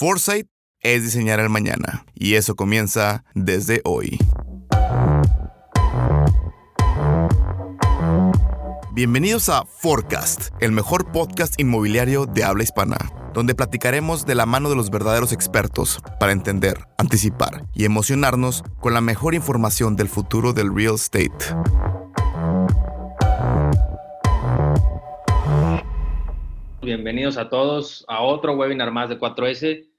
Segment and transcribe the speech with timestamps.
[0.00, 0.46] Foresight
[0.80, 4.16] es diseñar el mañana y eso comienza desde hoy.
[8.94, 12.96] Bienvenidos a Forecast, el mejor podcast inmobiliario de habla hispana,
[13.34, 18.94] donde platicaremos de la mano de los verdaderos expertos para entender, anticipar y emocionarnos con
[18.94, 21.30] la mejor información del futuro del real estate.
[26.80, 29.89] Bienvenidos a todos a otro webinar más de 4S.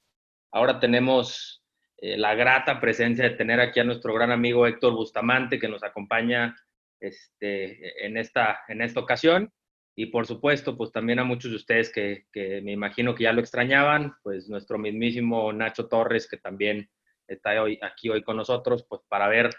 [0.52, 1.64] Ahora tenemos
[1.98, 5.84] eh, la grata presencia de tener aquí a nuestro gran amigo Héctor Bustamante que nos
[5.84, 6.56] acompaña
[7.00, 9.52] este, en, esta, en esta ocasión.
[9.96, 13.34] Y por supuesto, pues también a muchos de ustedes que, que, me imagino que ya
[13.34, 16.90] lo extrañaban, pues nuestro mismísimo Nacho Torres, que también
[17.28, 19.50] está hoy, aquí hoy con nosotros, pues para ver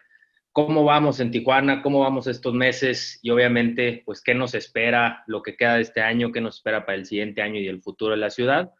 [0.52, 5.42] cómo vamos en Tijuana, cómo vamos estos meses y obviamente, pues qué nos espera, lo
[5.42, 8.12] que queda de este año, qué nos espera para el siguiente año y el futuro
[8.12, 8.72] de la ciudad.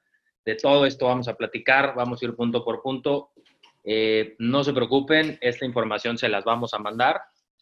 [0.45, 3.31] De todo esto vamos a platicar, vamos a ir punto por punto.
[3.85, 7.21] Eh, no se preocupen, esta información se las vamos a mandar.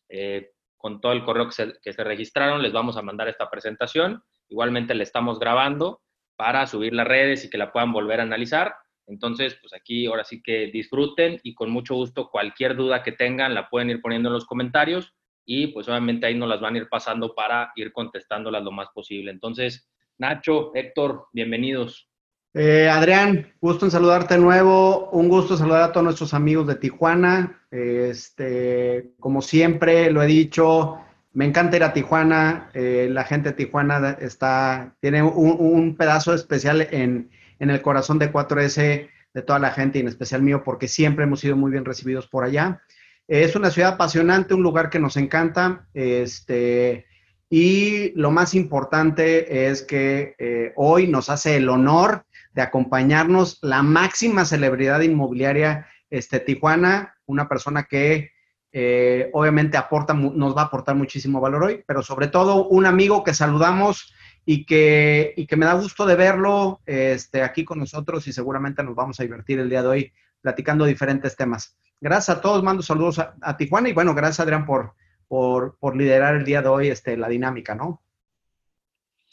[0.09, 1.53] Eh, con todo el correo que
[1.93, 4.25] se, registraron, les vamos a mandar esta presentación.
[4.49, 6.01] Igualmente le estamos grabando
[6.37, 8.75] para subir las redes y que la puedan volver a analizar.
[9.07, 13.55] Entonces, pues aquí ahora sí que disfruten y con mucho gusto cualquier duda que tengan
[13.55, 15.13] la pueden ir poniendo en los comentarios
[15.45, 18.89] y pues obviamente ahí nos las van a ir pasando para ir contestándolas lo más
[18.95, 19.31] posible.
[19.33, 22.10] Entonces, Nacho, Héctor, bienvenidos.
[22.53, 25.09] Eh, Adrián, gusto en saludarte nuevo.
[25.11, 27.63] Un gusto saludar a todos nuestros amigos de Tijuana.
[27.71, 30.99] Este, como siempre lo he dicho,
[31.33, 32.71] me encanta ir a Tijuana.
[32.75, 39.09] Eh, la gente de Tijuana está, tiene un, pedazo especial en, el corazón de 4S
[39.33, 42.27] de toda la gente y en especial mío porque siempre hemos sido muy bien recibidos
[42.27, 42.83] por allá.
[43.29, 45.87] es una ciudad apasionante, un lugar que nos encanta.
[45.95, 47.07] Este,
[47.49, 53.83] y lo más importante es que eh, hoy nos hace el honor de acompañarnos la
[53.83, 58.33] máxima celebridad inmobiliaria, este, Tijuana, una persona que
[58.73, 63.25] eh, obviamente aporta, nos va a aportar muchísimo valor hoy, pero sobre todo un amigo
[63.25, 64.13] que saludamos
[64.45, 68.83] y que, y que me da gusto de verlo este, aquí con nosotros y seguramente
[68.83, 71.77] nos vamos a divertir el día de hoy platicando diferentes temas.
[72.01, 74.95] Gracias a todos, mando saludos a, Tijuana y bueno, gracias Adrián por,
[75.29, 78.03] por, por, liderar el día de hoy este, la dinámica, ¿no?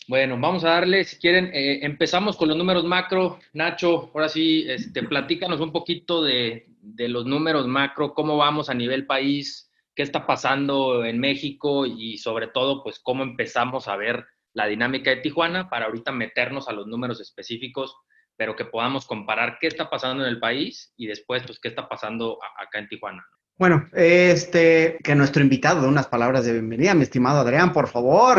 [0.07, 3.39] Bueno, vamos a darle, si quieren, eh, empezamos con los números macro.
[3.51, 8.73] Nacho, ahora sí, este, platícanos un poquito de, de, los números macro, cómo vamos a
[8.73, 14.25] nivel país, qué está pasando en México y sobre todo, pues, cómo empezamos a ver
[14.53, 17.93] la dinámica de Tijuana para ahorita meternos a los números específicos,
[18.37, 21.89] pero que podamos comparar qué está pasando en el país y después, pues, qué está
[21.89, 23.25] pasando acá en Tijuana.
[23.59, 28.37] Bueno, este, que nuestro invitado de unas palabras de bienvenida, mi estimado Adrián, por favor.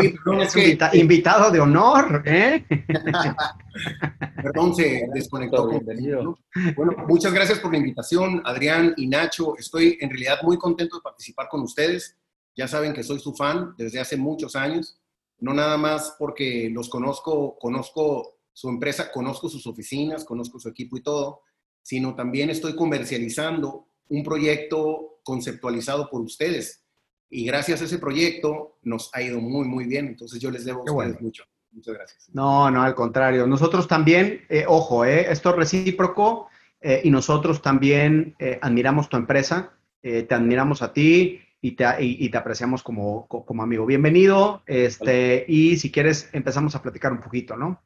[0.93, 2.65] invitado de honor, ¿eh?
[4.41, 5.67] Perdón, se desconectó.
[5.67, 6.39] Bienvenido.
[6.73, 9.57] Bueno, muchas gracias por la invitación, Adrián y Nacho.
[9.57, 12.15] Estoy en realidad muy contento de participar con ustedes.
[12.55, 15.01] Ya saben que soy su fan desde hace muchos años.
[15.39, 20.95] No nada más porque los conozco, conozco su empresa, conozco sus oficinas, conozco su equipo
[20.95, 21.41] y todo,
[21.81, 26.83] sino también estoy comercializando un proyecto conceptualizado por ustedes.
[27.29, 30.07] Y gracias a ese proyecto nos ha ido muy, muy bien.
[30.07, 31.43] Entonces yo les debo a ustedes mucho.
[31.71, 32.29] Muchas gracias.
[32.33, 33.45] No, no, al contrario.
[33.45, 36.47] Nosotros también, eh, ojo, eh, esto es recíproco
[36.81, 42.37] eh, y nosotros también admiramos tu empresa, te admiramos a ti y te, y, te
[42.37, 43.85] apreciamos como, como, amigo.
[43.85, 44.63] Bienvenido.
[44.65, 47.81] Este, y si quieres, empezamos a platicar un poquito, ¿no?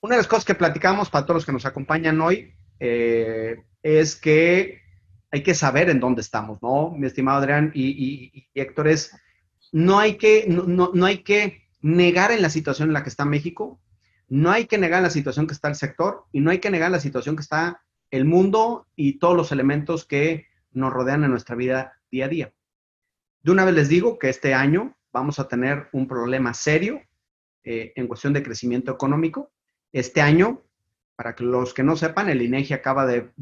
[0.00, 4.80] una de las cosas que platicamos para todos los que nos acompañan hoy, es que
[5.30, 6.90] hay que saber en dónde estamos, ¿no?
[6.90, 9.14] Mi estimado Adrián y, Héctor, es,
[9.72, 13.24] no hay, que, no, no, hay que negar en la situación en la que está
[13.24, 13.80] México,
[14.28, 16.90] no hay que negar la situación que está el sector y no hay que negar
[16.90, 21.56] la situación que está el mundo y todos los elementos que nos rodean en nuestra
[21.56, 22.52] vida día a día.
[23.42, 27.02] De una vez les digo que este año vamos a tener un problema serio
[27.64, 29.52] eh, en cuestión de crecimiento económico.
[29.92, 30.62] Este año
[31.18, 33.32] para que los que no sepan, el INEGI acaba de,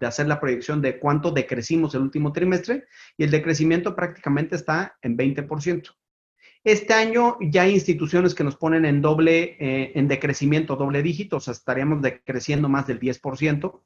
[0.00, 2.84] hacer la proyección de cuánto decrecimos el último trimestre
[3.18, 5.90] y el decrecimiento prácticamente está en 20%.
[6.64, 11.36] Este año ya hay instituciones que nos ponen en doble, eh, en decrecimiento, doble dígito,
[11.36, 13.82] o sea, estaríamos decreciendo más del 10%.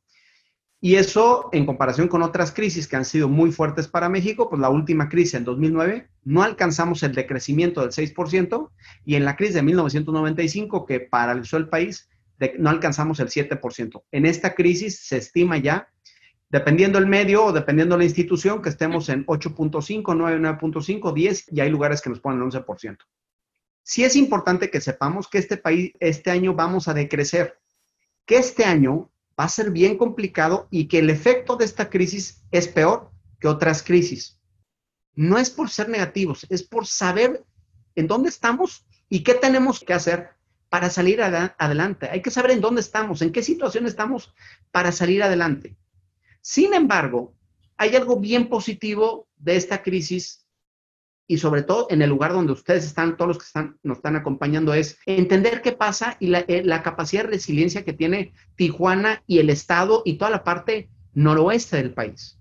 [0.80, 4.60] Y eso, en comparación con otras crisis que han sido muy fuertes para México, pues
[4.60, 8.70] la última crisis en 2009, no alcanzamos el decrecimiento del 6%,
[9.04, 12.08] y en la crisis de 1995, que paralizó el país,
[12.58, 14.02] no alcanzamos el 7%.
[14.10, 15.88] En esta crisis se estima ya,
[16.48, 21.60] dependiendo el medio o dependiendo la institución, que estemos en 8.5, 9, 9.5, 10 y
[21.60, 22.98] hay lugares que nos ponen 11%.
[23.82, 27.58] Sí es importante que sepamos que este país, este año vamos a decrecer.
[28.24, 32.44] que este año va a ser bien complicado y que el efecto de esta crisis
[32.52, 33.10] es peor
[33.40, 34.40] que otras crisis.
[35.14, 37.44] No es por ser negativos, es por saber
[37.96, 40.30] en dónde estamos y qué tenemos que hacer
[40.72, 42.08] para salir adelante.
[42.10, 44.32] Hay que saber en dónde estamos, en qué situación estamos
[44.70, 45.76] para salir adelante.
[46.40, 47.34] Sin embargo,
[47.76, 50.46] hay algo bien positivo de esta crisis
[51.26, 54.16] y sobre todo en el lugar donde ustedes están, todos los que están, nos están
[54.16, 59.22] acompañando, es entender qué pasa y la, eh, la capacidad de resiliencia que tiene Tijuana
[59.26, 62.40] y el Estado y toda la parte noroeste del país.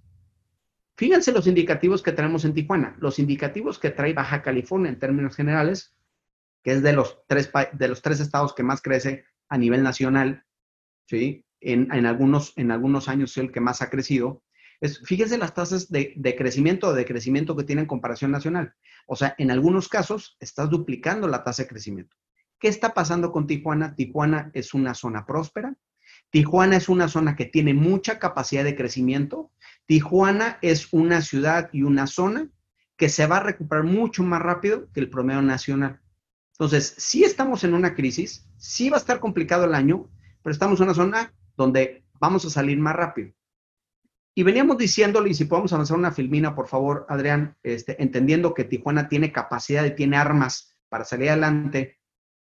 [0.96, 2.96] Fíjense los indicativos que tenemos en Tijuana.
[3.02, 5.94] Los indicativos que trae Baja California en términos generales
[6.64, 10.46] que es de los tres, de los tres estados que más crece a nivel nacional,
[11.08, 11.46] ¿sí?
[11.60, 14.44] En, en algunos, en algunos años es el que más ha crecido.
[14.80, 18.74] Es, fíjese las tasas de, de crecimiento o de crecimiento que tiene en comparación nacional.
[19.06, 22.16] O sea, en algunos casos estás duplicando la tasa de crecimiento.
[22.60, 23.96] ¿Qué está pasando con Tijuana?
[23.96, 25.76] Tijuana es una zona próspera.
[26.30, 29.52] Tijuana es una zona que tiene mucha capacidad de crecimiento.
[29.86, 32.50] Tijuana es una ciudad y una zona
[32.98, 36.01] que se va a recuperar mucho más rápido que el promedio nacional.
[36.62, 40.08] Entonces, sí estamos en una crisis, sí va a estar complicado el año,
[40.44, 43.34] pero estamos en una zona donde vamos a salir más rápido.
[44.36, 48.66] Y veníamos diciéndole, y si podemos avanzar una filmina, por favor, Adrián, este, entendiendo que
[48.66, 51.98] Tijuana tiene capacidad y tiene armas para salir adelante,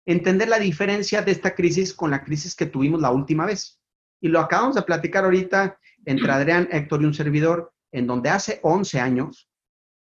[0.04, 3.80] entender la diferencia de esta crisis con la crisis que tuvimos la última vez.
[4.20, 8.62] Y lo acabamos de platicar ahorita entre Adrián, Héctor y un servidor, en donde hace
[8.64, 9.48] 11 años,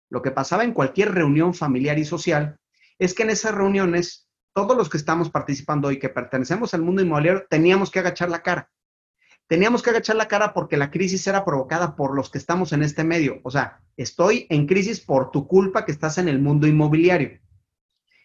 [0.10, 2.58] lo que pasaba en cualquier reunión familiar y social
[3.00, 7.02] es que en esas reuniones, todos los que estamos participando y que pertenecemos al mundo
[7.02, 8.72] inmobiliario, teníamos que agachar la cara.
[9.48, 12.82] Teníamos que agachar la cara porque la crisis era provocada por los que estamos en
[12.82, 13.42] este medio.
[13.44, 17.40] O sea, estoy en crisis por tu culpa que estás en el mundo inmobiliario.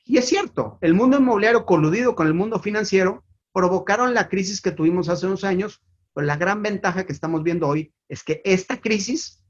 [0.05, 4.71] Y es cierto, el mundo inmobiliario coludido con el mundo financiero provocaron la crisis que
[4.71, 5.83] tuvimos hace unos años,
[6.15, 9.45] pero la gran ventaja que estamos viendo hoy es que esta crisis,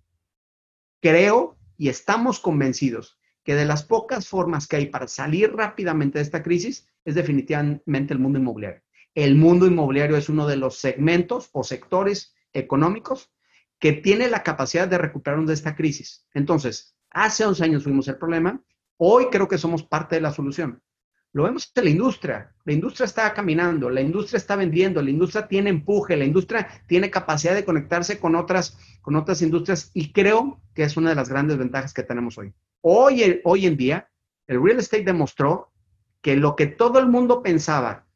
[1.01, 6.23] creo y estamos convencidos que de las pocas formas que hay para salir rápidamente de
[6.23, 8.83] esta crisis es definitivamente el mundo inmobiliario.
[9.15, 13.33] El mundo inmobiliario es uno de los segmentos o sectores económicos
[13.79, 16.27] que tiene la capacidad de recuperarnos de esta crisis.
[16.35, 18.63] Entonces, hace 11 años fuimos el problema,
[18.99, 20.83] hoy creo que somos parte de la solución.
[21.33, 22.55] Lo vemos en la industria.
[22.65, 27.11] La industria está caminando, la industria está vendiendo, la industria tiene empuje, la industria tiene
[27.11, 31.29] capacidad de conectarse con otras, con otras industrias y creo que es una de las
[31.29, 32.53] grandes ventajas que tenemos hoy.
[32.83, 33.23] Hoy,
[33.67, 34.09] en día,
[34.47, 35.71] el real estate demostró
[36.23, 38.07] que lo que todo el mundo pensaba,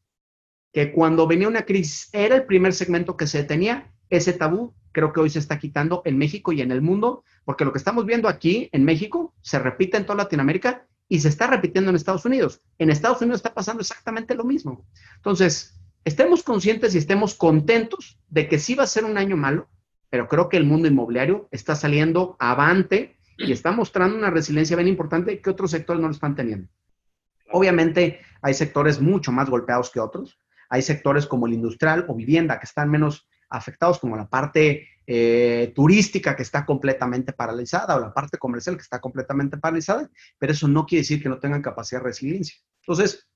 [0.72, 5.12] que cuando venía una crisis era el primer segmento que se tenía, ese tabú creo
[5.12, 8.06] que hoy se está quitando en México y en el mundo, porque lo que estamos
[8.06, 12.25] viendo aquí en México se repite en toda Latinoamérica y se está repitiendo en Estados
[12.25, 12.60] Unidos.
[12.78, 14.87] En Estados Unidos está pasando exactamente lo mismo.
[15.17, 19.69] Entonces, estemos conscientes y estemos contentos de que sí va a ser un año malo,
[20.10, 24.88] pero creo que el mundo inmobiliario está saliendo avante y está mostrando una resiliencia bien
[24.88, 26.69] importante que otros sectores no lo están teniendo.
[27.50, 30.38] Obviamente hay sectores mucho más golpeados que otros.
[30.69, 35.72] Hay sectores como el industrial o vivienda que están menos afectados, como la parte eh,
[35.75, 40.66] turística que está completamente paralizada o la parte comercial que está completamente paralizada, pero eso
[40.66, 42.56] no quiere decir que no tengan capacidad de resiliencia.
[42.81, 43.28] Entonces,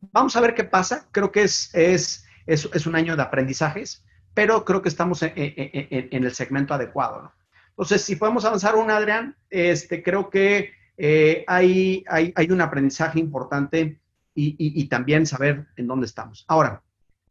[0.00, 1.08] vamos a ver qué pasa.
[1.12, 5.32] Creo que es, es, es, es un año de aprendizajes, pero creo que estamos en,
[5.36, 7.22] en, en el segmento adecuado.
[7.22, 7.32] ¿no?
[7.76, 13.20] Entonces, si podemos avanzar un, Adrián, este, creo que eh, hay, hay, hay, un aprendizaje
[13.20, 14.00] importante
[14.34, 16.46] y, y, también saber en dónde estamos.
[16.48, 16.82] Ahora,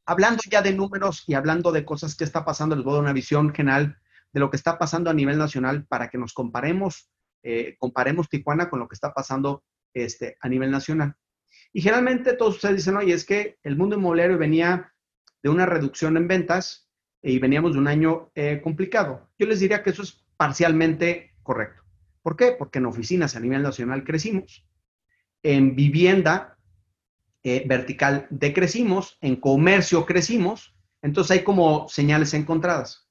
[0.06, 3.04] hablando ya de números y hablando de cosas que está pasando, les voy a dar
[3.04, 3.98] una visión general
[4.34, 7.10] de lo que está pasando a nivel nacional para que nos comparemos,
[7.42, 11.16] eh, comparemos Tijuana con lo que está pasando este, a nivel nacional.
[11.74, 14.94] Y generalmente todos ustedes dicen, oye, es que el mundo inmobiliario venía
[15.42, 16.90] de una reducción en ventas
[17.22, 19.30] y veníamos de un año eh, complicado.
[19.40, 21.84] Yo les diría que eso es parcialmente correcto.
[22.22, 22.51] ¿Por qué?
[22.54, 24.65] Porque en oficinas a nivel nacional crecimos,
[25.44, 26.58] en vivienda
[27.44, 33.08] eh, vertical decrecimos, en comercio crecimos, entonces hay como señales encontradas.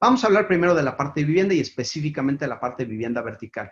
[0.00, 2.90] Vamos a hablar primero de la parte de vivienda y específicamente de la parte de
[2.90, 3.70] vivienda vertical,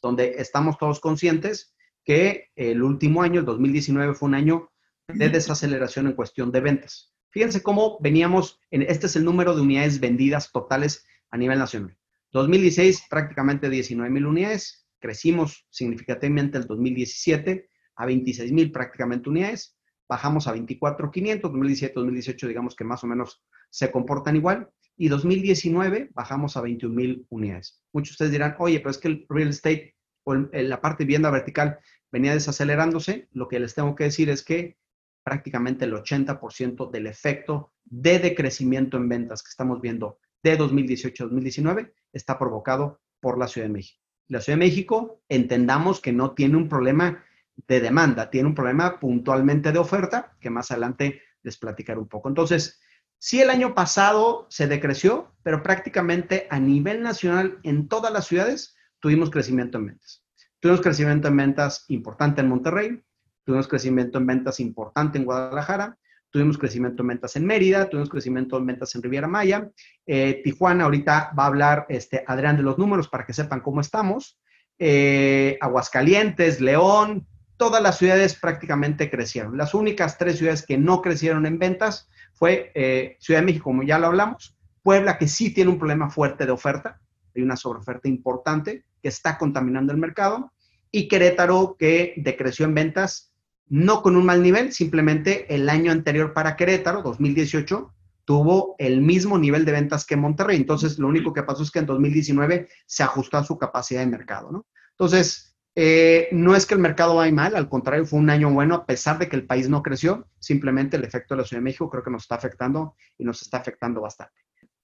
[0.00, 4.72] donde estamos todos conscientes que el último año, el 2019, fue un año
[5.08, 7.14] de desaceleración en cuestión de ventas.
[7.30, 11.96] Fíjense cómo veníamos, en, este es el número de unidades vendidas totales a nivel nacional.
[12.32, 19.76] 2016 prácticamente 19 mil unidades, crecimos significativamente el 2017 a 26 mil prácticamente unidades,
[20.08, 26.10] bajamos a 24,500, 2017, 2018 digamos que más o menos se comportan igual, y 2019
[26.14, 27.82] bajamos a 21 mil unidades.
[27.92, 31.06] Muchos de ustedes dirán, oye, pero es que el real estate o la parte de
[31.06, 31.78] vivienda vertical
[32.10, 34.76] venía desacelerándose, lo que les tengo que decir es que
[35.24, 41.26] prácticamente el 80% del efecto de decrecimiento en ventas que estamos viendo de 2018 a
[41.26, 44.02] 2019 está provocado por la Ciudad de México.
[44.28, 47.24] La Ciudad de México, entendamos que no tiene un problema
[47.68, 52.28] de demanda, tiene un problema puntualmente de oferta, que más adelante les platicaré un poco.
[52.28, 52.80] Entonces,
[53.18, 58.76] sí el año pasado se decreció, pero prácticamente a nivel nacional en todas las ciudades
[59.00, 60.24] tuvimos crecimiento en ventas.
[60.60, 63.02] Tuvimos crecimiento en ventas importante en Monterrey,
[63.44, 65.98] tuvimos crecimiento en ventas importante en Guadalajara,
[66.32, 69.68] tuvimos crecimiento en ventas en Mérida, tuvimos crecimiento en ventas en Riviera Maya.
[70.06, 73.82] Eh, Tijuana, ahorita va a hablar este, Adrián de los números para que sepan cómo
[73.82, 74.40] estamos.
[74.78, 77.26] Eh, Aguascalientes, León,
[77.58, 79.56] todas las ciudades prácticamente crecieron.
[79.58, 83.82] Las únicas tres ciudades que no crecieron en ventas fue eh, Ciudad de México, como
[83.82, 86.98] ya lo hablamos, Puebla, que sí tiene un problema fuerte de oferta,
[87.36, 90.52] hay una sobreoferta importante que está contaminando el mercado,
[90.90, 93.31] y Querétaro, que decreció en ventas,
[93.72, 97.90] no con un mal nivel, simplemente el año anterior para Querétaro, 2018,
[98.26, 100.58] tuvo el mismo nivel de ventas que Monterrey.
[100.58, 104.08] Entonces, lo único que pasó es que en 2019 se ajustó a su capacidad de
[104.08, 104.66] mercado, ¿no?
[104.90, 108.74] Entonces, eh, no es que el mercado vaya mal, al contrario, fue un año bueno
[108.74, 111.64] a pesar de que el país no creció, simplemente el efecto de la Ciudad de
[111.64, 114.34] México creo que nos está afectando y nos está afectando bastante.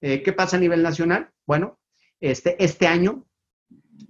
[0.00, 1.28] Eh, ¿Qué pasa a nivel nacional?
[1.46, 1.78] Bueno,
[2.20, 3.26] este, este año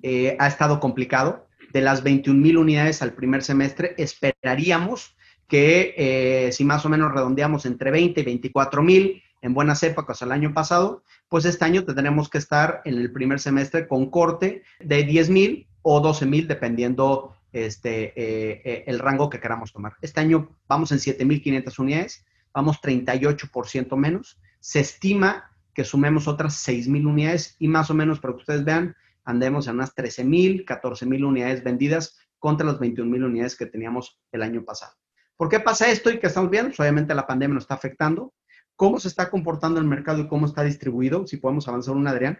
[0.03, 1.48] eh, ha estado complicado.
[1.73, 7.13] De las 21 mil unidades al primer semestre, esperaríamos que eh, si más o menos
[7.13, 11.85] redondeamos entre 20 y 24 mil en buenas épocas al año pasado, pues este año
[11.85, 16.49] tendremos que estar en el primer semestre con corte de 10 mil o 12 mil,
[16.49, 19.95] dependiendo este, eh, el rango que queramos tomar.
[20.03, 24.39] Este año vamos en 7.500 unidades, vamos 38% menos.
[24.61, 28.97] Se estima que sumemos otras 6.000 unidades y más o menos, para que ustedes vean,
[29.29, 34.65] andemos en unas 13.000, 14.000 unidades vendidas contra las 21.000 unidades que teníamos el año
[34.65, 34.95] pasado.
[35.37, 36.71] ¿Por qué pasa esto y qué estamos viendo?
[36.71, 38.33] Pues obviamente la pandemia nos está afectando.
[38.75, 41.27] ¿Cómo se está comportando el mercado y cómo está distribuido?
[41.27, 42.39] Si podemos avanzar un, Adrián.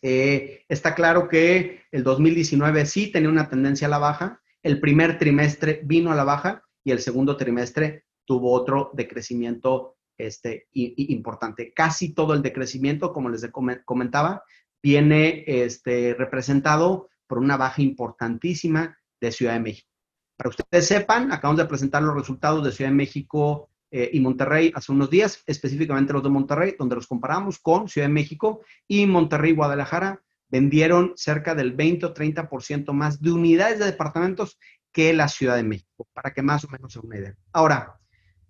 [0.00, 4.40] Eh, está claro que el 2019 sí tenía una tendencia a la baja.
[4.62, 10.66] El primer trimestre vino a la baja y el segundo trimestre tuvo otro decrecimiento este,
[10.72, 11.74] importante.
[11.74, 13.46] Casi todo el decrecimiento, como les
[13.84, 14.42] comentaba,
[14.82, 19.88] viene este, representado por una baja importantísima de Ciudad de México.
[20.36, 24.20] Para que ustedes sepan, acabamos de presentar los resultados de Ciudad de México eh, y
[24.20, 28.62] Monterrey hace unos días, específicamente los de Monterrey, donde los comparamos con Ciudad de México
[28.88, 34.58] y Monterrey y Guadalajara vendieron cerca del 20 o 30% más de unidades de departamentos
[34.92, 37.36] que la Ciudad de México, para que más o menos se una idea.
[37.52, 38.00] Ahora,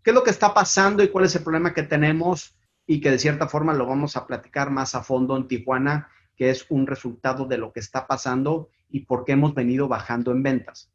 [0.03, 2.57] ¿Qué es lo que está pasando y cuál es el problema que tenemos?
[2.87, 6.09] Y que de cierta forma lo vamos a platicar más a fondo en Tijuana,
[6.41, 10.33] que es un resultado de lo que está pasando y por qué hemos venido bajando
[10.33, 10.91] en ventas.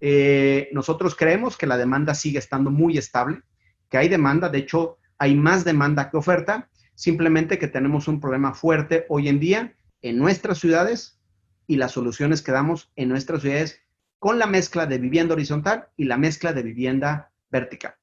[0.00, 3.42] Eh, nosotros creemos que la demanda sigue estando muy estable,
[3.88, 8.54] que hay demanda, de hecho hay más demanda que oferta, simplemente que tenemos un problema
[8.54, 11.20] fuerte hoy en día en nuestras ciudades
[11.68, 13.80] y las soluciones que damos en nuestras ciudades
[14.18, 17.94] con la mezcla de vivienda horizontal y la mezcla de vivienda vertical.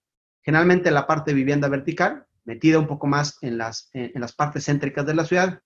[0.44, 4.64] Generalmente la parte de vivienda vertical, metida un poco más en las, en, las partes
[4.64, 5.62] céntricas de la ciudad,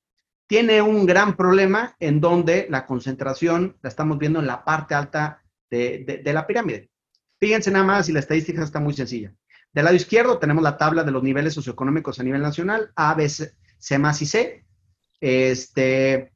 [0.49, 5.43] tiene un gran problema en donde la concentración la estamos viendo en la parte alta
[5.69, 6.89] de, de, la pirámide.
[7.39, 9.31] Fíjense nada más y la estadística está muy sencilla.
[9.71, 13.29] Del lado izquierdo tenemos la tabla de los niveles socioeconómicos a nivel nacional, A, B,
[13.29, 14.65] C, más y C,
[15.21, 16.31] este,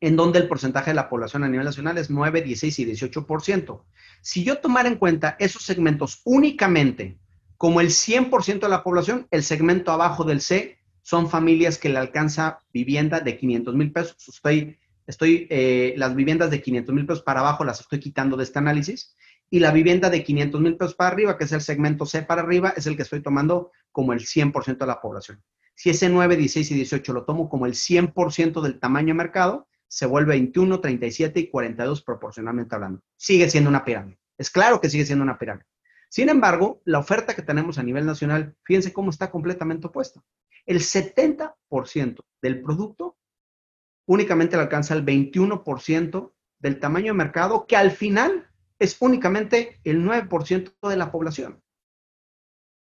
[0.00, 3.84] en donde el porcentaje de la población a nivel nacional es 9, 16 y 18%.
[4.20, 7.18] Si yo tomara en cuenta esos segmentos únicamente
[7.56, 11.98] como el 100% de la población, el segmento abajo del C son familias que le
[11.98, 14.16] alcanza vivienda de 500 mil pesos.
[14.26, 18.44] Estoy, estoy eh, las viviendas de 500 mil pesos para abajo las estoy quitando de
[18.44, 19.14] este análisis.
[19.50, 22.40] Y la vivienda de 500 mil pesos para arriba, que es el segmento C para
[22.40, 25.42] arriba, es el que estoy tomando como el 100% de la población.
[25.74, 29.68] Si ese 9, 16 y 18 lo tomo como el 100% del tamaño de mercado,
[29.86, 33.02] se vuelve 21, 37 y 42 proporcionalmente hablando.
[33.14, 34.18] Sigue siendo una pirámide.
[34.38, 35.66] Es claro que sigue siendo una pirámide.
[36.14, 40.22] Sin embargo, la oferta que tenemos a nivel nacional, fíjense cómo está completamente opuesta.
[40.64, 43.18] El 70% del producto
[44.06, 50.88] únicamente alcanza el 21% del tamaño de mercado, que al final es únicamente el 9%
[50.88, 51.60] de la población.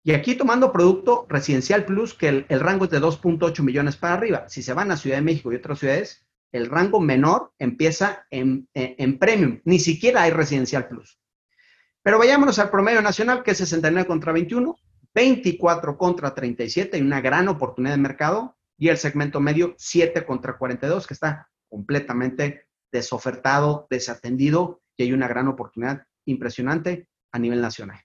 [0.05, 4.48] Y aquí tomando producto residencial plus, que el, rango es de 2.8 millones para arriba.
[4.48, 8.69] Si se van a Ciudad de México y otras ciudades, el rango menor empieza en
[9.19, 9.60] premium.
[9.65, 11.19] Ni siquiera hay residencial plus.
[12.07, 14.79] Pero vayámonos al promedio nacional, que es 69 contra 21,
[15.13, 20.57] 24 contra 37, hay una gran oportunidad de mercado, y el segmento medio 7 contra
[20.57, 27.99] 42, que está completamente desofertado, desatendido, y hay una gran oportunidad impresionante a nivel nacional.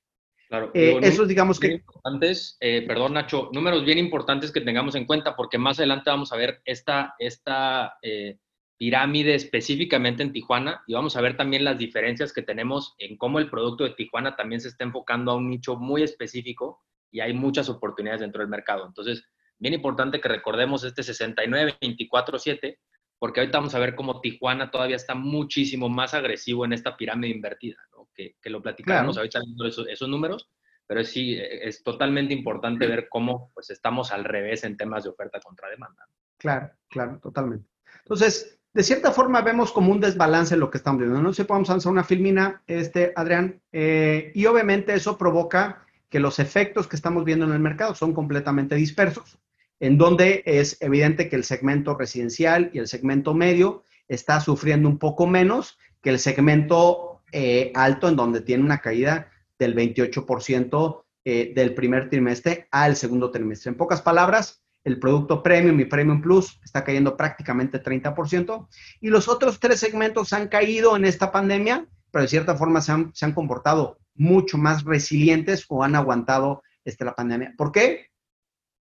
[0.49, 0.73] Claro.
[0.75, 1.75] Eh, eso digamos que...
[1.75, 6.33] Importantes, eh, perdón Nacho, números bien importantes que tengamos en cuenta porque más adelante vamos
[6.33, 8.37] a ver esta, esta eh,
[8.83, 13.39] pirámide específicamente en Tijuana y vamos a ver también las diferencias que tenemos en cómo
[13.39, 17.33] el producto de Tijuana también se está enfocando a un nicho muy específico y hay
[17.33, 18.85] muchas oportunidades dentro del mercado.
[18.85, 19.25] Entonces,
[19.57, 22.77] bien importante que recordemos este 69-24-7
[23.21, 27.33] porque ahorita vamos a ver cómo Tijuana todavía está muchísimo más agresivo en esta pirámide
[27.33, 28.09] invertida, ¿no?
[28.13, 30.51] que, que, lo platicaremos ahorita viendo esos, esos, números,
[30.89, 35.39] pero sí, es totalmente importante ver cómo pues, estamos al revés en temas de oferta
[35.39, 36.05] contra demanda.
[36.37, 37.69] Claro, claro, totalmente.
[38.01, 41.21] Entonces, de cierta forma vemos como un desbalance lo que estamos viendo.
[41.21, 46.39] No sé, podemos lanzar una filmina, este, Adrián, eh, y obviamente eso provoca que los
[46.39, 49.39] efectos que estamos viendo en el mercado son completamente dispersos
[49.83, 54.97] en donde es evidente que el segmento residencial y el segmento medio está sufriendo un
[54.97, 61.53] poco menos que el segmento eh, alto, en donde tiene una caída del 28% eh,
[61.57, 63.71] del primer trimestre al segundo trimestre.
[63.71, 68.69] En pocas palabras, el producto Premium y Premium Plus está cayendo prácticamente 30%
[69.01, 72.93] y los otros tres segmentos han caído en esta pandemia, pero de cierta forma se
[72.93, 77.55] han, se han comportado mucho más resilientes o han aguantado este, la pandemia.
[77.57, 78.13] ¿Por qué?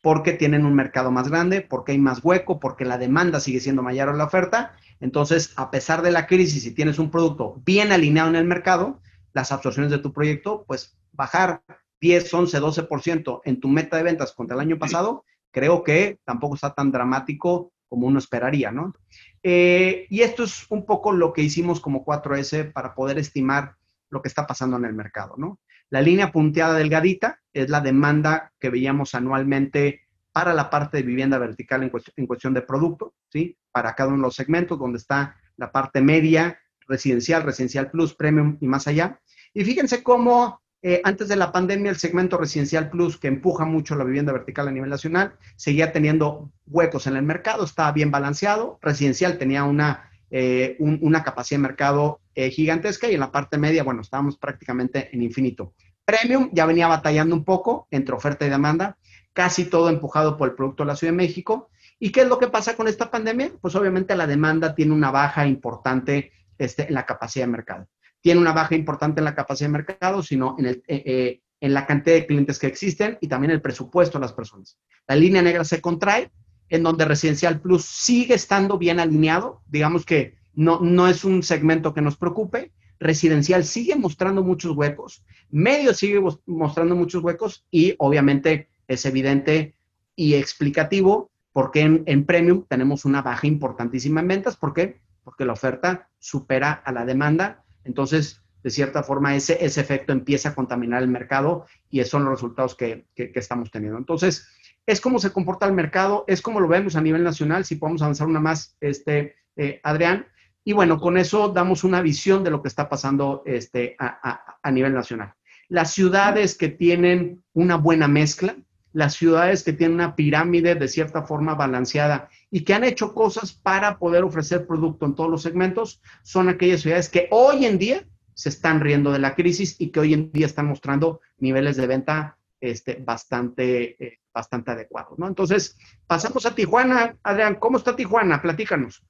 [0.01, 3.84] porque tienen un mercado más grande, porque hay más hueco, porque la demanda sigue siendo
[3.84, 4.74] mayor a la oferta.
[5.00, 9.01] Entonces, a pesar de la crisis, si tienes un producto bien alineado en el mercado,
[9.34, 11.62] las absorciones de tu proyecto, pues bajar
[12.00, 15.25] 10, 11, 12% en tu meta de ventas contra el año pasado,
[15.58, 18.94] creo que tampoco está tan dramático como uno esperaría, ¿no?
[19.42, 23.76] Eh, y esto es un poco lo que hicimos como 4S para poder estimar
[24.12, 25.60] lo que está pasando en el mercado, ¿no?
[25.90, 31.40] La línea punteada delgadita es la demanda que veíamos anualmente para la parte de vivienda
[31.40, 33.58] vertical en, cuestión, de producto, ¿sí?
[33.72, 38.60] Para cada uno de los segmentos, donde está la parte media, residencial, residencial plus, premium
[38.62, 39.20] y más allá.
[39.56, 43.96] Y fíjense cómo eh, antes de la pandemia el segmento residencial plus, que empuja mucho
[43.96, 48.77] la vivienda vertical a nivel nacional, seguía teniendo huecos en el mercado, estaba bien balanceado.
[48.81, 53.84] Residencial tenía una, eh, una capacidad de mercado eh, gigantesca y en la parte media,
[53.84, 55.73] bueno, estábamos prácticamente en infinito.
[56.06, 58.97] Premium ya venía batallando un poco entre oferta y demanda,
[59.34, 61.69] casi todo empujado por el producto de la Ciudad de México.
[61.99, 63.52] ¿Y qué es lo que pasa con esta pandemia?
[63.60, 67.88] Pues obviamente la demanda tiene una baja importante este, en la capacidad de mercado.
[68.21, 71.73] Tiene una baja importante en la capacidad de mercado, sino en, el, eh, eh, en
[71.73, 74.77] la cantidad de clientes que existen y también el presupuesto de las personas.
[75.08, 76.32] La línea negra se contrae,
[76.69, 79.62] en donde Residencial Plus sigue estando bien alineado.
[79.67, 82.71] Digamos que no, no es un segmento que nos preocupe.
[82.99, 89.75] Residencial sigue mostrando muchos huecos, medio sigue mostrando muchos huecos y obviamente es evidente
[90.15, 94.58] y explicativo porque en, en Premium tenemos una baja importantísima en ventas.
[94.58, 94.99] ¿Por qué?
[95.23, 97.63] Porque la oferta supera a la demanda.
[97.88, 102.26] Entonces, de cierta forma, ese, ese efecto empieza a contaminar el mercado y esos son
[102.26, 103.97] los resultados que, que, estamos teniendo.
[103.97, 104.47] Entonces,
[104.86, 107.65] es cómo se comporta el mercado, es como lo vemos a nivel nacional.
[107.65, 110.28] Si podemos avanzar una más, este, eh, Adrián,
[110.63, 114.93] y bueno, con eso damos una visión de lo que está pasando este, a, nivel
[114.93, 115.34] nacional.
[115.69, 118.58] Las ciudades que tienen una buena mezcla,
[118.91, 123.53] las ciudades que tienen una pirámide de cierta forma balanceada y que han hecho cosas
[123.53, 128.05] para poder ofrecer producto en todos los segmentos, son aquellas ciudades que hoy en día
[128.33, 131.88] se están riendo de la crisis y que hoy en día están mostrando niveles de
[131.88, 135.17] venta este, bastante, eh, bastante adecuados.
[135.17, 135.27] ¿no?
[135.27, 137.17] Entonces, pasamos a Tijuana.
[137.23, 138.41] Adrián, ¿cómo está Tijuana?
[138.41, 139.03] Platícanos.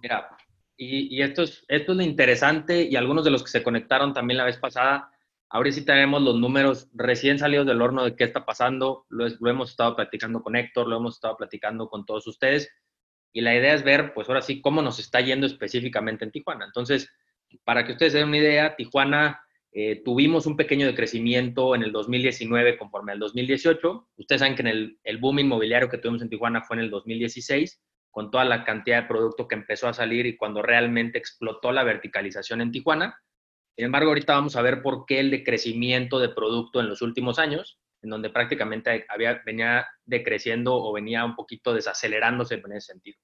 [0.00, 0.36] Mira,
[0.76, 4.38] y, esto, es, esto es lo interesante y algunos de los que se conectaron también
[4.38, 5.10] la vez pasada,
[5.54, 9.50] ahora sí tenemos los números recién salidos del horno de qué está pasando, lo, lo
[9.50, 12.68] hemos estado platicando con Héctor, lo hemos estado platicando con todos ustedes
[13.32, 16.64] y la idea es ver, pues ahora sí, cómo nos está yendo específicamente en Tijuana.
[16.64, 17.08] Entonces,
[17.62, 21.92] para que ustedes se den una idea, Tijuana eh, tuvimos un pequeño decrecimiento en el
[21.92, 24.08] 2019 conforme al 2018.
[24.16, 26.90] Ustedes saben que en el, el boom inmobiliario que tuvimos en Tijuana fue en el
[26.90, 31.70] 2016 con toda la cantidad de producto que empezó a salir y cuando realmente explotó
[31.70, 33.20] la verticalización en Tijuana.
[33.76, 37.38] Sin embargo, ahorita vamos a ver por qué el decrecimiento de producto en los últimos
[37.38, 43.18] años, en donde prácticamente había, venía decreciendo o venía un poquito desacelerándose en ese sentido.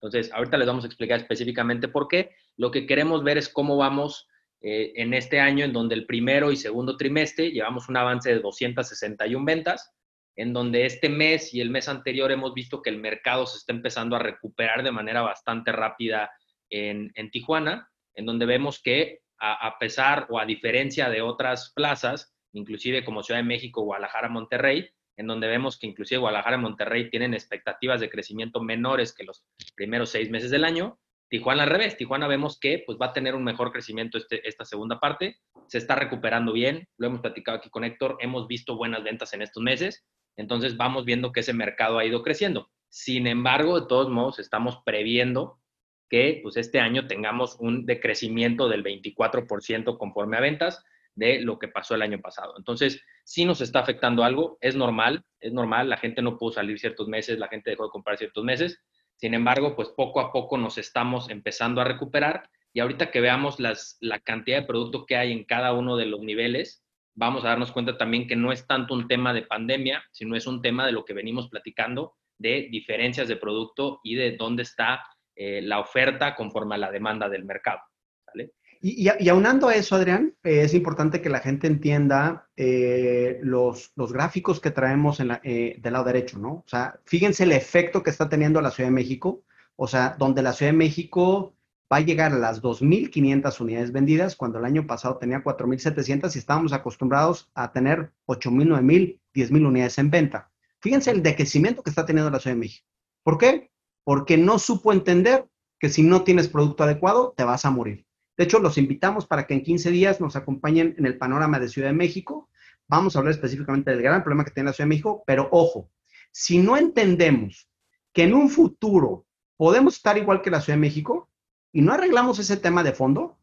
[0.00, 2.30] Entonces, ahorita les vamos a explicar específicamente por qué.
[2.56, 4.28] Lo que queremos ver es cómo vamos
[4.60, 8.40] eh, en este año, en donde el primero y segundo trimestre llevamos un avance de
[8.40, 9.92] 261 ventas,
[10.36, 13.72] en donde este mes y el mes anterior hemos visto que el mercado se está
[13.72, 16.30] empezando a recuperar de manera bastante rápida
[16.70, 23.04] en, Tijuana, en donde vemos que a, pesar o a diferencia de otras plazas, inclusive
[23.04, 27.34] como Ciudad de México, Guadalajara, Monterrey, en donde vemos que inclusive Guadalajara y Monterrey tienen
[27.34, 30.98] expectativas de crecimiento menores que los primeros seis meses del año,
[31.28, 34.64] Tijuana al revés, Tijuana vemos que pues, va a tener un mejor crecimiento este, esta
[34.64, 39.04] segunda parte, se está recuperando bien, lo hemos platicado aquí con Héctor, hemos visto buenas
[39.04, 42.70] ventas en estos meses, entonces vamos viendo que ese mercado ha ido creciendo.
[42.88, 45.60] Sin embargo, de todos modos, estamos previendo
[46.08, 51.68] que pues, este año tengamos un decrecimiento del 24% conforme a ventas de lo que
[51.68, 52.54] pasó el año pasado.
[52.56, 56.78] Entonces, si nos está afectando algo, es normal, es normal, la gente no pudo salir
[56.78, 58.80] ciertos meses, la gente dejó de comprar ciertos meses,
[59.16, 63.58] sin embargo, pues poco a poco nos estamos empezando a recuperar y ahorita que veamos
[63.58, 66.84] las, la cantidad de producto que hay en cada uno de los niveles,
[67.16, 70.46] vamos a darnos cuenta también que no es tanto un tema de pandemia, sino es
[70.46, 75.02] un tema de lo que venimos platicando, de diferencias de producto y de dónde está
[75.40, 77.78] eh, la oferta conforme a la demanda del mercado.
[78.26, 78.54] ¿vale?
[78.80, 83.92] Y, y, aunando a eso, Adrián, eh, es importante que la gente entienda eh, los,
[83.94, 86.48] los, gráficos que traemos en la, del lado derecho, ¿no?
[86.48, 89.44] O sea, fíjense el efecto que está teniendo la Ciudad de México,
[89.76, 91.54] o sea, donde la Ciudad de México
[91.92, 96.38] va a llegar a las 2.500 unidades vendidas, cuando el año pasado tenía 4.700 y
[96.38, 100.50] estábamos acostumbrados a tener 8.000, 9.000, 10.000 unidades en venta.
[100.80, 102.86] Fíjense el decrecimiento que está teniendo la Ciudad de México.
[103.22, 103.70] ¿Por qué?
[104.08, 105.46] Porque no supo entender
[105.78, 108.06] que si no tienes producto adecuado, te vas a morir.
[108.38, 111.68] De hecho, los invitamos para que en 15 días nos acompañen en el panorama de
[111.68, 112.48] Ciudad de México.
[112.86, 115.90] Vamos a hablar específicamente del gran problema que tiene la Ciudad de México, pero ojo,
[116.32, 117.68] si no entendemos
[118.14, 119.26] que en un futuro
[119.58, 121.28] podemos estar igual que la Ciudad de México
[121.70, 123.38] y no arreglamos ese tema de fondo,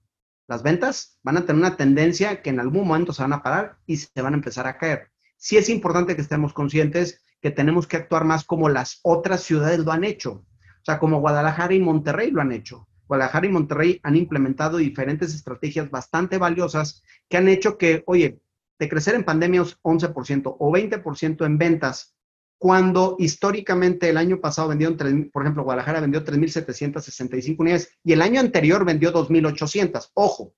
[0.48, 3.78] las ventas van a tener una tendencia que en algún momento se van a parar
[3.86, 5.12] y se van a empezar a caer.
[5.38, 9.78] Sí es importante que estemos conscientes que tenemos que actuar más como las otras ciudades
[9.78, 10.44] lo han hecho,
[10.86, 12.88] o sea, como Guadalajara y Monterrey lo han hecho.
[13.08, 18.40] Guadalajara y Monterrey han implementado diferentes estrategias bastante valiosas que han hecho que, oye,
[18.78, 22.14] de crecer en pandemias 11% o 20% en ventas,
[22.60, 28.40] cuando históricamente el año pasado vendieron, por ejemplo, Guadalajara vendió 3.765 unidades y el año
[28.40, 30.12] anterior vendió 2.800.
[30.14, 30.54] Ojo,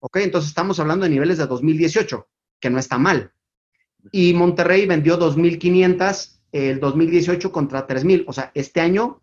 [0.00, 0.16] ¿ok?
[0.22, 2.26] Entonces estamos hablando de niveles de 2018,
[2.60, 3.30] que no está mal.
[4.10, 8.24] Y Monterrey vendió 2.500 el 2018 contra 3.000.
[8.26, 9.20] O sea, este año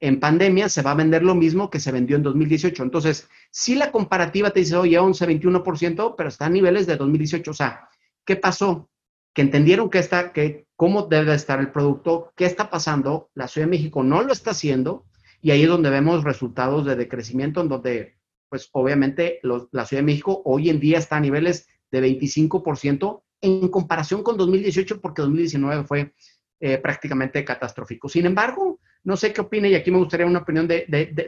[0.00, 2.82] en pandemia se va a vender lo mismo que se vendió en 2018.
[2.82, 7.50] Entonces, si la comparativa te dice, oye, 11, 21%, pero está a niveles de 2018.
[7.50, 7.88] O sea,
[8.24, 8.88] ¿qué pasó?
[9.34, 13.30] Que entendieron que está, que cómo debe estar el producto, qué está pasando.
[13.34, 15.04] La Ciudad de México no lo está haciendo
[15.40, 18.16] y ahí es donde vemos resultados de decrecimiento, en donde,
[18.48, 23.68] pues obviamente, la Ciudad de México hoy en día está a niveles de 25% en
[23.68, 26.12] comparación con 2018, porque 2019 fue
[26.60, 28.08] eh, prácticamente catastrófico.
[28.08, 28.77] Sin embargo,
[29.08, 30.84] no sé qué opina y aquí me gustaría una opinión de,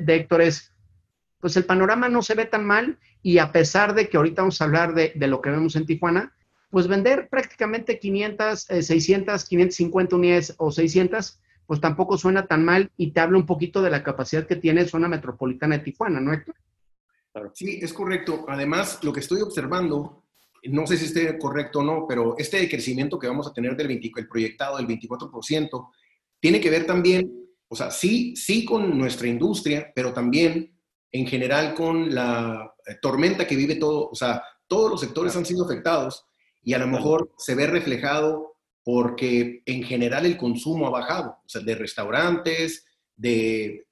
[0.06, 0.70] Héctor, es,
[1.40, 4.60] pues el panorama no se ve tan mal y a pesar de que ahorita vamos
[4.60, 6.30] a hablar de, lo que vemos en Tijuana,
[6.68, 13.12] pues vender prácticamente 500, 600, 550 unidades o 600, pues tampoco suena tan mal y
[13.12, 16.56] te habla un poquito de la capacidad que tiene zona metropolitana de Tijuana, ¿no, Héctor?
[17.54, 18.44] Sí, es correcto.
[18.46, 20.24] Además, lo que estoy observando,
[20.64, 23.88] no sé si esté correcto o no, pero este crecimiento que vamos a tener del
[23.88, 25.90] 20, el proyectado del 24%,
[26.40, 27.39] tiene que ver también
[27.72, 30.76] o sea, sí, sí con nuestra industria, pero también
[31.12, 35.46] en general con la eh, tormenta que vive todo, o sea, todos los sectores han
[35.46, 36.26] sido afectados
[36.62, 41.48] y a lo mejor se ve reflejado porque en general el consumo ha bajado, o
[41.48, 43.86] sea, de restaurantes, de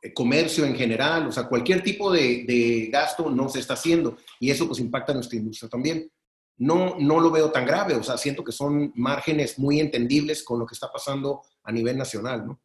[0.00, 4.16] eh, comercio en general, o sea, cualquier tipo de, de, gasto no se está haciendo
[4.40, 6.10] y eso pues impacta a nuestra industria también.
[6.58, 10.58] No, no lo veo tan grave, o sea, siento que son márgenes muy entendibles con
[10.58, 12.60] lo que está pasando a nivel nacional, ¿no?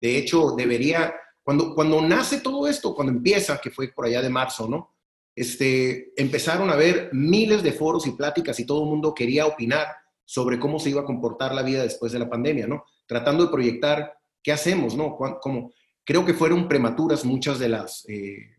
[0.00, 4.30] De hecho, debería, cuando, cuando nace todo esto, cuando empieza, que fue por allá de
[4.30, 4.94] marzo, ¿no?
[5.36, 9.88] Este, empezaron a haber miles de foros y pláticas y todo el mundo quería opinar
[10.24, 12.84] sobre cómo se iba a comportar la vida después de la pandemia, ¿no?
[13.06, 15.16] Tratando de proyectar qué hacemos, ¿no?
[15.16, 15.72] Como,
[16.04, 18.56] creo que fueron prematuras muchas de, las, eh,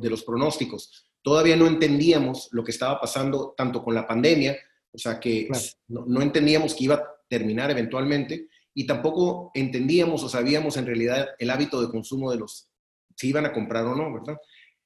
[0.00, 1.08] de los pronósticos.
[1.24, 4.58] Todavía no entendíamos lo que estaba pasando tanto con la pandemia,
[4.92, 5.48] o sea que
[5.88, 11.28] no, no, entendíamos que iba a terminar eventualmente, y tampoco entendíamos o sabíamos en realidad
[11.38, 12.68] el hábito de consumo de los,
[13.16, 14.36] si iban a comprar o no, ¿verdad?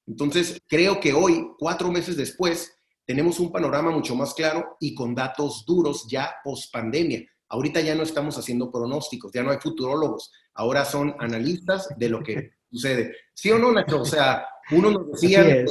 [0.06, 2.72] Entonces, creo que hoy, cuatro meses después,
[3.04, 7.26] tenemos un panorama mucho más claro y con datos duros ya post pandemia.
[7.48, 12.22] Ahorita ya no estamos haciendo pronósticos, ya no hay futurólogos, ahora son analistas de lo
[12.22, 13.16] que sucede.
[13.34, 14.02] ¿Sí o no, Nacho?
[14.02, 15.64] O sea, uno nos decía,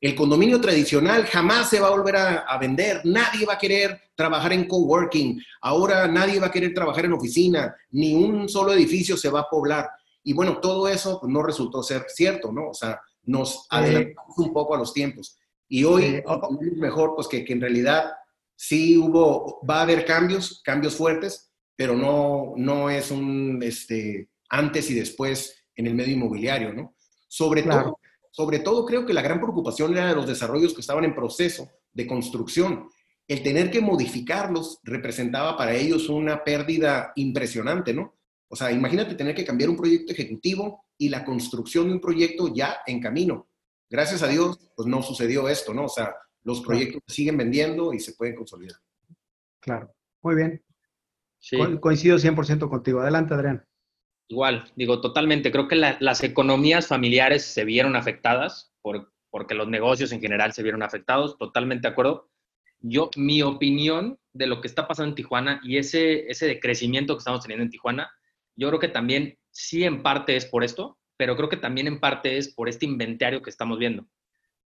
[0.00, 4.52] el condominio tradicional jamás se va a volver a, vender, nadie va a querer trabajar
[4.52, 9.30] en coworking, ahora nadie va a querer trabajar en oficina, ni un solo edificio se
[9.30, 9.88] va a poblar.
[10.22, 12.70] Y bueno, todo eso no resultó ser cierto, ¿no?
[12.70, 15.38] O sea, nos adelantamos un poco a los tiempos.
[15.68, 18.12] Y hoy es mejor pues que, que, en realidad
[18.54, 24.90] sí hubo, va a haber cambios, cambios fuertes, pero no, no es un este, antes
[24.90, 26.94] y después en el medio inmobiliario, ¿no?
[27.28, 27.98] Sobre, todo,
[28.36, 31.70] sobre todo creo que la gran preocupación era de los desarrollos que estaban en proceso
[31.94, 32.90] de construcción.
[33.26, 38.14] El tener que modificarlos representaba para ellos una pérdida impresionante, ¿no?
[38.48, 42.52] O sea, imagínate tener que cambiar un proyecto ejecutivo y la construcción de un proyecto
[42.52, 43.48] ya en camino.
[43.88, 45.86] Gracias a Dios, pues no sucedió esto, ¿no?
[45.86, 48.76] O sea, los proyectos siguen vendiendo y se pueden consolidar.
[49.60, 50.62] Claro, muy bien.
[51.38, 51.56] Sí.
[51.80, 53.00] coincido 100% contigo.
[53.00, 53.64] Adelante, Adrián.
[54.28, 55.52] Igual, digo, totalmente.
[55.52, 60.62] Creo que las economías familiares se vieron afectadas por, porque los negocios en general se
[60.62, 61.38] vieron afectados.
[61.38, 62.30] Totalmente de acuerdo.
[62.80, 67.18] Yo, mi opinión de lo que está pasando en Tijuana y ese, ese decrecimiento que
[67.18, 68.10] estamos teniendo en Tijuana,
[68.56, 72.00] yo creo que también sí en parte es por esto, pero creo que también en
[72.00, 74.06] parte es por este inventario que estamos viendo.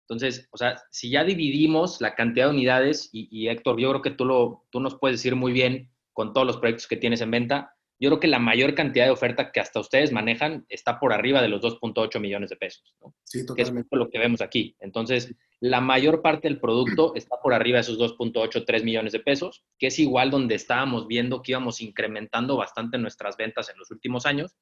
[0.01, 4.01] Entonces, o sea, si ya dividimos la cantidad de unidades, y, y Héctor, yo creo
[4.01, 7.21] que tú, lo, tú nos puedes decir muy bien con todos los proyectos que tienes
[7.21, 10.99] en venta, yo creo que la mayor cantidad de oferta que hasta ustedes manejan está
[10.99, 13.13] por arriba de los 2.8 millones de pesos, ¿no?
[13.23, 13.89] Sí, totalmente.
[13.89, 14.75] Que es lo que vemos aquí.
[14.79, 19.19] Entonces, la mayor parte del producto está por arriba de esos 2.8, 3 millones de
[19.19, 23.91] pesos, que es igual donde estábamos viendo que íbamos incrementando bastante nuestras ventas en los
[23.91, 24.55] últimos años.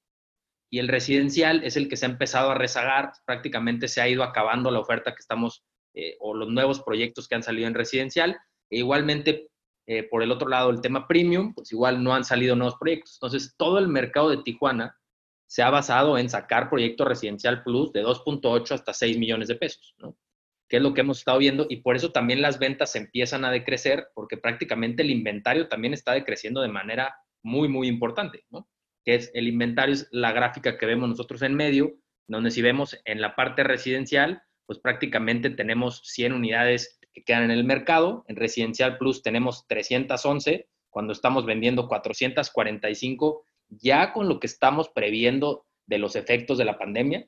[0.70, 4.24] Y el residencial es el que se ha empezado a rezagar, prácticamente se ha ido
[4.24, 8.38] acabando la oferta que estamos, eh, o los nuevos proyectos que han salido en residencial.
[8.70, 9.49] E igualmente
[9.92, 13.16] eh, por el otro lado, el tema premium, pues igual no han salido nuevos proyectos.
[13.16, 14.96] Entonces, todo el mercado de Tijuana
[15.48, 19.96] se ha basado en sacar proyectos residencial plus de 2.8 hasta 6 millones de pesos,
[19.98, 20.16] ¿no?
[20.68, 23.50] Que es lo que hemos estado viendo y por eso también las ventas empiezan a
[23.50, 28.70] decrecer porque prácticamente el inventario también está decreciendo de manera muy, muy importante, ¿no?
[29.04, 31.96] Que es el inventario, es la gráfica que vemos nosotros en medio,
[32.28, 37.52] donde si vemos en la parte residencial, pues prácticamente tenemos 100 unidades que quedan en
[37.52, 38.26] el mercado.
[38.28, 45.66] En Residencial Plus tenemos 311, cuando estamos vendiendo 445, ya con lo que estamos previendo
[45.86, 47.28] de los efectos de la pandemia.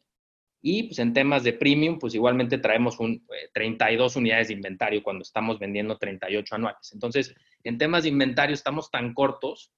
[0.64, 5.02] Y pues en temas de premium, pues igualmente traemos un, 32 eh, unidades de inventario
[5.02, 6.92] cuando estamos vendiendo 38 anuales.
[6.94, 9.72] Entonces, en temas de inventario estamos tan cortos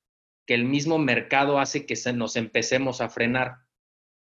[0.46, 3.60] que el mismo mercado hace que se nos empecemos a frenar,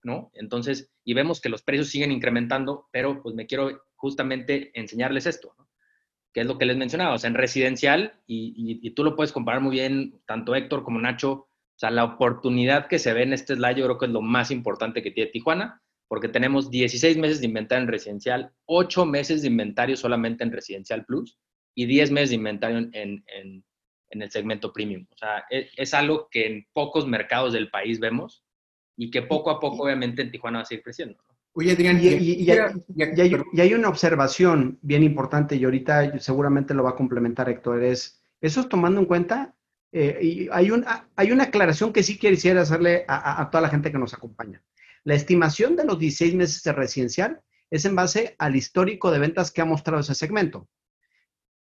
[0.03, 0.31] ¿no?
[0.33, 5.55] Entonces, y vemos que los precios siguen incrementando, pero pues me quiero justamente enseñarles esto,
[5.57, 5.68] ¿no?
[6.33, 9.61] Que es lo que les mencionaba, o sea, en residencial, y, tú lo puedes comparar
[9.61, 13.55] muy bien, tanto Héctor como Nacho, o sea, la oportunidad que se ve en este
[13.55, 17.39] slide yo creo que es lo más importante que tiene Tijuana, porque tenemos 16 meses
[17.39, 21.37] de inventario en residencial, 8 meses de inventario solamente en residencial plus
[21.75, 23.23] y 10 meses de inventario en,
[24.09, 25.05] el segmento premium.
[25.11, 28.43] O sea, es, es, algo que en pocos mercados del país vemos
[28.97, 31.17] y que poco a poco obviamente en Tijuana va a seguir creciendo.
[31.53, 37.49] Oye, Adrián, y, hay, una observación bien importante y ahorita seguramente lo va a complementar
[37.49, 39.55] Héctor, es, eso es tomando en cuenta,
[39.91, 40.85] eh, y hay, un,
[41.15, 44.63] hay una aclaración que sí quisiera hacerle a, toda la gente que nos acompaña.
[45.03, 49.51] La estimación de los 16 meses de residencial es en base al histórico de ventas
[49.51, 50.67] que ha mostrado ese segmento.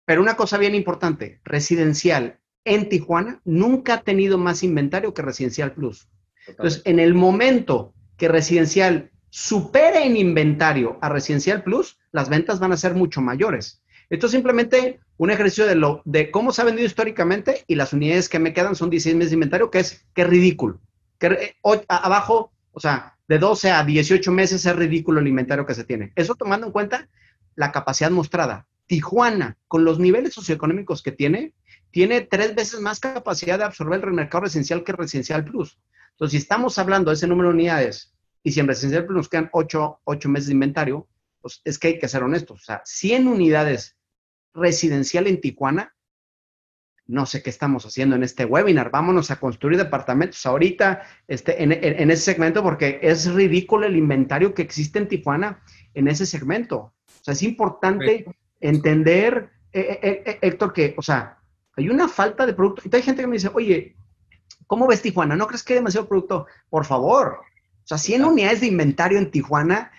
[0.06, 5.74] Pero una cosa bien importante, residencial en Tijuana nunca ha tenido más inventario que Residencial
[5.74, 6.10] Plus.
[6.48, 12.72] Entonces, en el momento que Residencial supere en inventario a Residencial Plus, las ventas van
[12.72, 13.82] a ser mucho mayores.
[14.12, 17.94] Esto es simplemente un ejercicio de, lo, de cómo se ha vendido históricamente y las
[17.94, 20.80] unidades que me quedan son 16 meses de inventario, que es, que ridículo.
[21.18, 21.56] Que, eh,
[21.88, 26.14] abajo, o sea, de 12 a 18 meses es ridículo el inventario que se tiene.
[26.16, 27.10] Eso tomando en cuenta
[27.56, 28.68] la capacidad mostrada.
[28.86, 31.56] Tijuana, con los niveles socioeconómicos que tiene,
[31.90, 35.80] tiene tres veces más capacidad de absorber el mercado residencial que Residencial Plus.
[36.12, 38.13] Entonces, si estamos hablando de ese número de unidades
[38.44, 41.08] y si en residencial nos quedan 8, meses de inventario,
[41.42, 42.62] pues es que hay que ser honestos.
[42.62, 43.98] O sea, 100 unidades
[44.54, 45.96] residencial en Tijuana,
[47.06, 48.92] no sé qué estamos haciendo en este webinar.
[48.92, 54.62] Vámonos a construir departamentos ahorita este, en, ese segmento porque es ridículo el inventario que
[54.62, 55.62] existe en Tijuana
[55.94, 56.78] en ese segmento.
[56.78, 58.26] O sea, es importante
[58.60, 61.40] entender, eh, eh, eh, Héctor, que, o sea,
[61.76, 62.82] hay una falta de producto.
[62.86, 63.96] Y hay gente que me dice, oye,
[64.68, 65.36] ¿cómo ves Tijuana?
[65.36, 66.48] ¿No crees que hay demasiado producto?
[66.70, 67.40] Por favor,
[67.84, 69.92] o sea, 100 unidades de inventario en Tijuana,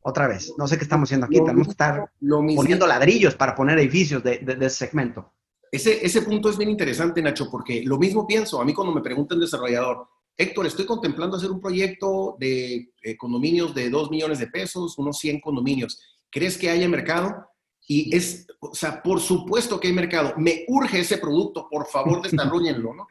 [0.00, 3.78] otra vez, no sé qué estamos haciendo aquí, tenemos que estar poniendo ladrillos para poner
[3.78, 5.32] edificios de, ese segmento.
[5.70, 8.60] Ese, ese punto es bien interesante, Nacho, porque lo mismo pienso.
[8.60, 13.16] A mí cuando me pregunta el desarrollador, Héctor, estoy contemplando hacer un proyecto de eh,
[13.16, 16.00] condominios de 2 millones de pesos, unos 100 condominios.
[16.30, 17.48] ¿Crees que haya mercado?
[17.86, 20.34] Y es, o sea, por supuesto que hay mercado.
[20.36, 23.06] Me urge ese producto, por favor, desarrollenlo, ¿no?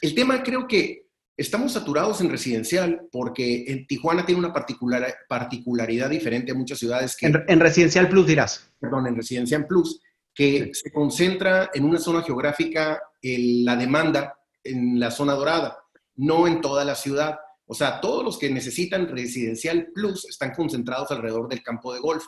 [0.00, 1.03] El tema creo que
[1.36, 7.16] Estamos saturados en residencial porque en Tijuana tiene una particular, particularidad diferente a muchas ciudades
[7.16, 7.26] que...
[7.26, 8.70] En, residencial plus dirás.
[8.78, 10.00] Perdón, en residencial plus,
[10.32, 15.78] que se concentra en una zona geográfica la demanda en la zona dorada,
[16.16, 17.38] no en toda la ciudad.
[17.66, 22.24] O sea, todos los que necesitan residencial plus están concentrados alrededor del campo de golf.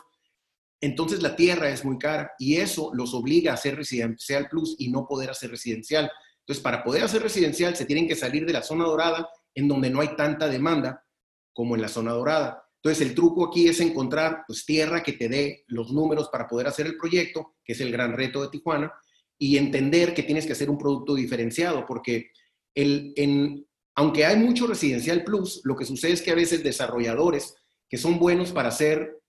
[0.81, 4.89] Entonces la tierra es muy cara y eso los obliga a hacer residencial plus y
[4.89, 6.11] no poder hacer residencial.
[6.47, 9.89] Entonces, para poder hacer residencial se tienen que salir de la zona dorada en donde
[9.89, 11.03] no hay tanta demanda
[11.51, 12.63] como en la zona dorada.
[12.81, 16.67] Entonces, el truco aquí es encontrar pues, tierra que te dé los números para poder
[16.67, 18.93] hacer el proyecto, que es el gran reto de Tijuana,
[19.37, 22.31] y entender que tienes que hacer un producto diferenciado, porque
[22.73, 27.55] el, en, aunque hay mucho residencial plus, lo que sucede es que a veces desarrolladores
[27.89, 29.19] que son buenos para hacer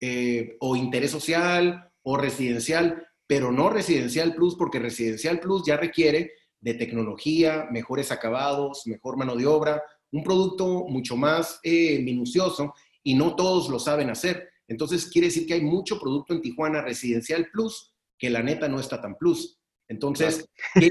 [0.00, 6.32] eh, o interés social o residencial, pero no residencial plus, porque residencial plus ya requiere
[6.60, 13.14] de tecnología, mejores acabados, mejor mano de obra, un producto mucho más eh, minucioso y
[13.14, 14.48] no todos lo saben hacer.
[14.68, 18.80] Entonces quiere decir que hay mucho producto en Tijuana residencial plus que la neta no
[18.80, 19.58] está tan plus.
[19.88, 20.90] Entonces, ¿qué,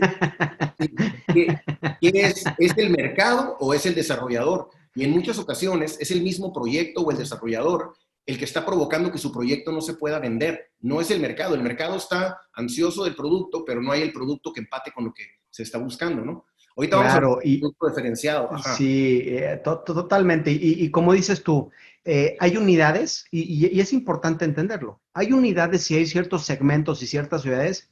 [2.02, 4.70] es, es, el mercado o es el desarrollador?
[4.94, 7.94] Y en muchas ocasiones es el mismo proyecto o el desarrollador
[8.26, 10.72] el que está provocando que su proyecto no se pueda vender.
[10.80, 11.54] No es el mercado.
[11.54, 15.14] El mercado está ansioso del producto, pero no hay el producto que empate con lo
[15.14, 15.24] que
[15.56, 16.46] se está buscando, ¿no?
[16.76, 18.50] Ahorita vamos a ver un producto diferenciado.
[18.76, 20.52] Sí, eh, totalmente.
[20.52, 21.72] Y, como dices tú,
[22.04, 27.44] eh, hay unidades, y, es importante entenderlo, hay unidades y hay ciertos segmentos y ciertas
[27.44, 27.90] ciudades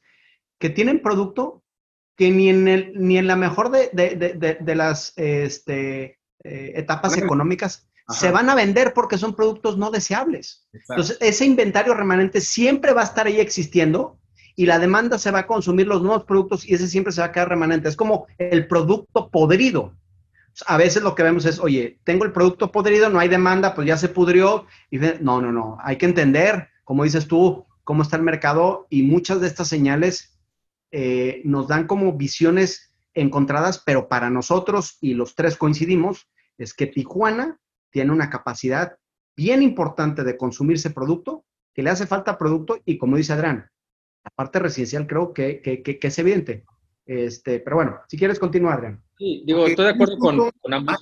[0.60, 1.63] que tienen producto
[2.17, 8.32] que ni en, el, ni en la mejor de, las este, eh, etapas económicas se
[8.32, 10.67] van a vender porque son productos no deseables.
[10.89, 14.19] Entonces, ese inventario remanente siempre va a estar ahí existiendo
[14.55, 17.27] y la demanda se va a consumir los nuevos productos y ese siempre se va
[17.27, 17.89] a quedar remanente.
[17.89, 19.93] Es como el producto podrido.
[20.67, 23.87] A veces lo que vemos es, oye, tengo el producto podrido, no hay demanda, pues
[23.87, 24.67] ya se pudrió.
[24.91, 29.03] Y no, no, no, hay que entender, como dices tú, cómo está el mercado y
[29.03, 30.39] muchas de estas señales
[30.91, 36.87] eh, nos dan como visiones encontradas, pero para nosotros, y los tres coincidimos, es que
[36.87, 38.97] Tijuana tiene una capacidad
[39.35, 43.69] bien importante de consumirse producto, que le hace falta producto y como dice Adrián,
[44.23, 46.63] la parte residencial creo que, que, es evidente.
[47.05, 49.03] Este, pero bueno, si quieres continuar, Adrián.
[49.17, 50.51] Sí, digo, estoy de acuerdo con,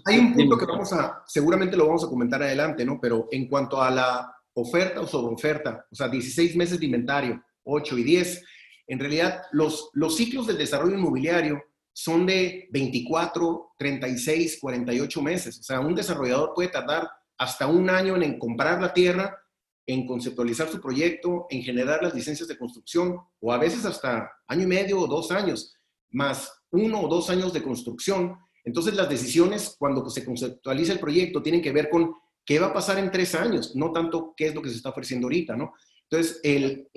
[0.06, 3.00] Hay un punto que vamos a, seguramente lo vamos a comentar adelante, ¿no?
[3.00, 7.98] Pero en cuanto a la oferta o sobreoferta, o sea, 16 meses de inventario, 8
[8.00, 8.44] y 10,
[8.88, 11.62] en realidad los, los ciclos del desarrollo inmobiliario
[11.94, 15.60] son de 24, 36, 48 meses.
[15.60, 19.41] O sea, un desarrollador puede tardar hasta un año en comprar la tierra
[19.86, 24.64] en conceptualizar su proyecto, en generar las licencias de construcción, o a veces hasta año
[24.64, 25.76] y medio o dos años,
[26.12, 28.38] más uno o dos años de construcción.
[28.64, 32.14] Entonces las decisiones cuando se conceptualiza el proyecto tienen que ver con
[32.46, 34.90] qué va a pasar en tres años, no tanto qué es lo que se está
[34.90, 35.74] ofreciendo ahorita, ¿no?
[36.10, 36.90] Entonces, el,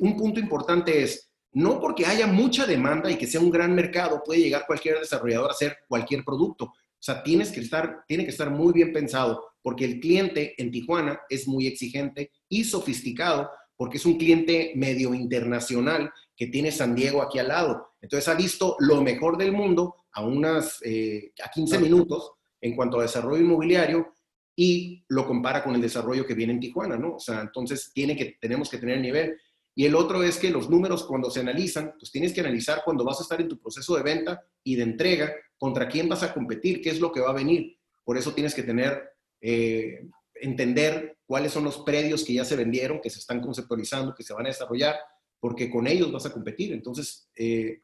[0.00, 4.22] un punto importante es, no porque haya mucha demanda y que sea un gran mercado,
[4.24, 6.72] puede llegar cualquier desarrollador a hacer cualquier producto.
[7.02, 10.70] O sea, tienes que estar, tiene que estar muy bien pensado porque el cliente en
[10.70, 16.94] Tijuana es muy exigente y sofisticado, porque es un cliente medio internacional que tiene San
[16.94, 17.88] Diego aquí al lado.
[18.00, 23.00] Entonces ha visto lo mejor del mundo a unas eh, a 15 minutos en cuanto
[23.00, 24.14] a desarrollo inmobiliario
[24.54, 27.16] y lo compara con el desarrollo que viene en Tijuana, ¿no?
[27.16, 29.36] O sea, entonces tiene que, tenemos que tener nivel.
[29.74, 33.04] Y el otro es que los números cuando se analizan, pues tienes que analizar cuando
[33.04, 36.34] vas a estar en tu proceso de venta y de entrega, contra quién vas a
[36.34, 37.78] competir, qué es lo que va a venir.
[38.04, 39.02] Por eso tienes que tener
[39.40, 44.22] eh, entender cuáles son los predios que ya se vendieron, que se están conceptualizando, que
[44.22, 44.96] se van a desarrollar,
[45.40, 46.72] porque con ellos vas a competir.
[46.72, 47.82] Entonces, eh,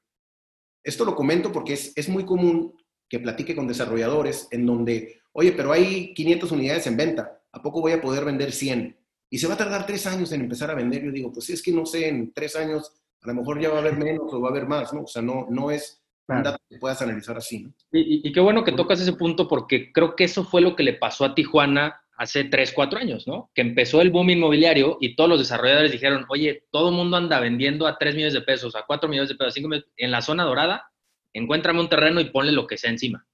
[0.83, 2.75] esto lo comento porque es, es, muy común
[3.09, 7.81] que platique con desarrolladores en donde, oye, pero hay 500 unidades en venta, ¿a poco
[7.81, 8.97] voy a poder vender 100?
[9.31, 11.05] Y se va a tardar tres años en empezar a vender.
[11.05, 13.77] Yo digo, pues es que no sé, en tres años a lo mejor ya va
[13.77, 15.03] a haber menos o va a haber más, ¿no?
[15.03, 17.73] O sea, no, no es un dato que puedas analizar así, ¿no?
[17.93, 20.93] Y, qué bueno que tocas ese punto porque creo que eso fue lo que le
[20.93, 23.51] pasó a Tijuana hace 3, 4 años, ¿no?
[23.55, 27.41] Que empezó el boom inmobiliario y todos los desarrolladores dijeron, oye, todo el mundo anda
[27.41, 30.11] vendiendo a 3 millones de pesos, a 4 millones de pesos, a 5 millones, en
[30.11, 30.91] la zona dorada,
[31.33, 33.27] encuéntrame un terreno y ponle lo que sea encima.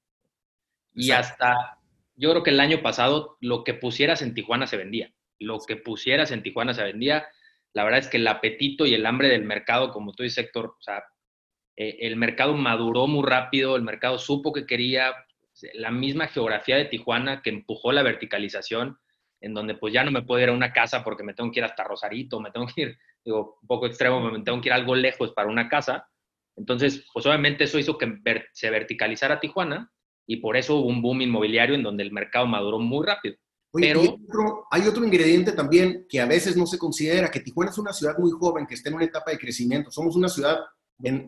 [0.93, 1.79] Y hasta,
[2.15, 5.11] yo creo que el año pasado, lo que pusieras en Tijuana se vendía.
[5.39, 7.27] Lo que pusieras en Tijuana se vendía.
[7.73, 10.75] La verdad es que el apetito y el hambre del mercado, como tú dices, Héctor,
[10.79, 11.03] o sea,
[11.77, 15.13] eh, el mercado maduró muy rápido, el mercado supo que quería,
[15.73, 18.97] la misma geografía de Tijuana que empujó la verticalización,
[19.41, 21.59] en donde pues ya no me puedo ir a una casa porque me tengo que
[21.59, 24.73] ir hasta Rosarito, me tengo que ir, digo, un poco extremo, me tengo que ir
[24.73, 26.07] algo lejos para una casa.
[26.55, 28.19] Entonces, pues obviamente eso hizo que
[28.53, 29.91] se verticalizara Tijuana
[30.25, 33.35] y por eso hubo un boom inmobiliario en donde el mercado maduró muy rápido.
[33.79, 37.93] Pero hay otro ingrediente también que a veces no se considera, que Tijuana es una
[37.93, 39.91] ciudad muy joven, que está en una etapa de crecimiento.
[39.91, 40.59] Somos una ciudad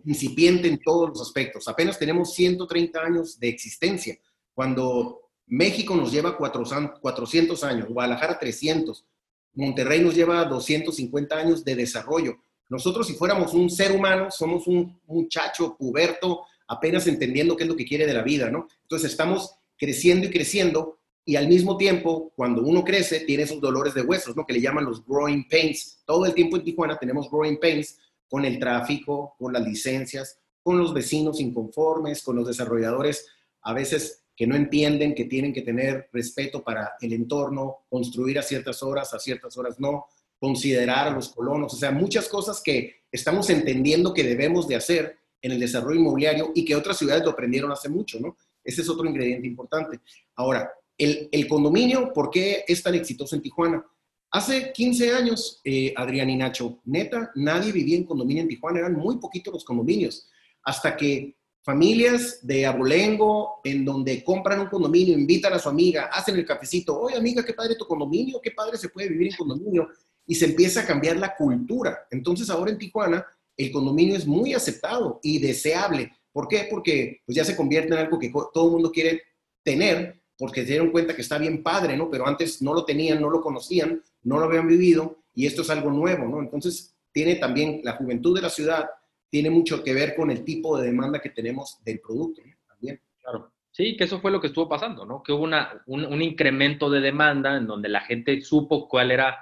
[0.06, 1.68] incipiente en todos los aspectos.
[1.68, 4.18] Apenas tenemos 130 años de existencia,
[4.54, 9.06] cuando México nos lleva 400 años, Guadalajara 300,
[9.54, 12.38] Monterrey nos lleva 250 años de desarrollo.
[12.70, 17.76] Nosotros si fuéramos un ser humano, somos un muchacho puberto, apenas entendiendo qué es lo
[17.76, 18.68] que quiere de la vida, ¿no?
[18.84, 20.97] Entonces estamos creciendo y creciendo
[21.28, 24.46] y al mismo tiempo, cuando uno crece, tiene esos dolores de huesos, ¿no?
[24.46, 26.02] Que le llaman los growing pains.
[26.06, 28.00] Todo el tiempo en Tijuana tenemos growing pains
[28.30, 33.28] con el tráfico, con las licencias, con los vecinos inconformes, con los desarrolladores
[33.64, 38.42] a veces que no entienden que tienen que tener respeto para el entorno, construir a
[38.42, 40.06] ciertas horas, a ciertas horas no,
[40.40, 45.18] considerar a los colonos, o sea, muchas cosas que estamos entendiendo que debemos de hacer
[45.42, 48.38] en el desarrollo inmobiliario y que otras ciudades lo aprendieron hace mucho, ¿no?
[48.64, 50.00] Ese es otro ingrediente importante.
[50.36, 53.86] Ahora, el, condominio, ¿por qué es tan exitoso en Tijuana?
[54.32, 58.94] Hace 15 años, eh, Adrián y Nacho, neta, nadie vivía en condominio en Tijuana, eran
[58.94, 60.28] muy poquitos los condominios,
[60.64, 66.36] hasta que familias de abolengo, en donde compran un condominio, invitan a su amiga, hacen
[66.36, 69.88] el cafecito, oye amiga, qué padre tu condominio, qué padre se puede vivir en condominio,
[70.26, 72.08] y se empieza a cambiar la cultura.
[72.12, 73.26] Entonces ahora en Tijuana
[73.56, 76.12] el condominio es muy aceptado y deseable.
[76.32, 76.68] ¿Por qué?
[76.70, 79.22] Porque pues, ya se convierte en algo que todo el mundo quiere
[79.64, 82.10] tener, porque se dieron cuenta que está bien padre, ¿no?
[82.10, 85.70] Pero antes no lo tenían, no lo conocían, no lo habían vivido y esto es
[85.70, 86.40] algo nuevo, ¿no?
[86.40, 88.90] Entonces tiene también la juventud de la ciudad,
[89.30, 92.54] tiene mucho que ver con el tipo de demanda que tenemos del producto, ¿no?
[92.68, 93.02] También.
[93.22, 93.52] Claro.
[93.72, 95.22] Sí, que eso fue lo que estuvo pasando, ¿no?
[95.22, 99.38] Que hubo una, un, un incremento de demanda en donde la gente supo cuál era,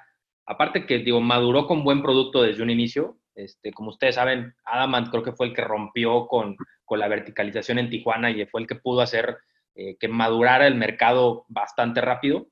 [0.46, 5.10] aparte que, digo, maduró con buen producto desde un inicio, este, como ustedes saben, Adamant
[5.10, 6.56] creo que fue el que rompió con,
[6.90, 9.38] la verticalización en Tijuana y fue el que pudo hacer
[9.76, 12.48] eh, que madurara el mercado bastante rápido.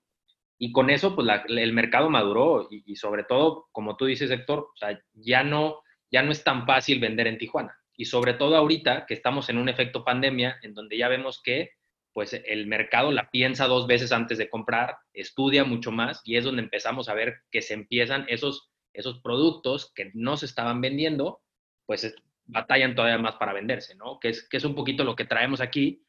[0.58, 4.70] Y con eso, pues el mercado maduró y, sobre todo, como tú dices, Héctor,
[5.14, 7.78] ya, no, ya no es tan fácil vender en Tijuana.
[7.98, 11.72] Y sobre todo ahorita que estamos en un efecto pandemia, en donde ya vemos que
[12.14, 16.44] pues el mercado la piensa dos veces antes de comprar, estudia mucho más y es
[16.44, 21.42] donde empezamos a ver que se empiezan esos esos productos que no se estaban vendiendo,
[21.86, 22.16] pues
[22.46, 24.20] batallan todavía más para venderse, ¿no?
[24.20, 26.04] Que es, que es un poquito lo que traemos aquí,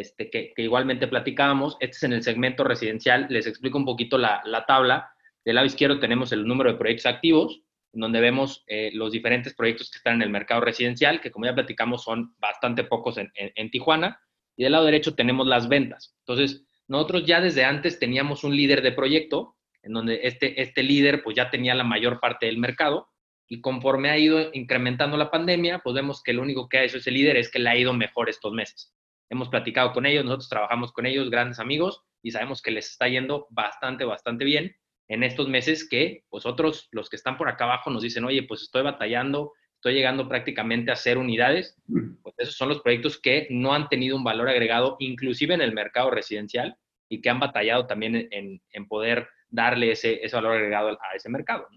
[0.00, 1.76] este, que, igualmente platicábamos.
[1.80, 3.26] Este es en el segmento residencial.
[3.30, 5.10] Les explico un poquito la, tabla.
[5.44, 9.90] Del lado izquierdo tenemos el número de proyectos activos, donde vemos eh, los diferentes proyectos
[9.90, 13.70] que están en el mercado residencial, que como ya platicamos son bastante pocos en, en
[13.70, 14.20] Tijuana.
[14.56, 16.14] Y del lado derecho tenemos las ventas.
[16.20, 21.22] Entonces, nosotros ya desde antes teníamos un líder de proyecto en donde este, este líder
[21.22, 23.08] pues ya tenía la mayor parte del mercado
[23.48, 26.98] y conforme ha ido incrementando la pandemia, pues vemos que lo único que ha hecho
[26.98, 28.92] ese líder es que le ha ido mejor estos meses.
[29.30, 33.08] Hemos platicado con ellos, nosotros trabajamos con ellos, grandes amigos, y sabemos que les está
[33.08, 34.74] yendo bastante, bastante bien
[35.08, 38.42] en estos meses que pues otros, los que están por acá abajo, nos dicen, oye,
[38.42, 41.76] pues estoy batallando, estoy llegando prácticamente a ser unidades.
[42.22, 45.72] Pues esos son los proyectos que no han tenido un valor agregado, inclusive en el
[45.72, 46.76] mercado residencial,
[47.08, 51.28] y que han batallado también en, en poder darle ese, ese valor agregado a ese
[51.28, 51.68] mercado.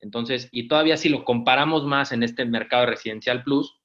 [0.00, 3.78] Entonces, y todavía si lo comparamos más en este mercado residencial plus,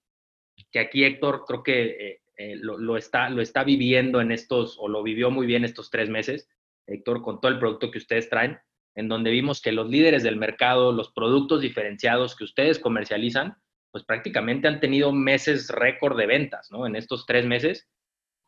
[0.72, 4.88] que aquí Héctor creo que eh, eh, lo, está, lo está viviendo en estos, o
[4.88, 6.48] lo vivió muy bien estos tres meses,
[6.88, 8.58] Héctor, con todo el producto que ustedes traen,
[8.96, 13.58] en donde vimos que los líderes del mercado, los productos diferenciados que ustedes comercializan,
[13.92, 16.88] pues prácticamente han tenido meses récord de ventas, ¿no?
[16.88, 17.90] En estos tres meses,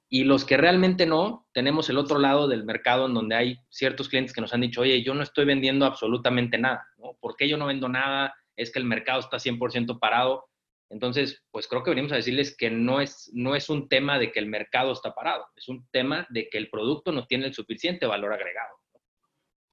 [0.10, 4.08] y los que realmente no, tenemos el otro lado del mercado en donde hay ciertos
[4.08, 7.18] clientes que nos han dicho, oye, yo no estoy vendiendo absolutamente nada, ¿no?
[7.20, 8.34] ¿Por qué yo no vendo nada?
[8.56, 10.46] Es que el mercado está 100% parado.
[10.92, 14.32] Entonces, pues creo que venimos a decirles que no es, no es un tema de
[14.32, 17.54] que el mercado está parado, es un tema de que el producto no tiene el
[17.54, 18.76] suficiente valor agregado.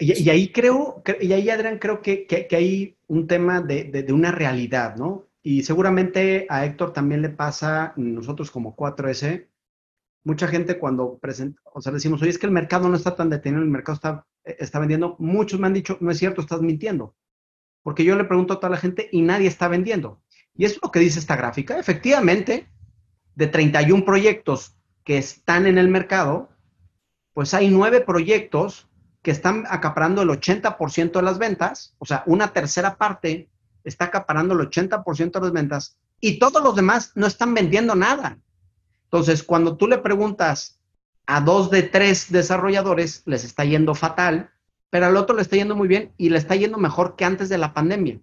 [0.01, 4.13] Y, ahí creo, y ahí Adrián, creo que, que, hay un tema de, de, de,
[4.13, 5.29] una realidad, ¿no?
[5.43, 9.49] Y seguramente a Héctor también le pasa, nosotros como 4S,
[10.23, 13.29] mucha gente cuando presenta, o sea, decimos, oye, es que el mercado no está tan
[13.29, 16.61] detenido, el mercado está, eh, está vendiendo, muchos me han dicho, no es cierto, estás
[16.61, 17.17] mintiendo.
[17.83, 20.23] Porque yo le pregunto a toda la gente y nadie está vendiendo.
[20.59, 21.79] Y es lo que dice esta gráfica.
[21.79, 22.69] Efectivamente,
[23.37, 26.51] de 31 proyectos que están en el mercado,
[27.33, 28.89] pues hay nueve proyectos
[29.23, 33.49] que están acaparando el 80% de las ventas, o sea, una tercera parte
[33.85, 38.39] está acaparando el 80% de las ventas y todos los demás no están vendiendo nada.
[39.05, 40.81] Entonces, cuando tú le preguntas
[41.27, 44.51] a dos de tres desarrolladores, les está yendo fatal,
[44.91, 47.49] pero al otro le está yendo muy bien y le está yendo mejor que antes
[47.49, 48.21] de la pandemia.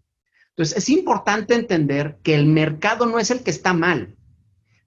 [0.55, 4.15] Entonces, es importante entender que el mercado no es el que está mal,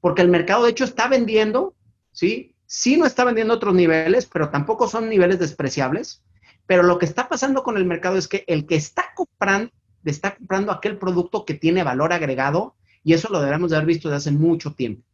[0.01, 1.75] porque el mercado de hecho está vendiendo,
[2.11, 2.55] ¿sí?
[2.66, 6.23] Sí no está vendiendo otros niveles, pero tampoco son niveles despreciables.
[6.66, 9.73] Pero lo que está pasando con el mercado es que el que está comprando,
[10.05, 14.09] está comprando aquel producto que tiene valor agregado, y eso lo debemos de haber visto
[14.09, 15.09] desde hace mucho tiempo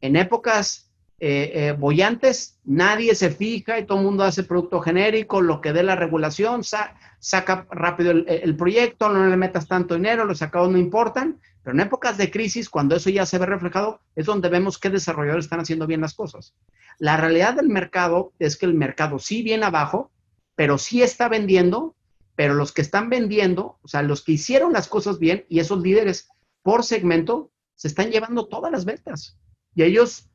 [0.00, 0.89] en épocas
[1.22, 5.74] eh, eh, bollantes, nadie se fija y todo el mundo hace producto genérico, lo que
[5.74, 10.78] dé la regulación, saca rápido el, proyecto, no le metas tanto dinero, los sacados no
[10.78, 14.78] importan, pero en épocas de crisis, cuando eso ya se ve reflejado, es donde vemos
[14.78, 16.54] qué desarrolladores están haciendo bien las cosas.
[16.98, 20.10] La realidad del mercado es que el mercado sí viene abajo,
[20.54, 21.96] pero sí está vendiendo,
[22.34, 25.82] pero los que están vendiendo, o sea, los que hicieron las cosas bien y esos
[25.82, 26.30] líderes
[26.62, 29.38] por segmento, se están llevando todas las ventas.
[29.74, 30.29] Y ellos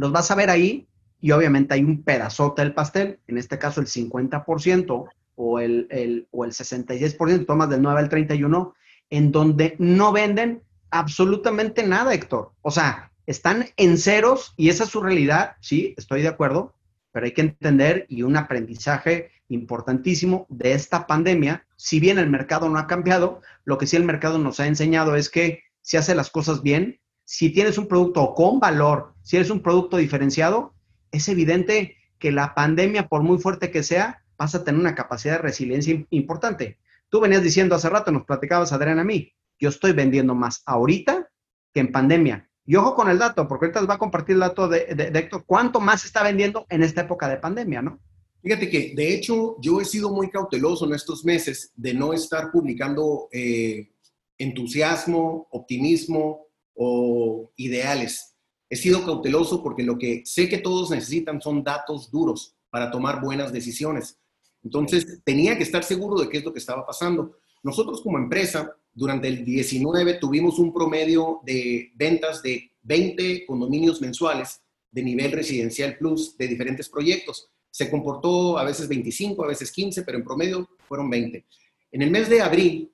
[0.00, 0.88] los vas a ver ahí
[1.20, 6.26] y obviamente hay un pedazote del pastel, en este caso el 50% o el, el,
[6.30, 8.74] o el 66%, tomas del 9 al 31,
[9.10, 12.52] en donde no venden absolutamente nada, Héctor.
[12.62, 16.74] O sea, están en ceros y esa es su realidad, sí, estoy de acuerdo,
[17.12, 22.68] pero hay que entender y un aprendizaje importantísimo de esta pandemia, si bien el mercado
[22.68, 26.14] no ha cambiado, lo que sí el mercado nos ha enseñado es que si hace
[26.14, 30.74] las cosas bien, si tienes un producto con valor, si eres un producto diferenciado,
[31.12, 35.34] es evidente que la pandemia, por muy fuerte que sea, vas a tener una capacidad
[35.34, 36.78] de resiliencia importante.
[37.08, 41.30] Tú venías diciendo hace rato, nos platicabas, Adrián, a mí, yo estoy vendiendo más ahorita
[41.72, 42.50] que en pandemia.
[42.66, 45.44] Y ojo con el dato, porque ahorita les va a compartir el dato de, Héctor,
[45.46, 48.00] cuánto más está vendiendo en esta época de pandemia, ¿no?
[48.42, 52.50] Fíjate que, de hecho, yo he sido muy cauteloso en estos meses de no estar
[52.50, 53.92] publicando eh,
[54.36, 56.49] entusiasmo, optimismo,
[56.82, 58.34] o ideales.
[58.70, 63.20] He sido cauteloso porque lo que sé que todos necesitan son datos duros para tomar
[63.20, 64.18] buenas decisiones.
[64.64, 67.36] Entonces, tenía que estar seguro de qué es lo que estaba pasando.
[67.62, 74.62] Nosotros como empresa, durante el 19 tuvimos un promedio de ventas de 20 condominios mensuales
[74.90, 77.50] de nivel residencial plus de diferentes proyectos.
[77.70, 81.44] Se comportó a veces 25, a veces 15, pero en promedio fueron 20.
[81.92, 82.90] En el mes de abril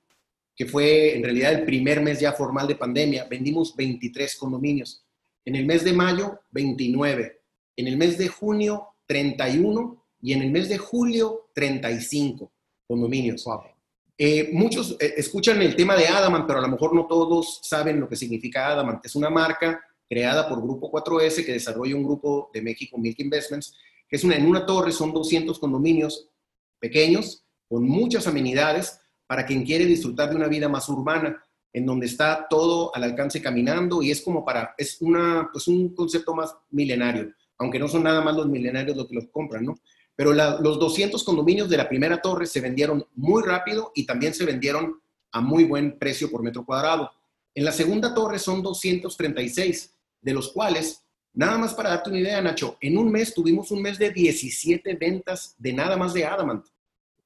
[0.57, 5.05] que fue en realidad el primer mes ya formal de pandemia, vendimos 23 condominios.
[5.45, 7.41] En el mes de mayo, 29.
[7.75, 10.03] En el mes de junio, 31.
[10.19, 12.51] Y en el mes de julio, 35
[12.87, 13.45] condominios.
[14.17, 17.99] Eh, muchos eh, escuchan el tema de Adamant, pero a lo mejor no todos saben
[17.99, 19.05] lo que significa Adamant.
[19.05, 19.79] Es una marca
[20.09, 23.75] creada por Grupo 4S que desarrolla un grupo de México, Milk Investments,
[24.09, 26.29] que es una, en una torre, son 200 condominios
[26.79, 32.07] pequeños, con muchas amenidades, para quien quiere disfrutar de una vida más urbana, en donde
[32.07, 36.55] está todo al alcance caminando y es como para, es una, pues un concepto más
[36.71, 39.77] milenario, aunque no son nada más los milenarios los que los compran, ¿no?
[40.15, 44.45] Pero los 200 condominios de la primera torre se vendieron muy rápido y también se
[44.45, 44.99] vendieron
[45.31, 47.11] a muy buen precio por metro cuadrado.
[47.53, 52.41] En la segunda torre son 236, de los cuales, nada más para darte una idea,
[52.41, 56.65] Nacho, en un mes tuvimos un mes de 17 ventas de nada más de Adamant.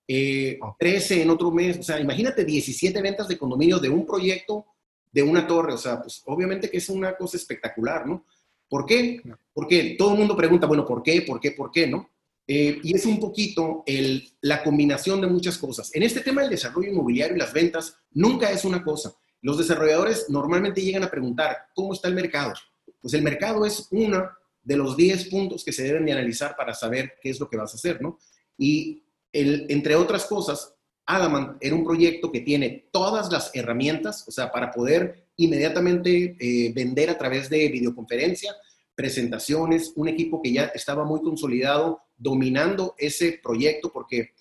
[0.08, 4.66] 13 eh, en otro mes, o sea, imagínate 17 ventas de condominio de un proyecto,
[5.12, 8.26] de una torre, o sea, pues obviamente que es una cosa espectacular, ¿no?
[8.70, 9.22] ¿Por qué?
[9.54, 11.22] Porque todo el mundo pregunta, bueno, ¿por qué?
[11.24, 11.52] ¿Por qué?
[11.52, 11.88] ¿Por qué?
[11.88, 12.10] ¿No?
[12.47, 15.93] Eh, y es un poquito el, la combinación de muchas cosas.
[15.93, 19.14] En este tema del desarrollo inmobiliario y las ventas, nunca es una cosa.
[19.41, 22.54] Los desarrolladores normalmente llegan a preguntar, ¿cómo está el mercado?
[23.02, 24.30] Pues el mercado es uno
[24.64, 27.58] de los 10 puntos que se deben de analizar para saber qué es lo que
[27.58, 28.20] vas a hacer, ¿no?
[28.58, 29.04] Y
[29.34, 30.76] entre otras cosas,
[31.06, 36.72] Adamant era un proyecto que tiene todas las herramientas, o sea, para poder inmediatamente eh,
[36.74, 38.56] vender a través de videoconferencia,
[38.96, 44.32] presentaciones, un equipo que ya estaba muy consolidado dominando ese proyecto, porque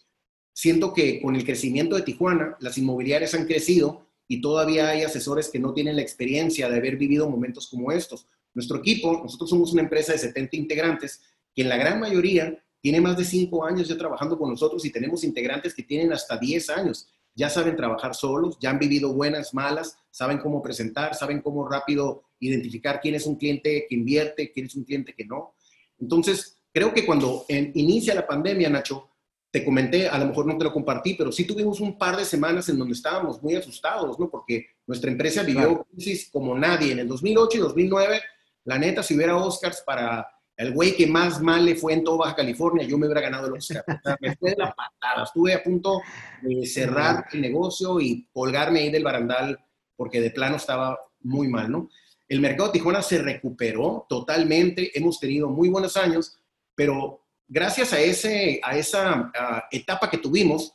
[0.52, 5.48] siento que con el crecimiento de Tijuana, las inmobiliarias han crecido y todavía hay asesores
[5.48, 8.26] que no tienen la experiencia de haber vivido momentos como estos.
[8.54, 11.22] Nuestro equipo, nosotros somos una empresa de 70 integrantes,
[11.54, 14.90] que en la gran mayoría tiene más de cinco años ya trabajando con nosotros y
[14.90, 17.08] tenemos integrantes que tienen hasta 10 años.
[17.34, 22.22] Ya saben trabajar solos, ya han vivido buenas, malas, saben cómo presentar, saben cómo rápido
[22.40, 25.54] identificar quién es un cliente que invierte, quién es un cliente que no.
[25.98, 29.10] Entonces, creo que cuando inicia la pandemia, Nacho,
[29.50, 32.24] te comenté, a lo mejor no te lo compartí, pero sí tuvimos un par de
[32.24, 34.30] semanas en donde estábamos muy asustados, ¿no?
[34.30, 36.92] Porque nuestra empresa vivió crisis como nadie.
[36.92, 38.20] En el 2008 y 2009,
[38.64, 40.26] la neta, si hubiera Oscars para
[40.60, 43.46] el güey que más mal le fue en toda Baja California, yo me hubiera ganado
[43.46, 43.82] el Oscar.
[44.20, 45.24] me fue de la patada.
[45.24, 46.02] Estuve a punto
[46.42, 49.58] de cerrar el negocio y colgarme ahí del barandal
[49.96, 51.88] porque de plano estaba muy mal, ¿no?
[52.28, 54.96] El mercado de Tijuana se recuperó totalmente.
[54.96, 56.38] Hemos tenido muy buenos años,
[56.74, 59.32] pero gracias a, ese, a esa
[59.70, 60.74] etapa que tuvimos,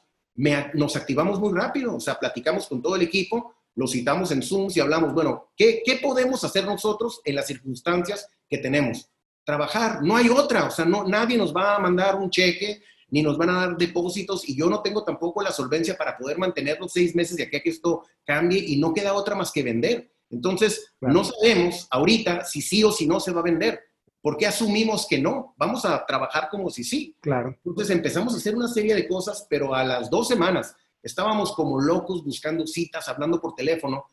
[0.73, 1.95] nos activamos muy rápido.
[1.95, 5.83] O sea, platicamos con todo el equipo, lo citamos en Zoom y hablamos, bueno, ¿qué,
[5.85, 9.11] ¿qué podemos hacer nosotros en las circunstancias que tenemos?
[9.45, 13.21] Trabajar, no hay otra, o sea, no, nadie nos va a mandar un cheque, ni
[13.21, 16.79] nos van a dar depósitos, y yo no tengo tampoco la solvencia para poder mantener
[16.79, 19.63] los seis meses de aquí a que esto cambie, y no queda otra más que
[19.63, 20.11] vender.
[20.29, 23.79] Entonces, no sabemos ahorita si sí o si no se va a vender.
[24.21, 25.53] ¿Por qué asumimos que no?
[25.55, 27.15] Vamos a trabajar como si sí.
[27.21, 27.55] Claro.
[27.63, 31.79] Entonces empezamos a hacer una serie de cosas, pero a las dos semanas estábamos como
[31.79, 34.05] locos buscando citas, hablando por teléfono.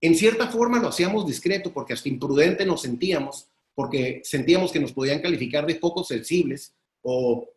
[0.00, 3.49] En cierta forma lo hacíamos discreto porque hasta imprudente nos sentíamos,
[3.80, 7.48] porque sentíamos que nos podían calificar de poco sensibles o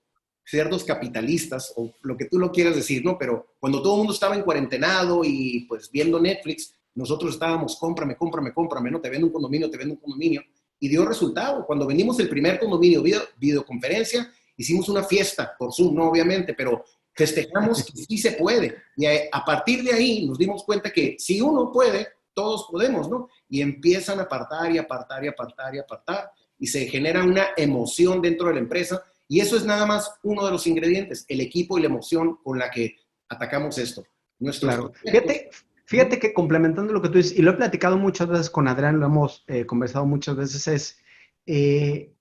[0.45, 3.17] cerdos capitalistas o lo que tú lo quieras decir, ¿no?
[3.17, 8.15] Pero cuando todo el mundo estaba en cuarentenado y pues viendo Netflix, nosotros estábamos, cómprame,
[8.15, 9.01] cómprame, cómprame, ¿no?
[9.01, 10.41] Te vendo un condominio, te vendo un condominio
[10.79, 11.65] y dio resultado.
[11.65, 16.85] Cuando vendimos el primer condominio video, videoconferencia, hicimos una fiesta por Zoom, no obviamente, pero
[17.13, 18.77] festejamos que sí se puede.
[18.95, 23.29] Y a, partir de ahí nos dimos cuenta que si uno puede, todos podemos, ¿no?
[23.49, 26.31] Y empiezan a apartar y apartar y apartar y apartar.
[26.57, 29.03] Y se genera una emoción dentro de la empresa.
[29.27, 32.59] Y eso es nada más uno de los ingredientes, el equipo y la emoción con
[32.59, 32.97] la que
[33.29, 34.03] atacamos esto.
[34.39, 35.49] Nuestro Fíjate,
[35.85, 38.99] Fíjate que complementando lo que tú dices, y lo he platicado muchas veces con Adrián,
[38.99, 40.99] lo hemos eh, conversado muchas veces, es
[41.45, 42.15] eh,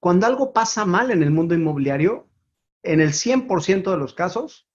[0.00, 2.28] cuando algo pasa mal en el mundo inmobiliario,
[2.82, 4.68] en el 100% de los casos,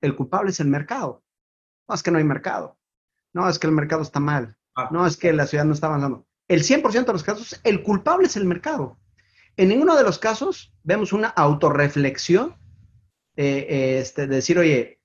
[0.00, 1.22] el culpable es el mercado.
[1.86, 2.78] No es que no hay mercado.
[3.32, 4.56] No es que el mercado está mal.
[4.76, 4.88] Ah.
[4.90, 6.26] No es que la ciudad no está avanzando.
[6.48, 8.98] El 100% de los casos, el culpable es el mercado.
[9.56, 12.56] En ninguno de los casos vemos una autorreflexión
[13.36, 15.00] eh, este, de decir, oye,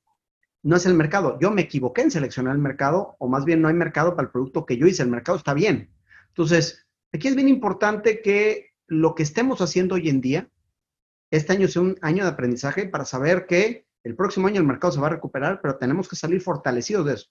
[0.64, 1.38] no es el mercado.
[1.40, 4.32] Yo me equivoqué en seleccionar el mercado, o más bien no hay mercado para el
[4.32, 5.04] producto que yo hice.
[5.04, 5.92] El mercado está bien.
[6.30, 10.50] Entonces, aquí es bien importante que lo que estemos haciendo hoy en día,
[11.32, 14.94] este año sea un año de aprendizaje para saber que el próximo año el mercado
[14.94, 17.28] se va a recuperar, pero tenemos que salir fortalecidos de eso.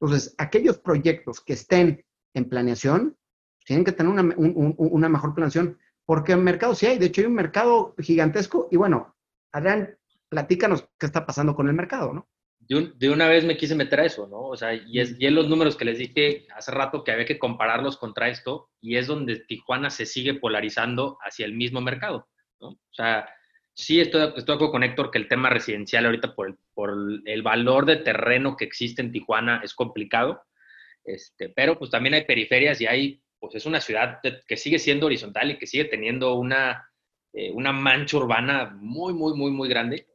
[0.00, 3.16] Entonces, aquellos proyectos que estén en planeación,
[3.64, 6.98] tienen que tener una, una mejor planeación, porque el mercado sí hay.
[6.98, 8.68] De hecho, hay un mercado gigantesco.
[8.70, 9.14] Y bueno,
[9.52, 9.96] Adrián,
[10.28, 12.28] platícanos qué está pasando con el mercado, ¿no?
[12.68, 14.40] de, una vez me quise meter a eso, ¿no?
[14.40, 17.24] O sea, y es, y es los números que les dije hace rato que había
[17.24, 22.28] que compararlos contra esto, y es donde Tijuana se sigue polarizando hacia el mismo mercado,
[22.60, 22.68] ¿no?
[22.68, 23.28] O sea,
[23.78, 26.90] sí estoy, estoy de acuerdo con Héctor que el tema residencial ahorita por, por
[27.24, 30.42] el valor de terreno que existe en Tijuana es complicado,
[31.04, 35.06] este, pero pues también hay periferias y hay, pues es una ciudad que sigue siendo
[35.06, 36.90] horizontal y que sigue teniendo una,
[37.32, 40.08] eh, una mancha urbana muy, muy, muy, muy grande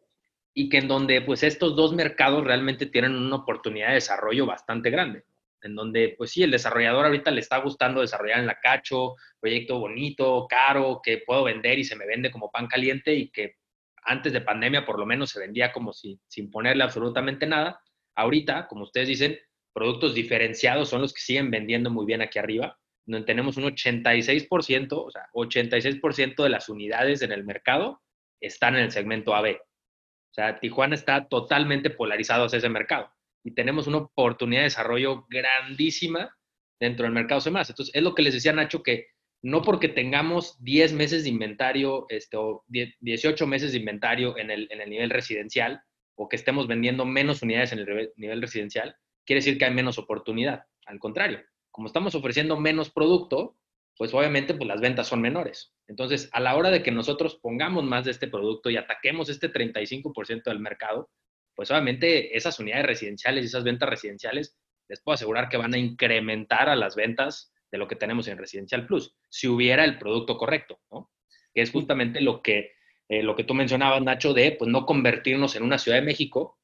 [0.54, 4.90] y que en donde pues estos dos mercados realmente tienen una oportunidad de desarrollo bastante
[4.90, 5.24] grande,
[5.64, 9.80] en donde pues sí, el desarrollador ahorita le está gustando desarrollar en la cacho, proyecto
[9.80, 13.56] bonito, caro, que puedo vender y se me vende como pan caliente y que
[14.04, 17.82] antes de pandemia por lo menos se vendía como si, sin ponerle absolutamente nada.
[18.16, 19.40] Ahorita, como ustedes dicen,
[19.74, 24.94] productos diferenciados son los que siguen vendiendo muy bien aquí arriba, donde tenemos un 86%,
[24.94, 28.02] o sea, 86% de las unidades en el mercado
[28.40, 29.56] están en el segmento AB.
[29.56, 33.10] O sea, Tijuana está totalmente polarizado hacia ese mercado
[33.44, 36.36] y tenemos una oportunidad de desarrollo grandísima
[36.80, 37.70] dentro del mercado más.
[37.70, 39.08] Entonces, es lo que les decía Nacho, que
[39.42, 44.68] no porque tengamos 10 meses de inventario este, o 18 meses de inventario en el,
[44.72, 45.82] en el nivel residencial
[46.16, 49.98] o que estemos vendiendo menos unidades en el nivel residencial, quiere decir que hay menos
[49.98, 50.64] oportunidad.
[50.86, 51.42] Al contrario,
[51.72, 53.58] como estamos ofreciendo menos producto,
[53.98, 55.74] pues obviamente pues las ventas son menores.
[55.88, 59.52] Entonces, a la hora de que nosotros pongamos más de este producto y ataquemos este
[59.52, 61.10] 35% del mercado,
[61.56, 65.78] pues obviamente esas unidades residenciales y esas ventas residenciales, les puedo asegurar que van a
[65.78, 70.38] incrementar a las ventas de lo que tenemos en Residencial Plus, si hubiera el producto
[70.38, 71.12] correcto, ¿no?
[71.54, 72.74] Que es justamente lo que,
[73.10, 76.60] eh, lo que tú mencionabas, Nacho, de pues, no convertirnos en una Ciudad de México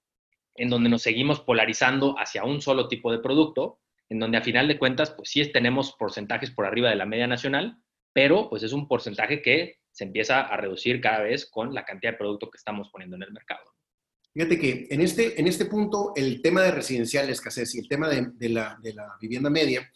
[0.55, 3.79] en donde nos seguimos polarizando hacia un solo tipo de producto,
[4.09, 7.27] en donde a final de cuentas, pues sí tenemos porcentajes por arriba de la media
[7.27, 7.77] nacional,
[8.13, 12.11] pero pues es un porcentaje que se empieza a reducir cada vez con la cantidad
[12.11, 13.63] de producto que estamos poniendo en el mercado.
[14.33, 18.07] Fíjate que en este, en este punto el tema de residencial escasez y el tema
[18.07, 19.89] de, la, de la vivienda media,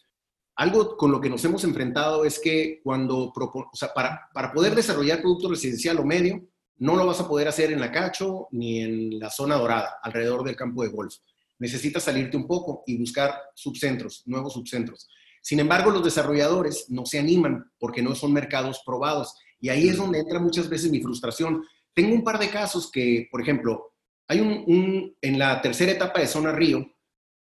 [0.55, 4.75] algo con lo que nos hemos enfrentado es que cuando, o sea, para, para poder
[4.75, 8.81] desarrollar producto residencial o medio, no lo vas a poder hacer en la Cacho ni
[8.81, 11.15] en la zona dorada, alrededor del campo de golf
[11.63, 15.07] necesitas salirte un poco y buscar subcentros, nuevos subcentros.
[15.41, 19.34] Sin embargo, los desarrolladores no se animan porque no son mercados probados.
[19.61, 21.63] Y ahí es donde entra muchas veces mi frustración.
[21.93, 23.92] Tengo un par de casos que, por ejemplo,
[24.34, 26.86] hay un, en la tercera etapa de Zona Río,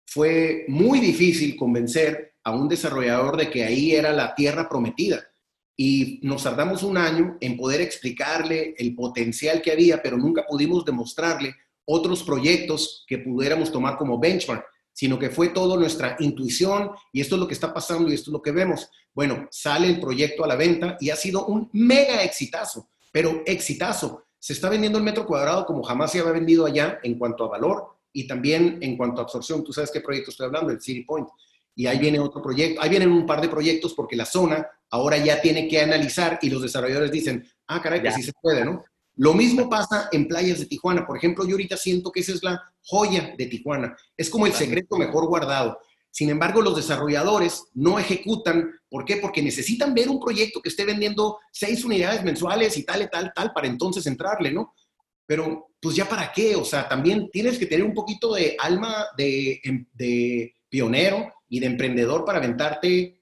[0.05, 5.27] fue muy difícil convencer a un desarrollador de que ahí era la tierra prometida.
[5.75, 10.85] Y nos tardamos un año en poder explicarle el potencial que había, pero nunca pudimos
[10.85, 11.53] demostrarle
[11.85, 17.35] otros proyectos que pudiéramos tomar como benchmark, sino que fue todo nuestra intuición y esto
[17.35, 18.89] es lo que está pasando y esto es lo que vemos.
[19.13, 24.26] Bueno, sale el proyecto a la venta y ha sido un mega exitazo, pero exitazo.
[24.39, 27.49] Se está vendiendo el metro cuadrado como jamás se había vendido allá en cuanto a
[27.49, 29.63] valor y también en cuanto a absorción.
[29.63, 31.27] Tú sabes qué proyecto estoy hablando, el City Point.
[31.75, 35.17] Y ahí viene otro proyecto, ahí vienen un par de proyectos porque la zona ahora
[35.17, 38.83] ya tiene que analizar y los desarrolladores dicen, ah, caray, pues sí se puede, ¿no?
[39.17, 41.05] Lo mismo pasa en playas de Tijuana.
[41.05, 43.95] Por ejemplo, yo ahorita siento que esa es la joya de Tijuana.
[44.15, 45.79] Es como el secreto mejor guardado.
[46.17, 48.71] Sin embargo, los desarrolladores no ejecutan.
[48.89, 49.17] ¿Por qué?
[49.17, 53.31] Porque necesitan ver un proyecto que esté vendiendo seis unidades mensuales y tal y tal,
[53.35, 54.73] tal, para entonces entrarle, ¿no?
[55.27, 59.05] Pero, pues ya para qué, o sea, también tienes que tener un poquito de alma
[59.15, 63.21] de, em, de pionero y de emprendedor para aventarte,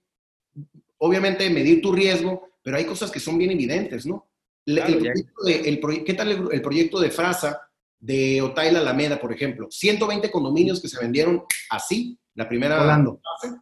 [0.97, 4.29] obviamente medir tu riesgo, pero hay cosas que son bien evidentes, ¿no?
[4.65, 7.59] ¿Qué tal el, proyecto de Frasa
[7.99, 9.67] de Otaila Alameda, por ejemplo?
[9.69, 13.55] 120 condominios que se vendieron así, la primera fase,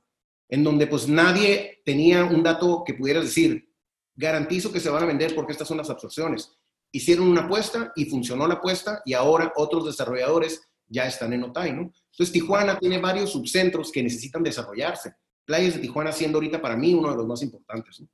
[0.49, 3.69] en donde pues nadie tenía un dato que pudiera decir,
[4.15, 6.57] garantizo que se van a vender porque estas son las absorciones.
[6.91, 11.73] Hicieron una apuesta y funcionó la apuesta y ahora otros desarrolladores ya están en Otay,
[11.73, 11.91] ¿no?
[12.11, 15.15] Entonces Tijuana tiene varios subcentros que necesitan desarrollarse.
[15.45, 18.07] Playas de Tijuana siendo ahorita para mí uno de los más importantes, ¿no?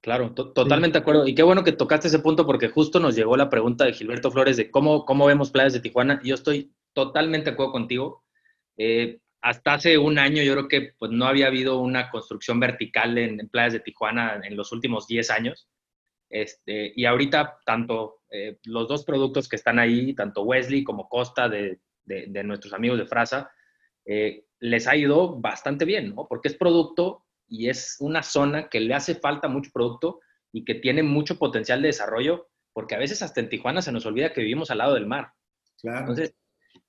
[0.00, 1.26] Claro, totalmente de acuerdo.
[1.26, 4.30] Y qué bueno que tocaste ese punto porque justo nos llegó la pregunta de Gilberto
[4.30, 6.20] Flores de cómo, cómo vemos playas de Tijuana.
[6.22, 8.24] Yo estoy totalmente de acuerdo contigo.
[8.76, 13.16] Eh, hasta hace un año yo creo que pues, no había habido una construcción vertical
[13.18, 15.68] en, playas de Tijuana en los últimos 10 años.
[16.30, 21.48] Este, y ahorita tanto eh, los dos productos que están ahí, tanto Wesley como Costa
[21.48, 23.50] de, de, nuestros amigos de Frasa,
[24.04, 26.26] eh, les ha ido bastante bien, ¿no?
[26.28, 30.20] Porque es producto y es una zona que le hace falta mucho producto
[30.52, 34.04] y que tiene mucho potencial de desarrollo, porque a veces hasta en Tijuana se nos
[34.06, 35.32] olvida que vivimos al lado del mar.
[35.82, 36.34] Entonces,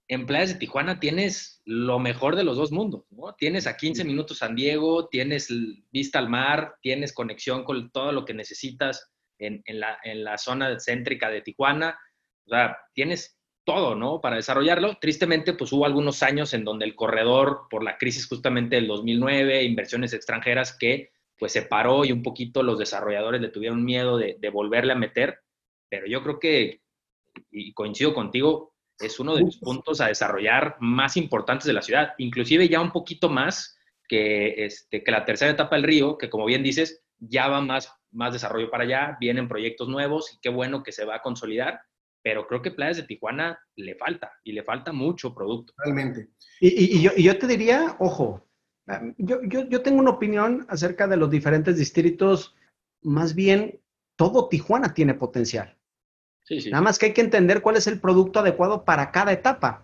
[0.09, 3.35] en playas de Tijuana tienes lo mejor de los dos mundos, ¿no?
[3.35, 5.47] Tienes a 15 minutos San Diego, tienes
[5.91, 10.77] vista al mar, tienes conexión con todo lo que necesitas en, la, en la zona
[10.79, 11.97] céntrica de Tijuana,
[12.45, 14.19] o sea, tienes todo, ¿no?
[14.19, 14.97] Para desarrollarlo.
[14.99, 19.63] Tristemente, pues hubo algunos años en donde el corredor, por la crisis justamente del 2009,
[19.63, 24.49] inversiones extranjeras que pues se paró y un poquito los desarrolladores le tuvieron miedo de,
[24.51, 25.39] volverle a meter,
[25.87, 26.81] pero yo creo que,
[27.51, 32.13] y coincido contigo, es uno de los puntos a desarrollar más importantes de la ciudad,
[32.17, 33.77] inclusive ya un poquito más
[34.07, 37.93] que, este, que la tercera etapa del río, que como bien dices, ya va más,
[38.11, 41.81] más desarrollo para allá, vienen proyectos nuevos y qué bueno que se va a consolidar
[42.21, 45.73] pero creo que Playas de Tijuana le falta y le falta mucho producto.
[45.77, 46.29] Realmente.
[46.59, 48.45] Y, yo, te diría, ojo,
[49.17, 52.55] yo, yo, tengo una opinión acerca de los diferentes distritos,
[53.01, 53.79] más bien
[54.17, 55.77] todo Tijuana tiene potencial.
[56.71, 59.83] Nada más que hay que entender cuál es el producto adecuado para cada etapa.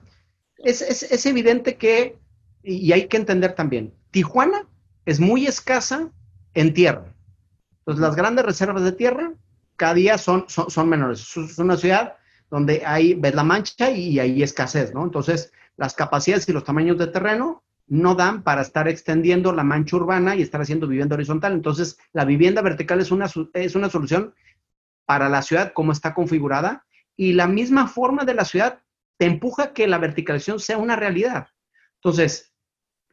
[0.58, 2.18] Es, es, es evidente que,
[2.64, 4.68] y hay que entender también, Tijuana
[5.06, 6.12] es muy escasa
[6.54, 7.14] en tierra.
[7.80, 9.34] Entonces, las grandes reservas de tierra
[9.76, 11.22] cada día son, son, son menores.
[11.38, 12.16] Es una ciudad
[12.50, 15.04] donde hay, ves la mancha y hay escasez, ¿no?
[15.04, 19.98] Entonces, las capacidades y los tamaños de terreno no dan para estar extendiendo la mancha
[19.98, 21.54] urbana y estar haciendo vivienda horizontal.
[21.54, 24.34] Entonces, la vivienda vertical es una, es una solución
[25.06, 26.86] para la ciudad como está configurada
[27.16, 28.80] y la misma forma de la ciudad
[29.18, 31.48] te empuja a que la verticalización sea una realidad.
[31.96, 32.54] Entonces,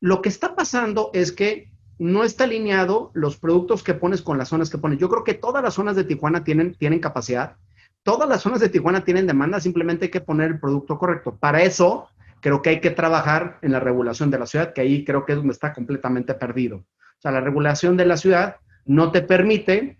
[0.01, 4.49] lo que está pasando es que no está alineado los productos que pones con las
[4.49, 4.99] zonas que pones.
[4.99, 7.57] Yo creo que todas las zonas de Tijuana tienen, tienen capacidad
[8.03, 11.37] todas las zonas de Tijuana tienen demanda, simplemente hay que poner el producto correcto.
[11.37, 12.09] Para eso,
[12.41, 15.33] creo que hay que trabajar en la regulación de la ciudad, que ahí creo que
[15.33, 16.79] es donde está completamente perdido.
[16.79, 19.99] O sea, la regulación de la ciudad no te permite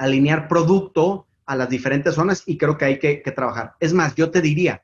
[0.00, 3.74] alinear producto a las diferentes zonas y creo que hay que, trabajar.
[3.80, 4.82] Es más, yo te diría,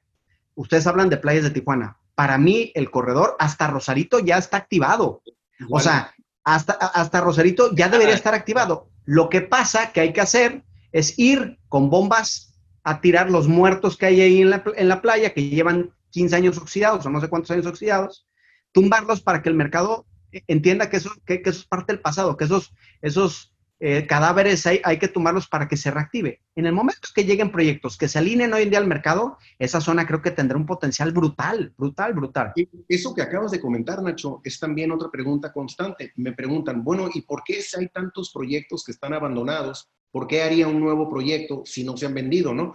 [0.55, 1.97] ustedes hablan de playas de Tijuana.
[2.15, 5.23] Para mí, el corredor hasta Rosarito ya está activado.
[5.71, 6.15] O sea,
[6.45, 8.91] hasta, hasta Rosarito ya debería estar activado.
[9.05, 12.55] Lo que pasa que hay que hacer es ir con bombas
[12.85, 14.51] a tirar los muertos que hay ahí en
[14.89, 18.27] la, playa, que llevan 15 años oxidados o no sé cuántos años oxidados,
[18.73, 20.07] tumbarlos para que el mercado
[20.47, 24.81] entienda que eso, que, eso es parte del pasado, que esos, esos eh, cadáveres hay,
[24.85, 26.41] hay, que tumbarlos para que se reactive.
[26.55, 29.81] En el momento que lleguen proyectos que se alineen hoy en día al mercado, esa
[29.81, 32.53] zona creo que tendrá un potencial brutal, brutal, brutal.
[32.57, 36.13] Y eso que acabas de comentar, Nacho, es también otra pregunta constante.
[36.17, 39.89] Me preguntan, bueno, ¿y por qué hay tantos proyectos que están abandonados?
[40.11, 42.73] ¿Por qué haría un nuevo proyecto si no se han vendido, no?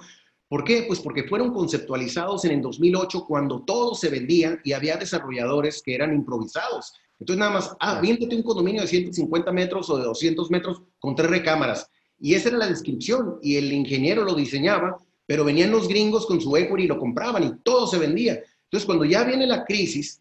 [0.47, 0.83] ¿Por qué?
[0.85, 5.95] Pues porque fueron conceptualizados en el 2008 cuando todo se vendía y había desarrolladores que
[5.95, 6.93] eran improvisados.
[7.21, 11.15] Entonces nada más, ah, viéndote un condominio de 150 metros o de 200 metros con
[11.15, 11.87] tres recámaras.
[12.19, 14.97] Y esa era la descripción y el ingeniero lo diseñaba,
[15.27, 18.41] pero venían los gringos con su equity y lo compraban y todo se vendía.
[18.63, 20.19] Entonces cuando ya viene la crisis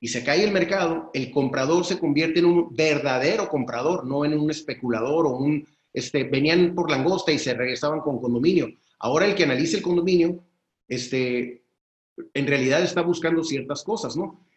[0.00, 4.38] y se cae el mercado, el comprador se convierte en un verdadero comprador, no en
[4.38, 8.68] un especulador o un este, venían por langosta y se regresaban con condominio.
[9.00, 10.42] Ahora el que analice el condominio,
[10.88, 11.62] este,
[12.32, 14.47] en realidad está buscando ciertas cosas, ¿no?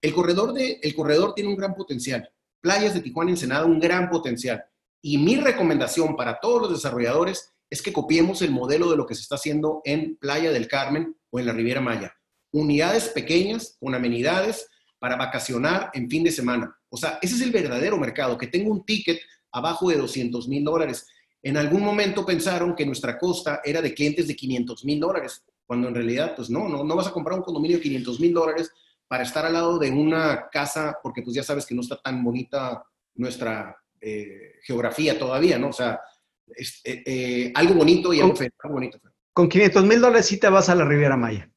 [0.00, 2.30] El corredor, de, el corredor tiene un gran potencial.
[2.60, 4.64] Playas de Tijuana, Ensenada, un gran potencial.
[5.02, 9.14] Y mi recomendación para todos los desarrolladores es que copiemos el modelo de lo que
[9.14, 12.14] se está haciendo en Playa del Carmen o en la Riviera Maya.
[12.52, 14.68] Unidades pequeñas con amenidades
[14.98, 16.76] para vacacionar en fin de semana.
[16.88, 19.20] O sea, ese es el verdadero mercado, que tengo un ticket
[19.52, 21.06] abajo de 200 mil dólares.
[21.42, 25.88] En algún momento pensaron que nuestra costa era de clientes de 500 mil dólares, cuando
[25.88, 28.72] en realidad, pues no, no, no vas a comprar un condominio de 500 mil dólares
[29.08, 32.22] para estar al lado de una casa, porque pues ya sabes que no está tan
[32.22, 32.84] bonita
[33.14, 35.70] nuestra eh, geografía todavía, ¿no?
[35.70, 35.98] O sea,
[36.46, 38.34] es, eh, eh, algo bonito y algo,
[38.70, 38.98] bonito.
[39.32, 41.50] Con 500 mil dólares sí te vas a la Riviera Maya.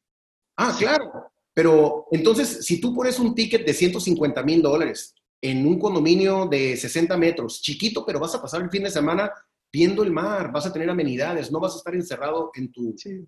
[0.58, 1.32] Ah, claro.
[1.54, 6.78] Pero entonces, si tú pones un ticket de 150 mil dólares en un condominio de
[6.78, 9.32] 60 metros, chiquito, pero vas a pasar el fin de semana
[9.72, 12.94] viendo el mar, vas a tener amenidades, no vas a estar encerrado en tu...
[12.98, 13.28] Sí.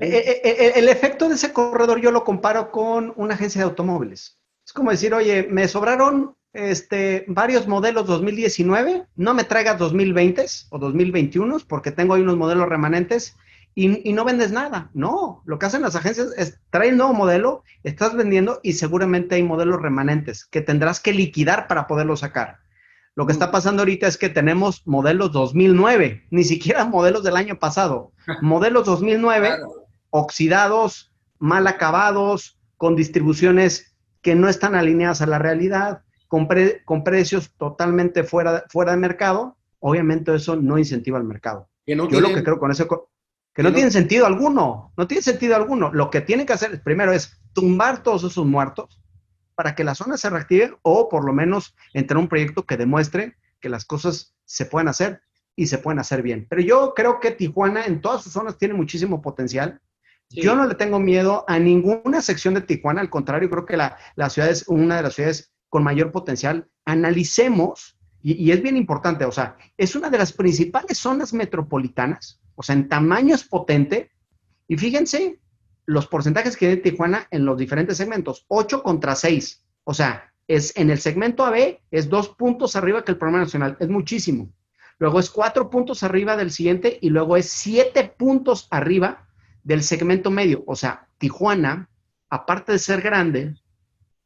[0.00, 4.38] El efecto de ese corredor yo lo comparo con una agencia de automóviles.
[4.66, 10.78] Es como decir, oye, me sobraron este, varios modelos 2019, no me traigas 2020 o
[10.78, 13.36] 2021 porque tengo ahí unos modelos remanentes
[13.74, 14.90] y, no vendes nada.
[14.92, 19.36] No, lo que hacen las agencias es traer un nuevo modelo, estás vendiendo y seguramente
[19.36, 22.58] hay modelos remanentes que tendrás que liquidar para poderlo sacar.
[23.18, 23.50] Lo que está mm.
[23.50, 28.12] pasando ahorita es que tenemos modelos 2009, ni siquiera modelos del año pasado.
[28.42, 29.58] Modelos 2009
[30.10, 36.46] oxidados, mal acabados, con distribuciones que no están alineadas a la realidad con,
[37.02, 41.68] precios totalmente fuera, fuera de mercado, obviamente eso no incentiva al mercado.
[41.86, 42.86] Yo lo que creo con eso,
[43.52, 45.90] que, no, tiene sentido alguno, no tiene sentido alguno.
[45.92, 49.00] Lo que tienen que hacer primero es tumbar todos esos muertos
[49.58, 53.34] para que la zona se reactive o por lo menos entrar un proyecto que demuestre
[53.60, 55.20] que las cosas se pueden hacer
[55.56, 56.46] y se pueden hacer bien.
[56.48, 59.80] Pero yo creo que Tijuana en todas sus zonas tiene muchísimo potencial.
[60.30, 63.96] Yo no le tengo miedo a ninguna sección de Tijuana, al contrario, creo que la,
[64.14, 69.24] la ciudad es una de las ciudades con mayor potencial, analicemos, y, es bien importante,
[69.24, 74.12] o sea, es una de las principales zonas metropolitanas, o sea, en tamaño es potente,
[74.68, 75.40] y fíjense
[75.88, 80.76] los porcentajes que tiene Tijuana en los diferentes segmentos, 8 contra 6, o sea, es
[80.76, 84.50] en el segmento AB es dos puntos arriba que el programa nacional, es muchísimo.
[84.98, 89.28] Luego es cuatro puntos arriba del siguiente y luego es siete puntos arriba
[89.62, 90.62] del segmento medio.
[90.66, 91.88] O sea, Tijuana,
[92.28, 93.54] aparte de ser grande,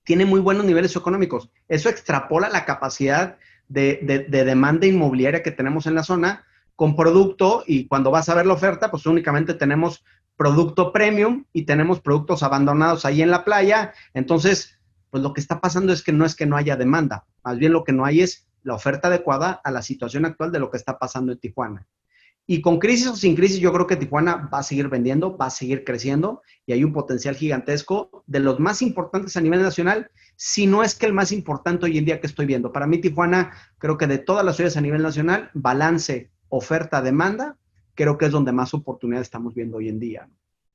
[0.02, 1.48] tiene muy buenos niveles económicos.
[1.68, 3.36] Eso extrapola la capacidad
[3.68, 6.44] de, demanda inmobiliaria que tenemos en la zona
[6.74, 10.04] con producto y cuando vas a ver la oferta, pues únicamente tenemos
[10.36, 13.92] producto premium y tenemos productos abandonados ahí en la playa.
[14.14, 14.78] Entonces,
[15.10, 17.72] pues lo que está pasando es que no es que no haya demanda, más bien
[17.72, 20.76] lo que no hay es la oferta adecuada a la situación actual de lo que
[20.76, 21.86] está pasando en Tijuana.
[22.46, 25.46] Y con crisis o sin crisis, yo creo que Tijuana va a seguir vendiendo, va
[25.46, 30.10] a seguir creciendo y hay un potencial gigantesco de los más importantes a nivel nacional,
[30.36, 32.72] si no es que el más importante hoy en día que estoy viendo.
[32.72, 37.56] Para mí, Tijuana, creo que de todas las ciudades a nivel nacional, balance, oferta, demanda,
[37.95, 40.28] creo que es donde más oportunidades estamos viendo hoy en día.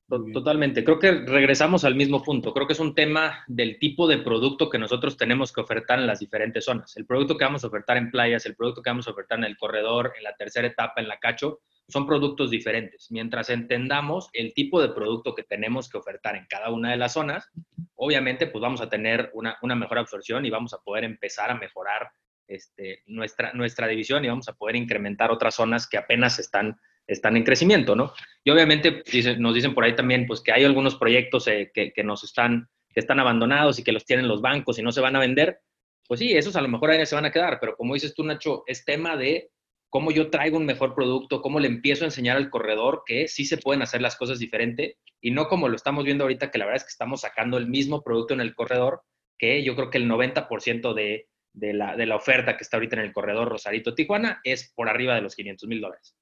[0.07, 0.85] Totalmente.
[0.85, 2.53] Creo que regresamos al mismo punto.
[2.53, 6.07] Creo que es un tema del tipo de producto que nosotros tenemos que ofertar en
[6.07, 6.95] las diferentes zonas.
[6.95, 9.43] El producto que vamos a ofertar en playas, el producto que vamos a ofertar en
[9.43, 11.59] el corredor, en la tercera etapa, en la cacho,
[11.89, 13.11] son productos diferentes.
[13.11, 17.13] Mientras entendamos el tipo de producto que tenemos que ofertar en cada una de las
[17.13, 17.49] zonas,
[17.95, 22.11] obviamente pues vamos a tener una, mejor absorción y vamos a poder empezar a mejorar
[22.47, 27.37] este, nuestra, nuestra división y vamos a poder incrementar otras zonas que apenas están están
[27.37, 28.13] en crecimiento, ¿no?
[28.43, 29.03] Y obviamente
[29.39, 32.99] nos dicen por ahí también, pues que hay algunos proyectos eh, que, nos están, que
[32.99, 35.61] están abandonados y que los tienen los bancos y no se van a vender.
[36.07, 38.23] Pues sí, esos a lo mejor ahí se van a quedar, pero como dices tú,
[38.23, 39.49] Nacho, es tema de
[39.89, 43.45] cómo yo traigo un mejor producto, cómo le empiezo a enseñar al corredor que sí
[43.45, 46.65] se pueden hacer las cosas diferente y no como lo estamos viendo ahorita, que la
[46.65, 49.01] verdad es que estamos sacando el mismo producto en el corredor,
[49.37, 52.97] que yo creo que el 90% de, de, la, de la oferta que está ahorita
[52.97, 56.15] en el corredor Rosarito-Tijuana es por arriba de los 500 mil dólares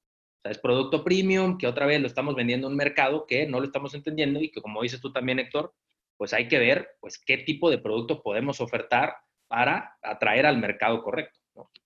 [0.50, 3.66] es producto premium que otra vez lo estamos vendiendo en un mercado que no lo
[3.66, 5.74] estamos entendiendo y que como dices tú también, Héctor,
[6.16, 9.14] pues hay que ver pues qué tipo de producto podemos ofertar
[9.48, 11.38] para atraer al mercado correcto.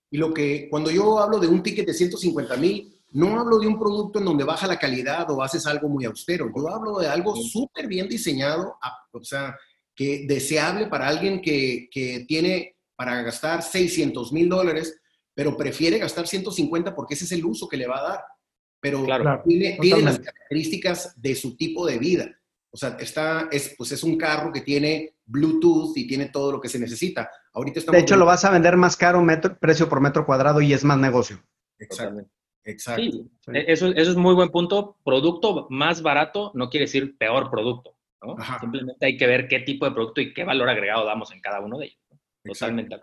[0.09, 3.67] Y lo que, cuando yo hablo de un ticket de 150 mil, no hablo de
[3.67, 6.51] un producto en donde baja la calidad o haces algo muy austero.
[6.55, 8.77] Yo hablo de algo súper bien diseñado,
[9.11, 9.55] o sea,
[9.95, 14.99] que deseable para alguien que, que tiene para gastar 600 mil dólares,
[15.33, 18.23] pero prefiere gastar 150 porque ese es el uso que le va a dar
[18.81, 19.05] pero
[19.45, 22.35] tiene, las características de su tipo de vida.
[22.71, 26.59] O sea, está, es, pues es un carro que tiene Bluetooth y tiene todo lo
[26.59, 27.29] que se necesita.
[27.53, 30.73] Ahorita de hecho, lo vas a vender más caro metro, precio por metro cuadrado y
[30.73, 31.41] es más negocio.
[31.77, 32.25] Exacto.
[32.63, 33.01] Exacto.
[33.01, 34.97] Sí, e, Eso, eso, es muy buen punto.
[35.03, 37.95] Producto más barato no quiere decir peor producto.
[38.59, 41.59] Simplemente hay que ver qué tipo de producto y qué valor agregado damos en cada
[41.59, 41.99] uno de ellos.
[42.43, 42.99] Totalmente.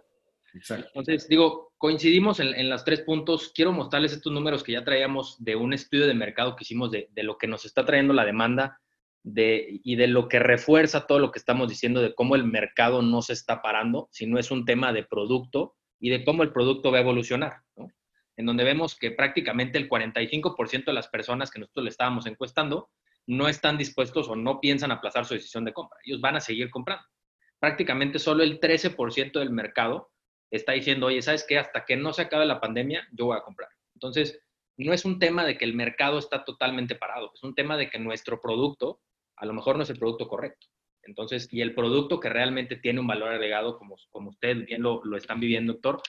[0.70, 3.52] Entonces, digo, coincidimos en, los tres puntos.
[3.54, 7.08] Quiero mostrarles estos números que ya traíamos de un estudio de mercado que hicimos de,
[7.12, 8.80] de lo que nos está trayendo la demanda
[9.22, 13.02] de, y de lo que refuerza todo lo que estamos diciendo de cómo el mercado
[13.02, 16.90] no se está parando, sino es un tema de producto y de cómo el producto
[16.90, 17.88] va a evolucionar, ¿no?
[18.36, 22.88] En donde vemos que prácticamente el 45% de las personas que nosotros le estábamos encuestando
[23.26, 25.98] no están dispuestos o no piensan aplazar su decisión de compra.
[26.04, 27.04] Ellos van a seguir comprando.
[27.58, 30.10] Prácticamente solo el 13% del mercado
[30.50, 31.58] está diciendo, oye, ¿sabes qué?
[31.58, 33.68] Hasta que no se acabe la pandemia, yo voy a comprar.
[33.94, 34.40] Entonces,
[34.76, 37.90] no es un tema de que el mercado está totalmente parado, es un tema de
[37.90, 39.00] que nuestro producto
[39.36, 40.66] a lo mejor no es el producto correcto.
[41.02, 45.02] Entonces, y el producto que realmente tiene un valor agregado, como, como usted bien lo,
[45.04, 46.02] lo están viviendo, doctor,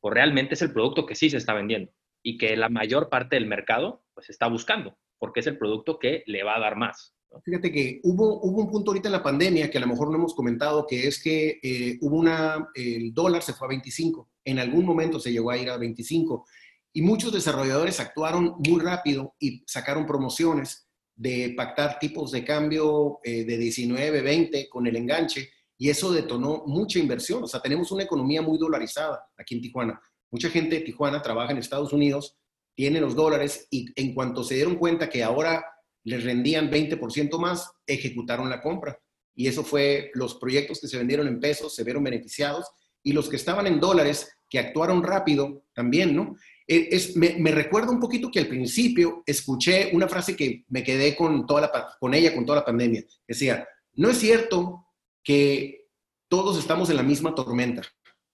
[0.00, 3.36] pues realmente es el producto que sí se está vendiendo y que la mayor parte
[3.36, 7.14] del mercado pues está buscando, porque es el producto que le va a dar más.
[7.44, 10.16] Fíjate que hubo, hubo un punto ahorita en la pandemia que a lo mejor no
[10.16, 14.58] hemos comentado, que es que eh, hubo una, el dólar se fue a 25, en
[14.58, 16.46] algún momento se llegó a ir a 25
[16.92, 23.44] y muchos desarrolladores actuaron muy rápido y sacaron promociones de pactar tipos de cambio eh,
[23.44, 27.44] de 19, 20 con el enganche y eso detonó mucha inversión.
[27.44, 30.00] O sea, tenemos una economía muy dolarizada aquí en Tijuana.
[30.30, 32.36] Mucha gente de Tijuana trabaja en Estados Unidos,
[32.74, 35.64] tiene los dólares y en cuanto se dieron cuenta que ahora
[36.08, 38.98] les rendían 20% más, ejecutaron la compra.
[39.34, 42.66] Y eso fue los proyectos que se vendieron en pesos, se vieron beneficiados
[43.02, 46.36] y los que estaban en dólares, que actuaron rápido también, ¿no?
[46.66, 51.16] Eh, es, me, recuerda un poquito que al principio escuché una frase que me quedé
[51.16, 53.04] con, toda la, con ella con toda la pandemia.
[53.26, 54.86] Decía, no es cierto
[55.22, 55.88] que
[56.28, 57.82] todos estamos en la misma tormenta.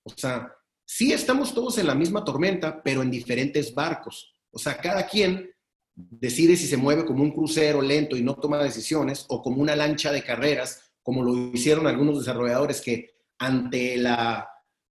[0.02, 0.52] O sea,
[0.84, 4.34] sí estamos todos en la misma tormenta, pero en diferentes barcos.
[4.50, 5.53] O sea, cada quien
[5.94, 9.76] decide si se mueve como un crucero lento y no toma decisiones o como una
[9.76, 14.48] lancha de carreras, como lo hicieron algunos desarrolladores que ante la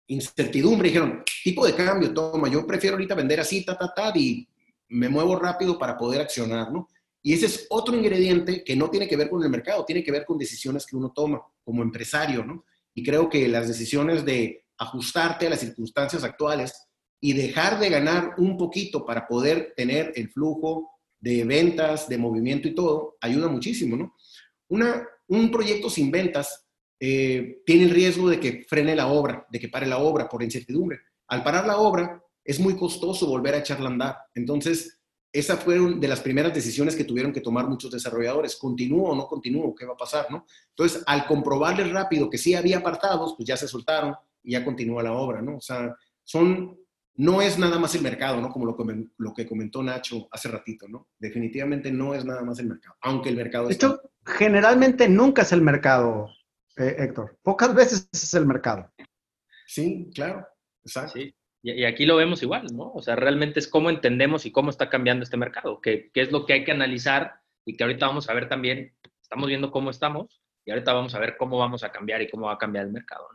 [0.08, 4.48] incertidumbre, dijeron, tipo de cambio, toma, yo prefiero ahorita vender así, ta, ta, ta, y
[4.88, 6.88] me muevo rápido para poder accionar, ¿no?
[7.22, 10.10] Y ese es otro ingrediente que no tiene que ver con el mercado, tiene que
[10.10, 12.64] ver con decisiones que uno toma como empresario, ¿no?
[12.94, 16.88] Y creo que las decisiones de ajustarte a las circunstancias actuales
[17.20, 22.66] y dejar de ganar un poquito para poder tener el flujo de ventas, de movimiento
[22.66, 24.14] y todo, ayuda muchísimo, ¿no?
[24.68, 26.66] Una, un proyecto sin ventas
[26.98, 30.42] eh, tiene el riesgo de que frene la obra, de que pare la obra por
[30.42, 31.00] incertidumbre.
[31.28, 34.16] Al parar la obra, es muy costoso volver a echarla a andar.
[34.34, 35.00] Entonces,
[35.32, 38.56] esa fue una de las primeras decisiones que tuvieron que tomar muchos desarrolladores.
[38.56, 39.74] ¿Continúo o no continúo?
[39.74, 40.26] ¿Qué va a pasar?
[40.30, 40.44] ¿no?
[40.70, 45.02] Entonces, al comprobarles rápido que sí había apartados, pues ya se soltaron y ya continúa
[45.02, 45.58] la obra, ¿no?
[45.58, 45.94] O sea,
[46.24, 46.76] son,
[47.16, 48.50] no es nada más el mercado, ¿no?
[48.50, 48.76] Como lo,
[49.18, 51.08] lo que comentó Nacho hace ratito, ¿no?
[51.18, 53.68] Definitivamente no es nada más el mercado, aunque el mercado...
[53.68, 56.28] Esto generalmente nunca es el mercado,
[56.76, 57.38] eh, Héctor.
[57.42, 58.90] Pocas veces es el mercado.
[59.66, 60.46] Sí, claro,
[60.84, 61.12] exacto.
[61.14, 61.34] Sí.
[61.62, 62.90] Y, aquí lo vemos igual, ¿no?
[62.92, 66.46] O sea, realmente es cómo entendemos y cómo está cambiando este mercado, qué es lo
[66.46, 67.34] que hay que analizar
[67.66, 71.18] y que ahorita vamos a ver también, estamos viendo cómo estamos y ahorita vamos a
[71.18, 73.28] ver cómo vamos a cambiar y cómo va a cambiar el mercado.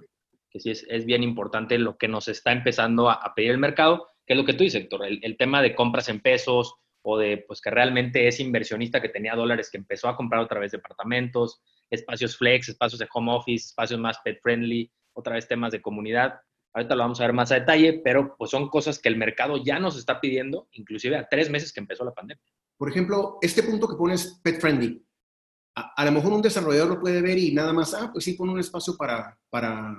[0.60, 4.38] Sí es, bien importante lo que nos está empezando a, pedir el mercado, que es
[4.38, 7.70] lo que tú dices, Héctor, el, tema de compras en pesos, o de pues que
[7.70, 12.70] realmente es inversionista que tenía dólares que empezó a comprar otra vez departamentos, espacios flex,
[12.70, 16.40] espacios de home office, espacios más pet friendly, otra vez temas de comunidad.
[16.74, 19.64] Ahorita lo vamos a ver más a detalle, pero pues son cosas que el mercado
[19.64, 22.44] ya nos está pidiendo, inclusive a tres meses que empezó la pandemia.
[22.76, 25.06] Por ejemplo, este punto que pones pet friendly,
[25.76, 28.54] a, lo mejor un desarrollador lo puede ver y nada más, ah, pues sí, pone
[28.54, 29.94] un espacio para, para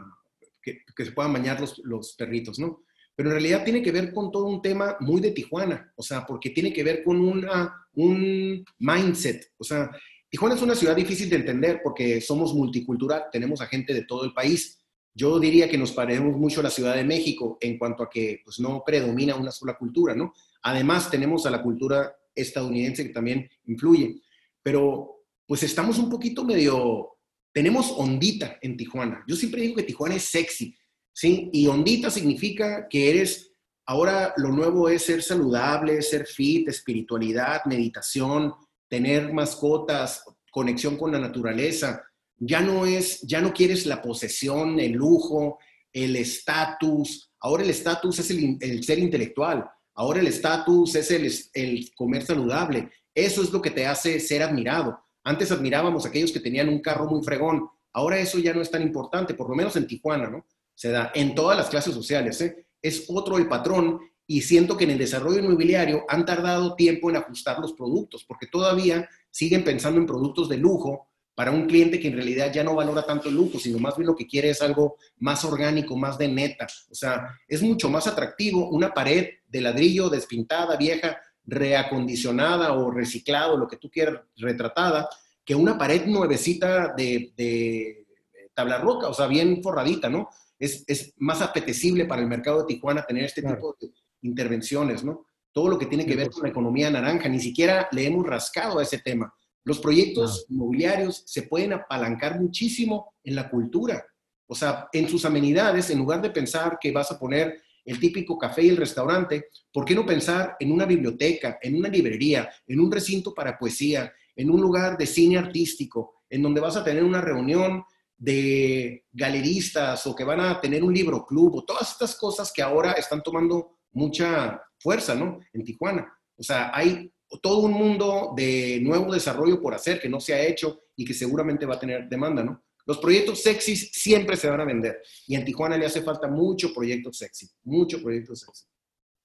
[0.73, 2.83] que, se puedan bañar los, los perritos, ¿no?
[3.15, 6.27] Pero en realidad tiene que ver con todo un tema muy de Tijuana, o sea,
[6.27, 9.91] porque tiene que ver con una, un mindset, o sea,
[10.29, 14.25] Tijuana es una ciudad difícil de entender porque somos multicultural, tenemos a gente de todo
[14.25, 14.83] el país.
[15.15, 18.43] Yo diría que nos parecemos mucho a la Ciudad de México en cuanto a que
[18.45, 20.35] pues, no predomina una sola cultura, ¿no?
[20.63, 24.21] Además, tenemos a la cultura estadounidense que también influye.
[24.63, 27.16] Pero, pues estamos un poquito medio,
[27.57, 29.25] tenemos ondita en Tijuana.
[29.27, 30.77] Yo siempre digo que Tijuana es sexy,
[31.11, 31.49] ¿sí?
[31.55, 33.51] Y ondita significa que eres,
[33.87, 38.53] ahora lo nuevo es ser saludable, ser fit, espiritualidad, meditación,
[38.91, 42.05] tener mascotas, conexión con la naturaleza.
[42.37, 45.59] Ya no es, ya no quieres la posesión, el lujo,
[45.95, 47.33] el estatus.
[47.41, 49.67] Ahora el estatus es el, ser intelectual.
[49.95, 52.91] Ahora el estatus es el, el comer saludable.
[53.15, 55.06] Eso es lo que te hace ser admirado.
[55.27, 57.69] Antes admirábamos a aquellos que tenían un carro muy fregón.
[57.93, 60.47] Ahora eso ya no es tan importante, por lo menos en Tijuana, ¿no?
[60.73, 62.41] Se da en todas las clases sociales.
[62.43, 62.65] ¿eh?
[62.81, 67.17] Es otro el patrón y siento que en el desarrollo inmobiliario han tardado tiempo en
[67.17, 72.09] ajustar los productos, porque todavía siguen pensando en productos de lujo, para un cliente que
[72.09, 74.63] en realidad ya no valora tanto el lujo, sino más bien lo que quiere es
[74.63, 76.67] algo más orgánico, más de neta.
[76.91, 83.57] O sea, es mucho más atractivo una pared de ladrillo despintada, vieja, reacondicionada o reciclado,
[83.57, 85.09] lo que tú quieras, retratada,
[85.45, 88.07] que una pared nuevecita de, de
[88.53, 90.29] tabla roca, o sea, bien forradita, ¿no?
[90.59, 93.91] Es, es, más apetecible para el mercado de Tijuana tener este tipo de
[94.23, 95.27] intervenciones, ¿no?
[95.53, 98.79] Todo lo que tiene que ver con la economía naranja, ni siquiera le hemos rascado
[98.79, 99.33] a ese tema.
[99.65, 104.05] Los proyectos inmobiliarios se pueden apalancar muchísimo en la cultura.
[104.47, 108.37] O sea, en sus amenidades, en lugar de pensar que vas a poner el típico
[108.37, 112.81] café y el restaurante, ¿por qué no pensar en una biblioteca, en una librería, en
[112.81, 117.05] un recinto para poesía, en un lugar de cine artístico, en donde vas a tener
[117.05, 117.85] una reunión
[118.19, 122.63] de galeristas o que van a tener un libro club o todas estas cosas que
[122.63, 125.39] ahora están tomando mucha fuerza, ¿no?
[125.53, 126.13] En Tijuana.
[126.37, 127.11] O sea, hay
[127.43, 131.15] todo un mundo de nuevo desarrollo por hacer que no se ha hecho y que
[131.15, 132.65] seguramente va a tener demanda, ¿no?
[132.87, 136.73] Los proyectos sexys siempre se van a vender y en Tijuana le hace falta mucho
[136.73, 138.65] proyecto sexy, mucho proyecto sexy.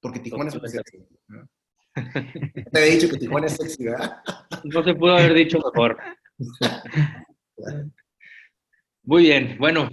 [0.01, 0.97] Porque Tijuana es sexy.
[2.71, 4.19] Te he dicho que Tijuana es sexy, ¿verdad?
[4.63, 5.97] No se pudo haber dicho mejor.
[9.03, 9.89] Muy bien, bueno,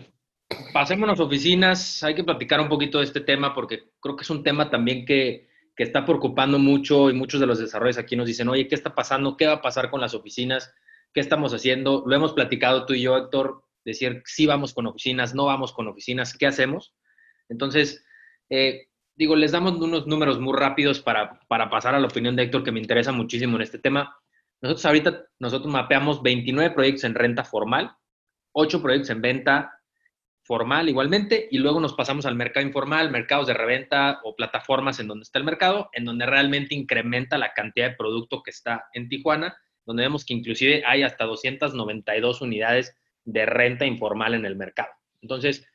[0.72, 2.02] pasémonos a oficinas.
[2.02, 5.04] Hay que platicar un poquito de este tema porque creo que es un tema también
[5.04, 8.74] que, que está preocupando mucho y muchos de los desarrollos aquí nos dicen, oye, ¿qué
[8.74, 9.36] está pasando?
[9.36, 10.72] ¿Qué va a pasar con las oficinas?
[11.12, 12.04] ¿Qué estamos haciendo?
[12.06, 15.88] Lo hemos platicado tú y yo, Héctor, decir, sí vamos con oficinas, no vamos con
[15.88, 16.94] oficinas, ¿qué hacemos?
[17.48, 18.04] Entonces,
[18.50, 22.44] eh, digo, les damos unos números muy rápidos para, para pasar a la opinión de
[22.44, 24.16] Héctor, que me interesa muchísimo en este tema.
[24.60, 27.92] Nosotros ahorita, nosotros mapeamos 29 proyectos en renta formal,
[28.52, 29.74] 8 proyectos en venta
[30.42, 35.06] formal igualmente, y luego nos pasamos al mercado informal, mercados de reventa o plataformas en
[35.06, 39.08] donde está el mercado, en donde realmente incrementa la cantidad de producto que está en
[39.08, 39.56] Tijuana,
[39.88, 44.90] donde vemos que inclusive hay hasta 292 unidades de renta informal en el mercado.
[45.22, 45.66] Entonces,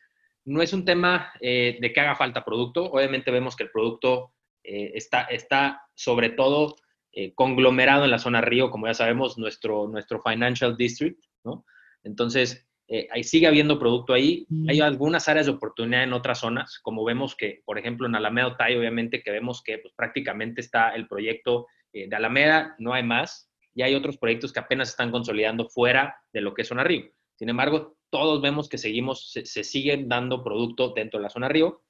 [0.45, 4.34] no es un tema eh, de que haga falta producto, obviamente vemos que el producto
[4.64, 6.76] eh, está, está sobre todo
[7.11, 11.66] eh, conglomerado en la zona Río, como ya sabemos, nuestro, nuestro Financial District, ¿no?
[12.03, 14.45] Entonces, eh, ahí sigue habiendo producto ahí.
[14.68, 18.49] Hay algunas áreas de oportunidad en otras zonas, como vemos que, por ejemplo, en Alameda
[18.49, 23.03] Otay, obviamente que vemos que pues, prácticamente está el proyecto eh, de Alameda, no hay
[23.03, 26.84] más, y hay otros proyectos que apenas están consolidando fuera de lo que es zona
[26.84, 27.05] Río.
[27.36, 31.84] Sin embargo, todos vemos que seguimos, se, siguen dando producto dentro de la zona Río.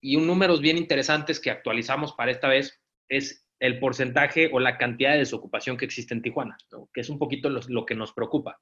[0.00, 4.76] Y un número bien interesantes que actualizamos para esta vez es el porcentaje o la
[4.76, 6.56] cantidad de desocupación que existe en Tijuana,
[6.92, 8.60] que es un poquito lo que nos preocupa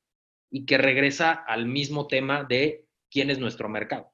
[0.50, 4.12] y que regresa al mismo tema de quién es nuestro mercado.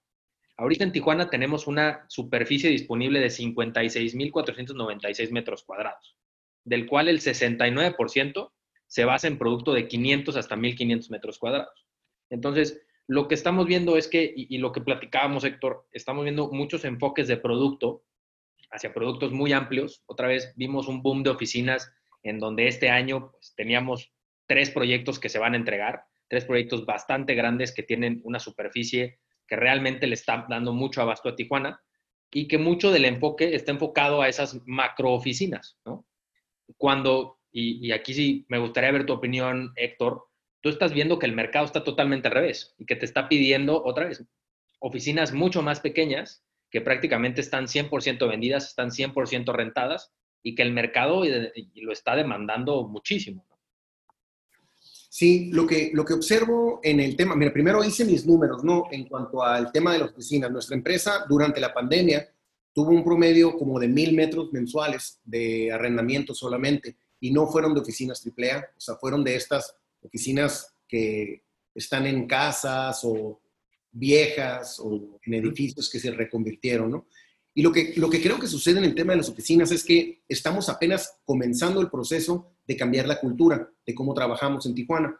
[0.59, 6.17] Ahorita en Tijuana tenemos una superficie disponible de 56.496 metros cuadrados,
[6.67, 8.53] del cual el 69%
[8.87, 11.87] se basa en producto de 500 hasta 1.500 metros cuadrados.
[12.29, 16.85] Entonces, lo que estamos viendo es que, y, lo que platicábamos, Héctor, estamos viendo muchos
[16.85, 18.05] enfoques de producto
[18.71, 20.03] hacia productos muy amplios.
[20.07, 21.91] Otra vez vimos un boom de oficinas
[22.23, 24.13] en donde este año pues, teníamos
[24.47, 29.21] tres proyectos que se van a entregar tres proyectos bastante grandes que tienen una superficie
[29.47, 31.81] que realmente le está dando mucho abasto a Tijuana
[32.33, 36.05] y que mucho del enfoque está enfocado a esas macro oficinas, ¿no?
[36.77, 40.25] Cuando, y, aquí sí me gustaría ver tu opinión, Héctor,
[40.61, 43.83] tú estás viendo que el mercado está totalmente al revés y que te está pidiendo
[43.85, 44.25] otra vez
[44.79, 50.13] oficinas mucho más pequeñas que prácticamente están 100% vendidas, están 100% rentadas
[50.43, 51.23] y que el mercado
[51.75, 53.47] lo está demandando muchísimo.
[55.09, 58.85] Sí, lo que, lo que observo en el tema, mira, primero hice mis números, ¿no?
[58.91, 62.29] En cuanto al tema de las oficinas, nuestra empresa durante la pandemia
[62.77, 67.81] tuvo un promedio como de mil metros mensuales de arrendamiento solamente y no fueron de
[67.81, 71.43] oficinas AAA, o sea, fueron de estas oficinas que
[71.75, 73.41] están en casas o
[73.91, 77.07] viejas o en edificios que se reconvirtieron, ¿no?
[77.55, 79.83] Y lo que, lo que creo que sucede en el tema de las oficinas es
[79.83, 85.19] que estamos apenas comenzando el proceso de cambiar la cultura de cómo trabajamos en Tijuana.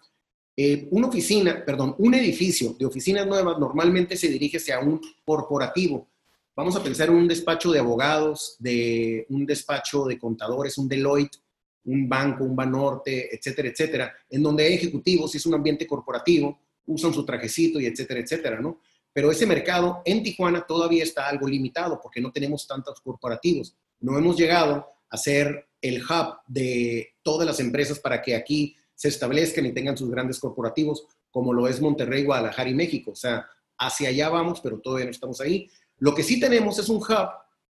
[0.55, 6.11] Eh, una oficina, perdón, un edificio de oficinas nuevas normalmente se dirige hacia un corporativo.
[6.57, 11.37] Vamos a pensar en un despacho de abogados, de un despacho de contadores, un Deloitte,
[11.85, 16.59] un banco, un Banorte, etcétera, etcétera, en donde hay ejecutivos y es un ambiente corporativo,
[16.87, 18.81] usan su trajecito y etcétera, etcétera, ¿no?
[19.13, 23.77] Pero ese mercado en Tijuana todavía está algo limitado porque no tenemos tantos corporativos.
[24.01, 29.09] No hemos llegado a ser el hub de todas las empresas para que aquí se
[29.09, 33.11] establezcan y tengan sus grandes corporativos, como lo es Monterrey, Guadalajara y México.
[33.11, 33.47] O sea,
[33.79, 35.69] hacia allá vamos, pero todavía no estamos ahí.
[35.99, 37.29] Lo que sí tenemos es un hub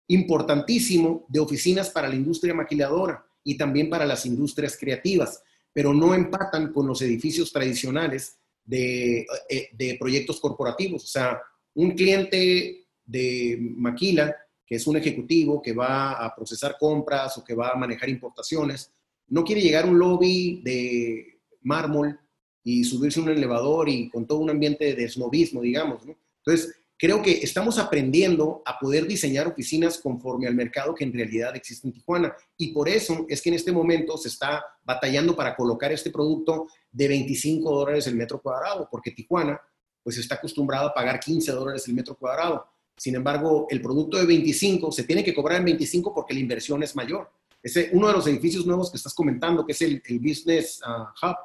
[0.09, 5.43] importantísimo de oficinas para la industria maquiladora y también para las industrias creativas.
[5.77, 11.03] pero no empatan con los edificios tradicionales de, eh, de proyectos corporativos.
[11.03, 11.41] O sea,
[11.75, 17.55] un cliente de Maquila, que es un ejecutivo que va a procesar compras o que
[17.55, 18.93] va a manejar importaciones,
[19.27, 22.19] no quiere llegar a un lobby de mármol
[22.63, 26.07] y subirse a un elevador y con todo un ambiente de snobismo, digamos.
[26.07, 26.17] ¿no?
[26.39, 26.75] Entonces,
[27.05, 31.87] creo que estamos aprendiendo a poder diseñar oficinas conforme al mercado que en realidad existe
[31.87, 32.35] en Tijuana.
[32.57, 36.67] Y por eso es que en este momento se está batallando para colocar este producto
[36.91, 39.61] de 25 dólares el metro cuadrado, porque Tijuana
[40.03, 42.67] pues está acostumbrado a pagar 15 dólares el metro cuadrado.
[42.97, 46.83] Sin embargo, el producto de 25 se tiene que cobrar en 25 porque la inversión
[46.83, 47.31] es mayor.
[47.63, 51.37] Ese, uno de los edificios nuevos que estás comentando, que es el, Business ah, Hub,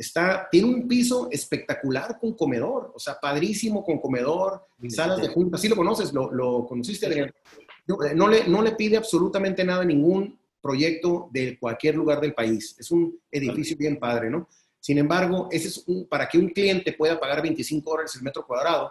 [0.00, 5.60] está, tiene un piso espectacular con comedor, o sea, padrísimo con comedor, salas de juntas.
[5.60, 6.12] ¿Sí lo conoces?
[6.12, 7.28] ¿Lo, conociste, Adrián?
[7.28, 12.32] Eh, no, le, no le pide absolutamente nada a ningún proyecto de cualquier lugar del
[12.32, 12.74] país.
[12.78, 14.48] Es un edificio bien padre, ¿no?
[14.78, 18.90] Sin embargo, ese es para que un cliente pueda pagar 25 dólares el metro cuadrado,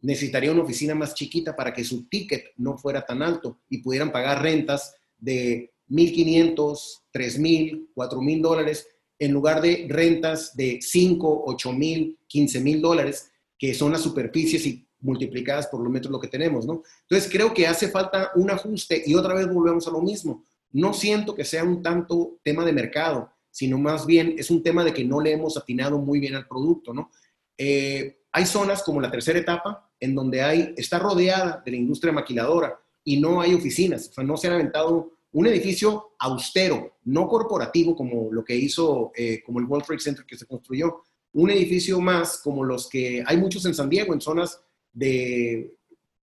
[0.00, 4.10] necesitaría una oficina más chiquita para que su ticket no fuera tan alto y pudieran
[4.10, 6.56] pagar rentas de 1.500,
[7.12, 8.88] 3.000, 4.000 dólares
[9.18, 15.66] en lugar de rentas de 5, 8.000, 15.000 dólares, que son las superficies y multiplicadas
[15.68, 16.82] por los metros lo que tenemos, ¿no?
[17.02, 20.44] Entonces creo que hace falta un ajuste y otra vez volvemos a lo mismo.
[20.72, 24.82] No siento que sea un tanto tema de mercado, sino más bien es un tema
[24.82, 27.10] de que no le hemos atinado muy bien al producto, ¿no?
[27.56, 32.12] Eh, hay zonas como la tercera etapa, en donde hay, está rodeada de la industria
[32.12, 37.26] maquiladora y no hay oficinas, o sea, no se ha aventado un edificio austero, no
[37.26, 41.02] corporativo como lo que hizo, eh, como el World Trade Center que se construyó,
[41.32, 44.60] un edificio más como los que hay muchos en San Diego, en zonas
[44.92, 45.74] de,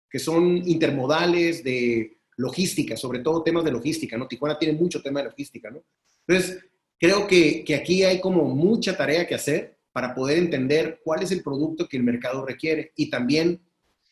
[0.10, 4.28] que son intermodales, de logística, sobre todo temas de logística, ¿no?
[4.28, 5.82] Tijuana tiene mucho tema de logística, ¿no?
[6.28, 6.66] Entonces,
[7.00, 11.32] creo que, que aquí hay como mucha tarea que hacer para poder entender cuál es
[11.32, 13.62] el producto que el mercado requiere y también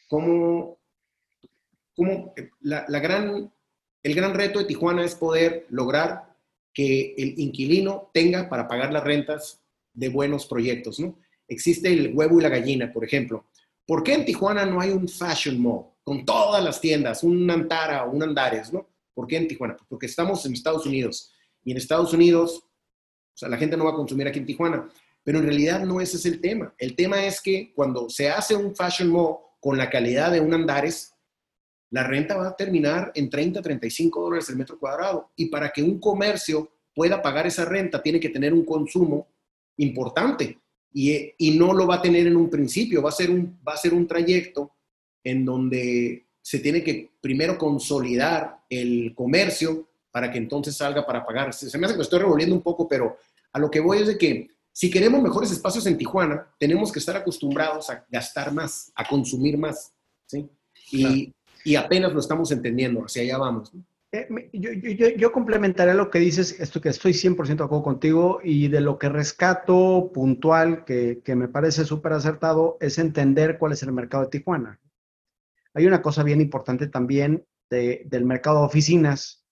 [0.07, 0.79] cómo,
[1.93, 3.51] cómo la, la gran
[4.05, 6.37] el gran reto de Tijuana es poder lograr
[6.71, 9.63] que el inquilino tenga para pagar las rentas
[9.93, 11.17] de buenos proyectos, ¿no?
[11.47, 13.47] Existe el huevo y la gallina, por ejemplo.
[13.83, 18.05] ¿Por qué en Tijuana no hay un fashion mall con todas las tiendas, un Antara
[18.05, 18.87] o un Andares, ¿no?
[19.11, 19.75] ¿Por qué en Tijuana?
[19.89, 21.33] Porque estamos en Estados Unidos
[21.63, 24.87] y en Estados Unidos, o sea, la gente no va a consumir aquí en Tijuana,
[25.23, 26.75] pero en realidad no ese es el tema.
[26.77, 30.53] El tema es que cuando se hace un fashion mall con la calidad de un
[30.53, 31.14] Andares,
[31.91, 35.31] la renta va a terminar en 30, 35 dólares el metro cuadrado.
[35.35, 39.27] Y para que un comercio pueda pagar esa renta, tiene que tener un consumo
[39.77, 40.59] importante.
[40.93, 43.73] Y, y, no lo va a tener en un principio, va a, ser un, va
[43.73, 44.71] a ser un trayecto
[45.23, 51.53] en donde se tiene que primero consolidar el comercio para que entonces salga para pagar.
[51.53, 53.17] Se me hace que estoy revolviendo un poco, pero
[53.51, 56.99] a lo que voy es de que si queremos mejores espacios en Tijuana, tenemos que
[56.99, 59.93] estar acostumbrados a gastar más, a consumir más.
[60.25, 60.49] ¿sí?
[60.91, 61.33] Y,
[61.65, 63.73] y apenas lo estamos entendiendo, hacia allá vamos.
[64.11, 64.49] Eh,
[65.17, 68.97] yo, complementaré lo que dices, esto que estoy 100% de acuerdo contigo y de lo
[68.99, 74.29] que rescato puntual, que, me parece súper acertado, es entender cuál es el mercado de
[74.29, 74.79] Tijuana.
[75.73, 79.43] Hay una cosa bien importante también de, del mercado de oficinas,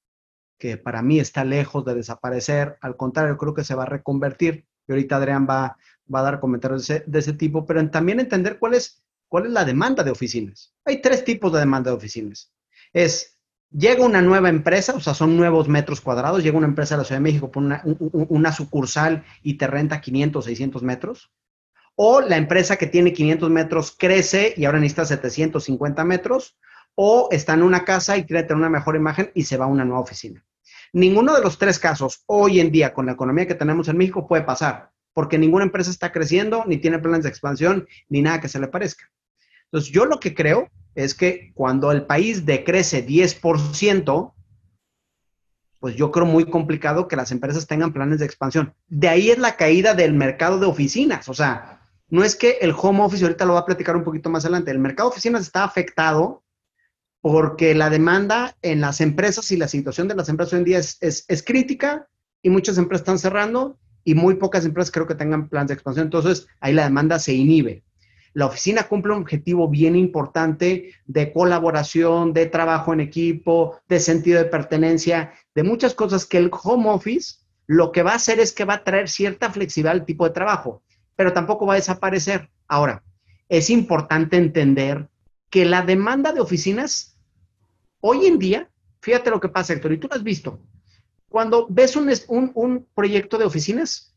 [0.59, 4.67] que para mí está lejos de desaparecer, al contrario, creo que se va a reconvertir.
[4.87, 5.77] Y ahorita Adrián va,
[6.13, 9.02] va a dar comentarios de ese, de ese tipo, pero también entender cuál es
[9.33, 10.75] ¿Cuál es la demanda de oficinas?
[10.85, 12.53] Hay tres tipos de demanda de oficinas.
[12.93, 13.39] Es,
[13.71, 17.03] llega una nueva empresa, o sea, son nuevos metros cuadrados, llega una empresa de la
[17.03, 17.81] Ciudad de México, pone
[18.29, 21.31] una, sucursal y te renta 500, 600 metros.
[21.95, 26.55] O la empresa que tiene 500 metros crece y ahora necesita 750 metros.
[26.93, 29.67] O está en una casa y quiere tener una mejor imagen y se va a
[29.67, 30.45] una nueva oficina.
[30.91, 34.27] Ninguno de los tres casos hoy en día con la economía que tenemos en México
[34.27, 38.47] puede pasar, porque ninguna empresa está creciendo, ni tiene planes de expansión, ni nada que
[38.47, 39.09] se le parezca.
[39.73, 44.33] Entonces, yo lo que creo es que cuando el país decrece 10%,
[45.79, 48.75] pues yo creo muy complicado que las empresas tengan planes de expansión.
[48.87, 51.27] De ahí es la caída del mercado de oficinas.
[51.27, 54.29] O sea, no es que el home office, ahorita lo va a platicar un poquito
[54.29, 56.43] más adelante, el mercado de oficinas está afectado
[57.21, 60.77] porque la demanda en las empresas y la situación de las empresas hoy en día
[60.77, 62.07] es, es crítica
[62.43, 66.05] y muchas empresas están cerrando y muy pocas empresas creo que tengan planes de expansión.
[66.05, 67.83] Entonces, ahí la demanda se inhibe.
[68.33, 74.39] La oficina cumple un objetivo bien importante de colaboración, de trabajo en equipo, de sentido
[74.39, 78.51] de pertenencia, de muchas cosas que el home office lo que va a hacer es
[78.51, 80.81] que va a traer cierta flexibilidad al tipo de trabajo,
[81.15, 82.49] pero tampoco va a desaparecer.
[82.67, 83.03] Ahora,
[83.49, 85.07] es importante entender
[85.49, 87.17] que la demanda de oficinas
[88.01, 88.69] hoy en día,
[89.01, 90.59] fíjate lo que pasa, Héctor, y tú lo has visto,
[91.29, 94.12] cuando ves un, un, un proyecto de oficinas,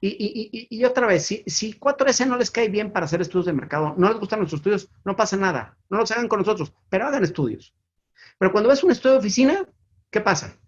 [0.00, 3.46] y, y, y, otra vez, si, si 4S no les cae bien para hacer estudios
[3.46, 5.78] de mercado, no les gustan los estudios, no pasa nada.
[5.88, 7.74] No los hagan con nosotros, pero hagan estudios.
[8.38, 9.66] Pero cuando ves un estudio de oficina,
[10.10, 10.58] ¿qué pasa?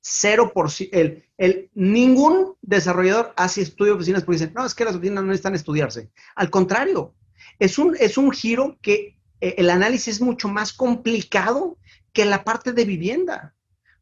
[0.00, 4.84] Cero por el, el, ningún desarrollador hace estudio de oficinas porque dicen, no, es que
[4.84, 6.10] las oficinas no necesitan estudiarse.
[6.34, 7.14] Al contrario,
[7.58, 11.78] es un, es un giro que eh, el análisis es mucho más complicado
[12.12, 13.54] que la parte de vivienda.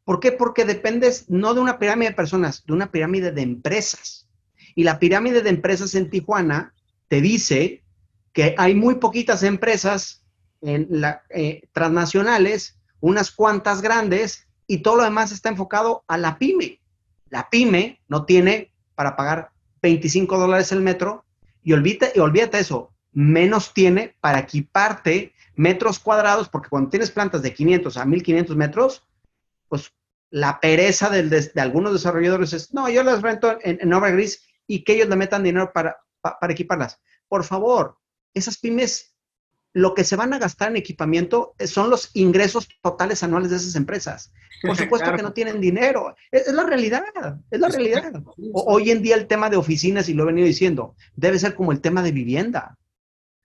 [0.03, 0.31] ¿Por qué?
[0.31, 4.26] Porque dependes no de una pirámide de personas, de una pirámide de empresas.
[4.77, 6.71] Y la pirámide de empresas en Tijuana
[7.07, 7.83] te dice
[8.31, 10.23] que hay muy poquitas empresas
[10.61, 16.79] eh, transnacionales, unas cuantas grandes, y todo lo demás está enfocado a la pyme.
[17.29, 19.49] La pyme no tiene para pagar
[19.81, 21.25] 25 dólares el metro
[21.63, 27.51] y olvídate, olvídate eso, menos tiene para equiparte metros cuadrados, porque cuando tienes plantas de
[27.51, 29.07] 500 a 1500 metros,
[29.69, 29.91] pues
[30.29, 34.83] la pereza de, algunos desarrolladores es, no, yo las rento en, en obra gris y
[34.83, 36.99] que ellos le metan dinero para, para equiparlas.
[37.27, 37.97] Por favor,
[38.33, 39.15] esas pymes,
[39.73, 43.75] lo que se van a gastar en equipamiento son los ingresos totales anuales de esas
[43.75, 44.31] empresas.
[44.61, 46.15] Por supuesto que no tienen dinero.
[46.31, 47.03] Es, la realidad,
[47.51, 48.11] es la realidad.
[48.53, 51.71] hoy en día el tema de oficinas, y lo he venido diciendo, debe ser como
[51.71, 52.77] el tema de vivienda.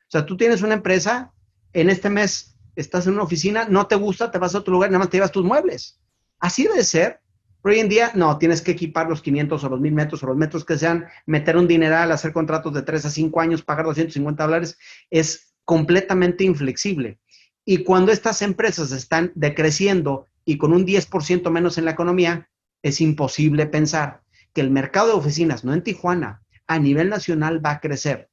[0.01, 1.33] O sea, tú tienes una empresa,
[1.73, 4.91] en este mes estás en una oficina, no te gusta, te vas a otro lugar,
[4.91, 6.01] nada más te llevas tus muebles.
[6.39, 7.22] Así debe ser
[7.63, 10.27] pero hoy en día, no, tienes que equipar los 500 o los 1000 metros o
[10.27, 13.87] los metros que sean, meter un dineral, hacer contratos de 3 a 5 años, pagar
[13.87, 14.79] 250 dólares,
[15.11, 17.21] es completamente inflexible.
[17.65, 22.51] Y cuando estas empresas están decreciendo y con un 10% menos en la economía,
[22.83, 24.23] es imposible pensar
[24.53, 28.29] que el mercado de oficinas, no en Tijuana, a nivel nacional va a crecer.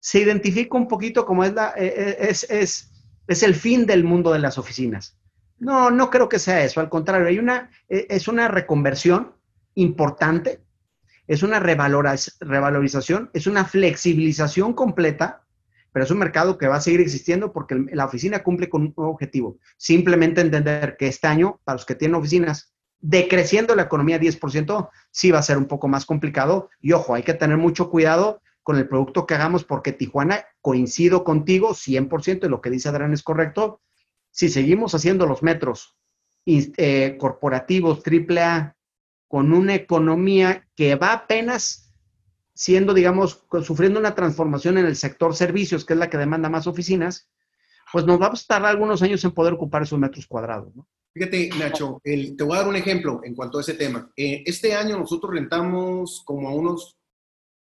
[0.00, 2.90] Se identifica un poquito como es, la, eh, eh, es, es,
[3.26, 5.18] es el fin del mundo de las oficinas
[5.62, 6.80] no, no creo que sea eso.
[6.80, 9.32] Al contrario, hay una, e, es una reconversión
[9.74, 10.60] importante,
[11.28, 15.44] es una revalorización, es una flexibilización completa,
[15.92, 18.94] pero es un mercado que va a seguir existiendo porque la oficina cumple con un
[18.96, 19.58] objetivo.
[19.76, 25.30] Simplemente entender que este año, para los que tienen oficinas, decreciendo la economía 10%, sí
[25.30, 26.70] va a ser un poco más complicado.
[26.80, 31.22] Y ojo, hay que tener mucho cuidado con el producto que hagamos porque Tijuana, coincido
[31.22, 33.80] contigo 100% y lo que dice Adrián es correcto,
[34.32, 35.96] si seguimos haciendo los metros
[36.44, 38.76] eh, corporativos AAA
[39.28, 41.94] con una economía que va apenas
[42.54, 46.66] siendo, digamos, sufriendo una transformación en el sector servicios, que es la que demanda más
[46.66, 47.30] oficinas,
[47.92, 50.74] pues nos vamos a tardar algunos años en poder ocupar esos metros cuadrados.
[50.74, 50.88] ¿no?
[51.14, 54.10] Fíjate, Nacho, te voy a dar un ejemplo en cuanto a ese tema.
[54.16, 56.98] Eh, este año nosotros rentamos como a unos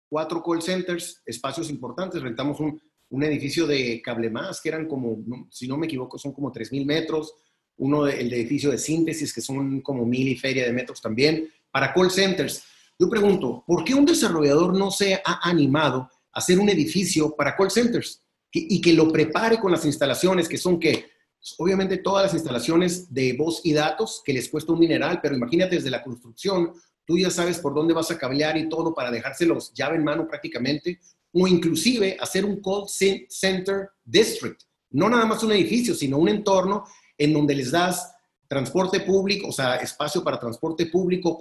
[0.09, 2.79] cuatro call centers, espacios importantes, rentamos un
[3.13, 6.83] un edificio de cable más, que eran como, si no me equivoco, son como 3.000
[6.83, 7.35] metros,
[7.77, 11.47] uno el de edificio de síntesis, que son como mil y feria de metros también,
[11.71, 12.63] para call centers.
[12.97, 17.55] Yo pregunto, ¿por qué un desarrollador no se ha animado a hacer un edificio para
[17.55, 22.23] call centers y que lo prepare con las instalaciones que son que, pues, obviamente todas
[22.25, 26.03] las instalaciones de voz y datos que les cuesta un mineral, pero imagínate desde la
[26.03, 26.73] construcción,
[27.05, 30.27] tú ya sabes por dónde vas a cablear y todo para dejárselos llave en mano
[30.27, 30.99] prácticamente,
[31.33, 34.61] o inclusive hacer un call center district,
[34.91, 36.85] no nada más un edificio, sino un entorno
[37.17, 38.11] en donde les das
[38.47, 41.39] transporte público, o sea, espacio para transporte público,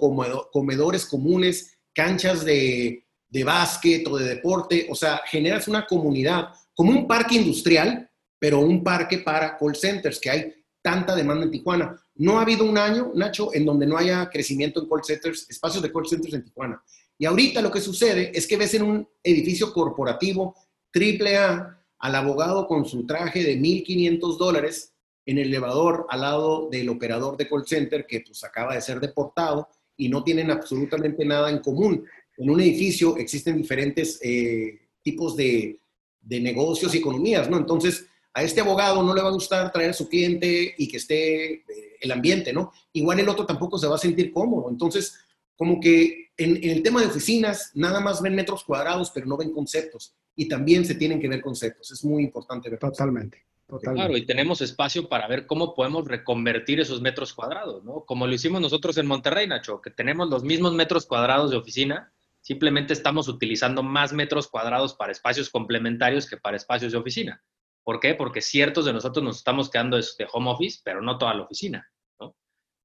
[0.51, 6.91] comedores comunes, canchas de, de básquet o de deporte, o sea, generas una comunidad como
[6.91, 8.09] un parque industrial,
[8.39, 11.95] pero un parque para call centers, que hay tanta demanda en Tijuana.
[12.15, 15.81] No ha habido un año, Nacho, en donde no haya crecimiento en call centers, espacios
[15.81, 16.83] de call centers en Tijuana.
[17.17, 20.55] Y ahorita lo que sucede es que ves en un edificio corporativo
[20.91, 24.93] triple A al abogado con su traje de 1.500 dólares
[25.25, 28.99] en el elevador al lado del operador de call center que pues acaba de ser
[28.99, 32.05] deportado y no tienen absolutamente nada en común.
[32.37, 35.79] En un edificio existen diferentes eh, tipos de,
[36.19, 37.57] de negocios y economías, ¿no?
[37.57, 40.97] Entonces, a este abogado no le va a gustar traer a su cliente y que
[40.97, 41.63] esté eh,
[42.01, 42.71] el ambiente, ¿no?
[42.93, 44.69] Igual el otro tampoco se va a sentir cómodo.
[44.69, 45.15] Entonces,
[45.55, 49.51] como que en, el tema de oficinas, nada más ven metros cuadrados, pero no ven
[49.51, 50.15] conceptos.
[50.35, 51.91] Y también se tienen que ver conceptos.
[51.91, 52.79] Es muy importante ver.
[52.79, 53.45] Totalmente.
[53.67, 54.05] Totalmente.
[54.05, 58.03] Claro, y tenemos espacio para ver cómo podemos reconvertir esos metros cuadrados, ¿no?
[58.05, 62.11] Como lo hicimos nosotros en Monterrey, Nacho, que tenemos los mismos metros cuadrados de oficina,
[62.41, 67.41] simplemente estamos utilizando más metros cuadrados para espacios complementarios que para espacios de oficina.
[67.83, 68.15] ¿Por qué?
[68.15, 71.87] Porque ciertos de nosotros nos estamos quedando de home office, pero no toda la oficina.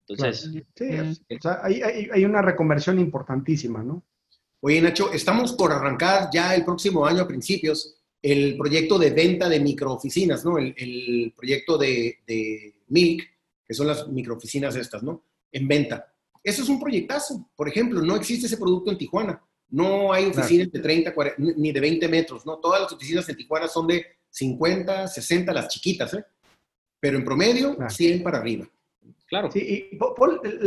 [0.08, 0.96] Entonces, sí,
[1.62, 4.04] hay, una reconversión importantísima, ¿no?
[4.60, 9.48] Oye, Nacho, estamos por arrancar ya el próximo año a principios el proyecto de venta
[9.48, 10.58] de microoficinas, ¿no?
[10.58, 13.22] El, proyecto de, de, Milk,
[13.64, 15.22] que son las microoficinas estas, ¿no?
[15.52, 16.12] En venta.
[16.42, 17.50] Eso es un proyectazo.
[17.54, 19.40] Por ejemplo, no existe ese producto en Tijuana.
[19.70, 22.58] No hay oficinas de 30, 40, ni de 20 metros, ¿no?
[22.58, 26.24] Todas las oficinas en Tijuana son de 50, 60, las chiquitas, ¿eh?
[26.98, 28.68] Pero en promedio, 100 para arriba.
[29.28, 29.50] Claro.
[29.50, 29.98] Sí, y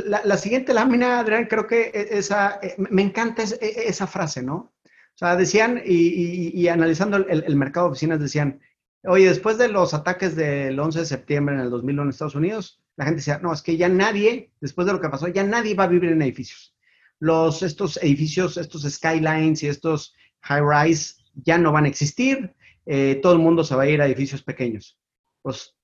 [0.06, 4.72] la, siguiente lámina, Adrián, creo que e, esa, e, me encanta e, esa frase, ¿no?
[4.86, 8.60] O sea, decían, y, analizando el, mercado de oficinas, decían,
[9.04, 12.82] oye, después de los ataques del 11 de septiembre en el 2001 en Estados Unidos,
[12.98, 15.76] la gente decía, no, es que ya nadie, después de lo que pasó, ya nadie
[15.76, 16.76] va a vivir en edificios.
[17.20, 22.56] Los, estos edificios, estos skylines y estos high-rise ya no van a existir,
[22.86, 25.00] eh, todo el mundo se va a ir a edificios pequeños.
[25.42, 25.76] Pues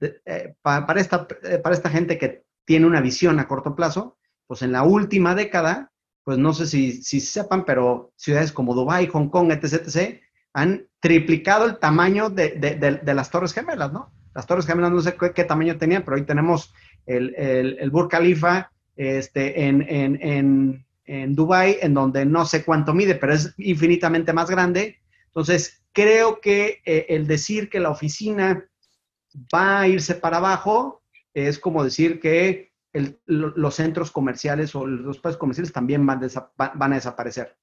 [0.00, 4.16] eh, para, esta, eh, para esta gente que tiene una visión a corto plazo,
[4.46, 5.90] pues en la última década,
[6.24, 10.20] pues no sé si, si sepan, pero ciudades como Dubái, Hong Kong, etc., etc.,
[10.54, 14.10] han triplicado el tamaño de, de, las Torres Gemelas, ¿no?
[14.34, 16.72] Las Torres Gemelas no sé qué, tamaño tenían, pero hoy tenemos
[17.06, 22.64] el, el, el Burj Khalifa este, en, en, en, en Dubái, en donde no sé
[22.64, 24.98] cuánto mide, pero es infinitamente más grande.
[25.26, 28.67] Entonces, creo que eh, el decir que la oficina
[29.54, 31.02] va a irse para abajo,
[31.34, 32.72] es como decir que
[33.26, 37.56] los centros comerciales o los espacios comerciales también van, a desaparecer.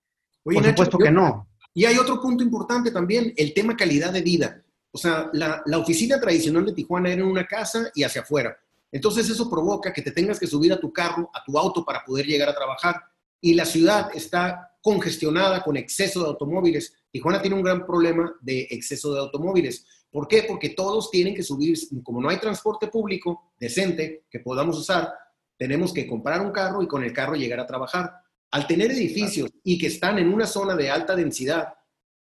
[0.43, 1.49] Por supuesto que no.
[1.73, 4.63] Y hay otro punto importante también, el tema calidad de vida.
[4.91, 8.57] O sea, la, la, oficina tradicional de Tijuana era en una casa y hacia afuera.
[8.93, 12.01] Entonces eso provoca que te tengas que subir a tu carro, a tu auto para
[12.05, 13.01] poder llegar a trabajar.
[13.41, 16.93] Y la ciudad está congestionada con exceso de automóviles.
[17.11, 19.85] Tijuana tiene un gran problema de exceso de automóviles.
[20.15, 20.43] ¿Por qué?
[20.47, 25.13] Porque todos tienen que subir, como no hay transporte público decente que podamos usar,
[25.57, 28.13] tenemos que comprar un carro y con el carro llegar a trabajar.
[28.49, 31.73] Al tener edificios y que están en una zona de alta densidad,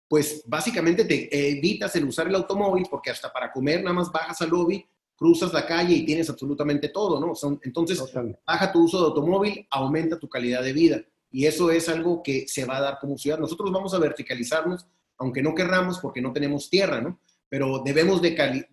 [0.08, 4.42] pues básicamente te evitas el usar el automóvil porque hasta para comer nada más bajas
[4.42, 4.84] al lobby,
[5.14, 7.32] cruzas la calle y tienes absolutamente todo, ¿no?
[7.62, 8.02] entonces,
[8.44, 11.00] baja tu uso de automóvil, aumenta tu calidad de vida.
[11.30, 13.38] Y eso es algo que se va a dar como ciudad.
[13.38, 14.84] Nosotros vamos a verticalizarnos,
[15.16, 17.20] aunque no querramos, porque no tenemos tierra, ¿no?
[17.48, 18.66] Pero debemos de,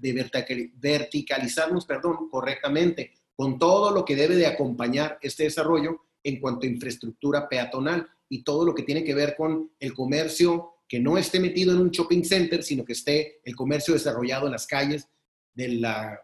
[0.76, 6.69] verticalizarnos perdón, correctamente con todo lo que debe de acompañar este desarrollo en cuanto a
[6.69, 11.39] infraestructura peatonal y todo lo que tiene que ver con el comercio que no esté
[11.39, 15.10] metido en un shopping center, sino que esté el comercio desarrollado en las calles
[15.53, 16.19] de la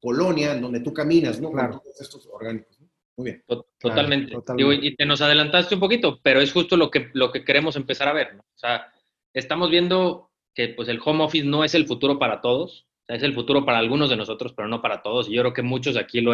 [0.00, 1.50] colonia en donde tú caminas, ¿no?
[1.50, 2.78] Con todos estos orgánicos.
[3.16, 3.44] Muy bien.
[3.78, 4.34] Totalmente.
[4.58, 8.08] y te nos adelantaste un poquito, pero es justo lo que, lo que queremos empezar
[8.08, 8.42] a ver, ¿no?
[8.42, 8.92] O sea,
[9.32, 13.34] estamos viendo que pues el home office no es el futuro para todos, es el
[13.34, 15.28] futuro para algunos de nosotros, pero no para todos.
[15.28, 16.32] Y yo creo que muchos aquí lo,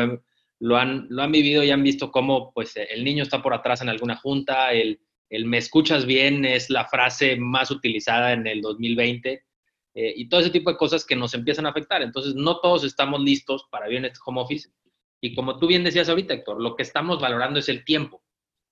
[0.61, 3.83] lo, han, lo han vivido y han visto cómo pues el niño está por atrás
[3.83, 8.61] en alguna junta, el, el me escuchas bien es la frase más utilizada en el
[8.61, 9.45] 2020
[9.95, 12.03] eh, y todo ese tipo de cosas que nos empiezan a afectar.
[12.03, 14.71] Entonces, no todos estamos listos para vivir en este home office.
[15.21, 18.23] Y como tú bien decías ahorita, Héctor, lo que estamos valorando es el tiempo.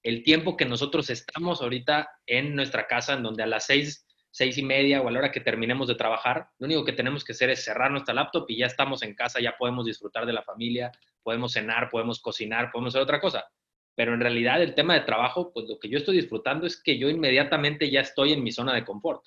[0.03, 4.59] El tiempo que nosotros estamos ahorita en nuestra casa, en donde a las seis seis
[4.59, 7.33] y media o a la hora que terminemos de trabajar, lo único que tenemos que
[7.33, 10.43] hacer es cerrar nuestra laptop y ya estamos en casa, ya podemos disfrutar de la
[10.43, 10.93] familia,
[11.23, 13.47] podemos cenar, podemos cocinar, podemos hacer otra cosa.
[13.95, 16.99] Pero en realidad el tema de trabajo, pues lo que yo estoy disfrutando es que
[16.99, 19.25] yo inmediatamente ya estoy en mi zona de confort.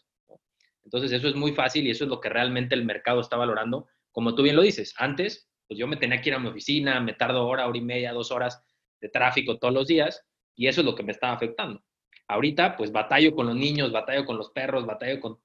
[0.83, 3.87] Entonces eso es muy fácil y eso es lo que realmente el mercado está valorando.
[4.11, 6.99] Como tú bien lo dices, antes, pues yo me tenía que ir a mi oficina,
[6.99, 8.63] me tardo hora, hora y media, dos horas
[8.99, 10.25] de tráfico todos los días
[10.55, 11.83] y eso es lo que me estaba afectando.
[12.27, 15.39] Ahorita, pues batallo con los niños, batallo con los perros, batallo con,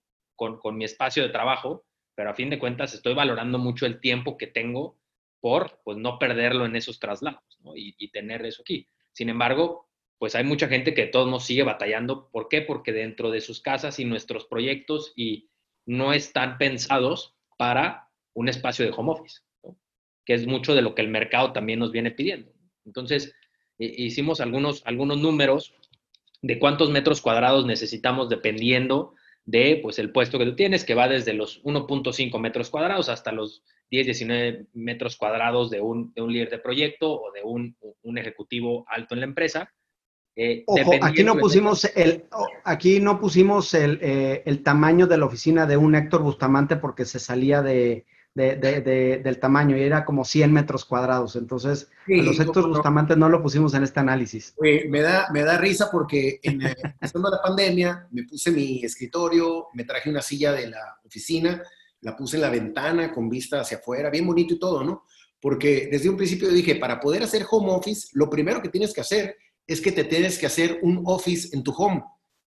[0.77, 1.85] mi espacio de trabajo,
[2.15, 4.99] pero a fin de cuentas estoy valorando mucho el tiempo que tengo
[5.41, 8.89] por pues, no perderlo en esos traslados y, tener eso aquí.
[9.13, 9.89] Sin embargo,
[10.19, 12.29] pues hay mucha gente que todos nos sigue batallando.
[12.31, 12.63] ¿Por qué?
[12.63, 15.51] Porque dentro de sus casas y nuestros proyectos y
[15.87, 19.41] no están pensados para un espacio de home office,
[20.25, 22.53] que es mucho de lo que el mercado también nos viene pidiendo.
[22.85, 23.35] Entonces,
[23.79, 25.75] hicimos algunos, algunos números
[26.43, 29.15] de cuántos metros cuadrados necesitamos dependiendo
[29.45, 33.33] de pues el puesto que tú tienes, que va desde los 1.5 metros cuadrados hasta
[33.33, 37.77] los 10, 19 metros cuadrados de un, de un líder de proyecto o de un,
[38.03, 39.73] un ejecutivo alto en la empresa.
[40.35, 42.25] Eh, Ojo, aquí no pusimos el,
[42.65, 47.07] aquí no pusimos el, eh, el, tamaño de la oficina de un Héctor Bustamante porque
[47.07, 48.05] se salía de,
[48.37, 51.37] de, del tamaño y era como 100 metros cuadrados.
[51.37, 54.55] Entonces, los Héctor Bustamante no lo pusimos en este análisis.
[54.61, 59.85] me, da, me da risa porque en, empezando la pandemia me puse mi escritorio, me
[59.85, 61.63] traje una silla de la oficina,
[62.03, 65.05] la puse en la ventana con vista hacia afuera, bien bonito y todo, ¿no?
[65.41, 69.01] Porque desde un principio dije, para poder hacer home office, lo primero que tienes que
[69.01, 69.37] hacer
[69.67, 72.05] es que te tienes que hacer un office en tu home,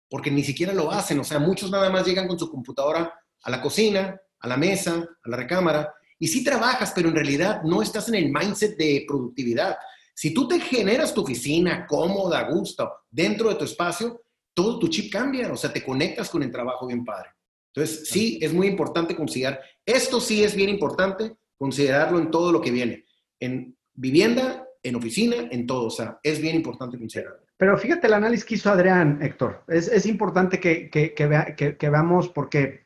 [0.08, 3.12] porque ni siquiera lo hacen, o sea, muchos nada más llegan con su computadora
[3.42, 7.62] a la cocina, a la mesa, a la recámara, y sí trabajas, pero en realidad
[7.64, 9.76] no estás en el mindset de productividad.
[10.14, 14.22] Si tú te generas tu oficina cómoda, a gusto, dentro de tu espacio,
[14.52, 17.30] todo tu chip cambia, o sea, te conectas con el trabajo bien padre.
[17.74, 22.60] Entonces, sí, es muy importante considerar, esto sí es bien importante, considerarlo en todo lo
[22.60, 23.04] que viene,
[23.40, 27.44] en vivienda, en oficina, en todo, o sea, es bien importante considerarlo.
[27.56, 32.83] Pero fíjate el análisis que hizo Adrián, Héctor, es, importante que, que, veamos porque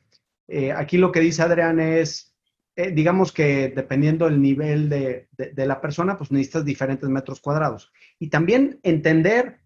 [0.48, 2.34] eh, aquí lo que dice Adrián es,
[2.74, 7.92] eh, digamos que dependiendo del nivel de, de, la persona, pues necesitas diferentes metros cuadrados.
[8.18, 9.60] Y también entender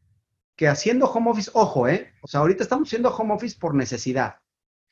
[0.56, 2.12] que haciendo home office, ojo, ¿eh?
[2.20, 4.36] O sea, ahorita estamos haciendo home office por necesidad.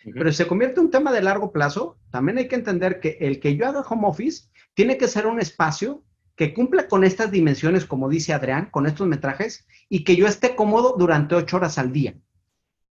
[0.02, 3.18] Pero si se convierte en un tema de largo plazo, también hay que entender que
[3.20, 6.02] el que yo haga home office tiene que ser un espacio
[6.36, 10.54] que cumpla con estas dimensiones, como dice Adrián, con estos metrajes, y que yo esté
[10.54, 12.14] cómodo durante ocho horas al día.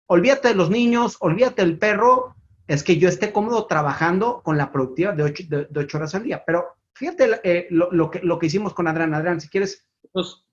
[0.05, 2.35] Olvídate de los niños, olvídate del perro,
[2.67, 6.43] es que yo esté cómodo trabajando con la productividad de ocho, horas al día.
[6.45, 9.13] Pero fíjate eh, lo, que, lo que hicimos con Adrián.
[9.13, 9.87] Adrián, si quieres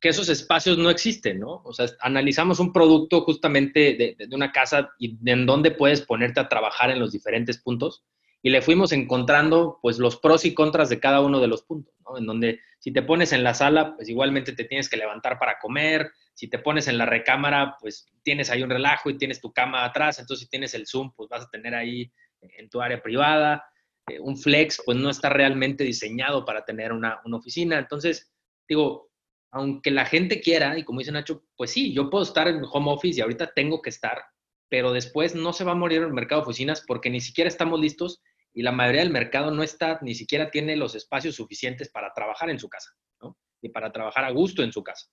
[0.00, 1.62] que esos espacios no existen, ¿no?
[1.64, 6.48] O sea, analizamos un producto justamente de, una casa y en dónde puedes ponerte a
[6.48, 8.04] trabajar en los diferentes puntos
[8.42, 11.94] y le fuimos encontrando pues los pros y contras de cada uno de los puntos,
[12.04, 12.18] ¿no?
[12.18, 15.58] En donde si te pones en la sala, pues igualmente te tienes que levantar para
[15.58, 19.52] comer, si te pones en la recámara, pues tienes ahí un relajo y tienes tu
[19.52, 23.00] cama atrás, entonces si tienes el Zoom, pues vas a tener ahí en tu área
[23.00, 23.64] privada,
[24.08, 28.32] eh, un flex, pues no está realmente diseñado para tener una, oficina, entonces
[28.68, 29.10] digo,
[29.50, 32.90] aunque la gente quiera, y como dice Nacho, pues sí, yo puedo estar en home
[32.90, 34.20] office y ahorita tengo que estar,
[34.68, 37.80] pero después no se va a morir el mercado de oficinas porque ni siquiera estamos
[37.80, 38.20] listos
[38.52, 42.50] y la mayoría del mercado no está, ni siquiera tiene los espacios suficientes para trabajar
[42.50, 42.90] en su casa,
[43.20, 43.36] ¿no?
[43.60, 45.08] Y para trabajar a gusto en su casa.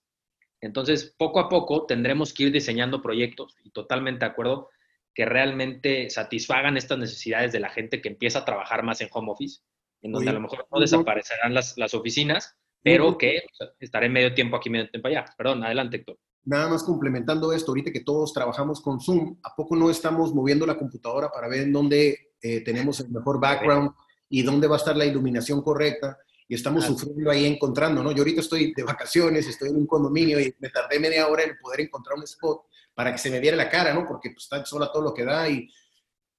[0.62, 4.70] Entonces, poco a poco tendremos que ir diseñando proyectos y totalmente de acuerdo
[5.14, 9.32] que realmente satisfagan estas necesidades de la gente que empieza a trabajar más en home
[9.32, 9.62] office,
[10.02, 13.42] en donde a lo mejor no desaparecerán las, las oficinas, pero que
[13.80, 15.26] estaré medio tiempo aquí, medio tiempo allá.
[15.38, 16.18] Perdón, adelante, Héctor.
[16.44, 20.66] Nada más complementando esto, ahorita que todos trabajamos con Zoom, ¿a poco no estamos moviendo
[20.66, 23.92] la computadora para ver en dónde eh, tenemos el mejor background
[24.28, 26.18] y dónde va a estar la iluminación correcta?
[26.52, 28.12] Y estamos sufriendo ahí encontrando, ¿no?
[28.12, 31.58] Yo ahorita estoy de vacaciones, estoy en un condominio y me tardé media hora en
[31.58, 32.64] poder encontrar un spot
[32.94, 34.06] para que se me viera la cara, ¿no?
[34.06, 35.66] Porque pues, está sola todo lo que da y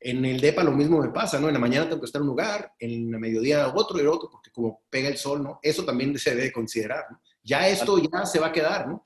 [0.01, 1.48] en el DEPA lo mismo me pasa, ¿no?
[1.48, 4.28] En la mañana tengo que estar en un lugar, en la mediodía otro y otro,
[4.30, 5.59] porque como pega el sol, ¿no?
[5.62, 7.18] Eso también se debe considerar, ¿no?
[7.43, 9.02] Ya esto ya se va a quedar, ¿no?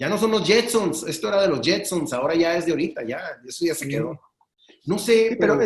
[0.00, 3.04] Ya no son los Jetsons, esto era de los Jetsons, ahora ya es de ahorita,
[3.04, 4.20] ya, eso ya se quedó.
[4.86, 5.56] No sé, pero...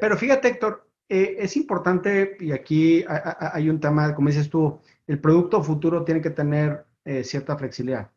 [0.00, 5.20] Pero, fíjate, Héctor, eh, es importante, y aquí hay un tema, como dices tú, el
[5.20, 8.10] producto futuro tiene que tener eh, cierta flexibilidad.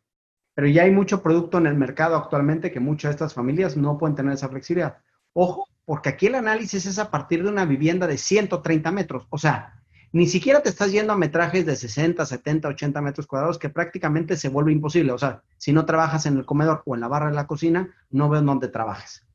[0.54, 3.98] Pero ya hay mucho producto en el mercado actualmente que muchas de estas familias no
[3.98, 4.96] pueden tener esa flexibilidad.
[5.34, 9.26] Ojo, porque aquí el análisis es a partir de una vivienda de 130 metros.
[9.28, 9.82] O sea,
[10.12, 14.38] ni siquiera te estás yendo a metrajes de 60, 70, 80 metros cuadrados que prácticamente
[14.38, 15.12] se vuelve imposible.
[15.12, 17.94] O sea, si no trabajas en el comedor o en la barra de la cocina,
[18.08, 19.26] no veo dónde trabajes.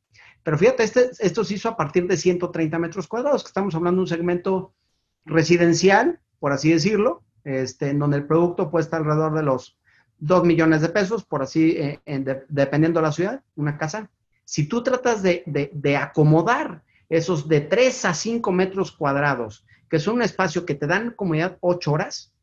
[0.43, 3.99] Pero fíjate, este, esto se hizo a partir de 130 metros cuadrados, que estamos hablando
[3.99, 4.73] de un segmento
[5.25, 9.77] residencial, por así decirlo, este, en donde el producto puede estar alrededor de los
[10.19, 11.99] 2 millones de pesos, por así, eh,
[12.49, 14.09] dependiendo de la ciudad, una casa
[14.51, 20.23] si tú tratas de, acomodar esos de 3 a 5 metros cuadrados, que son un
[20.23, 22.33] espacio que te dan comodidad 8 horas,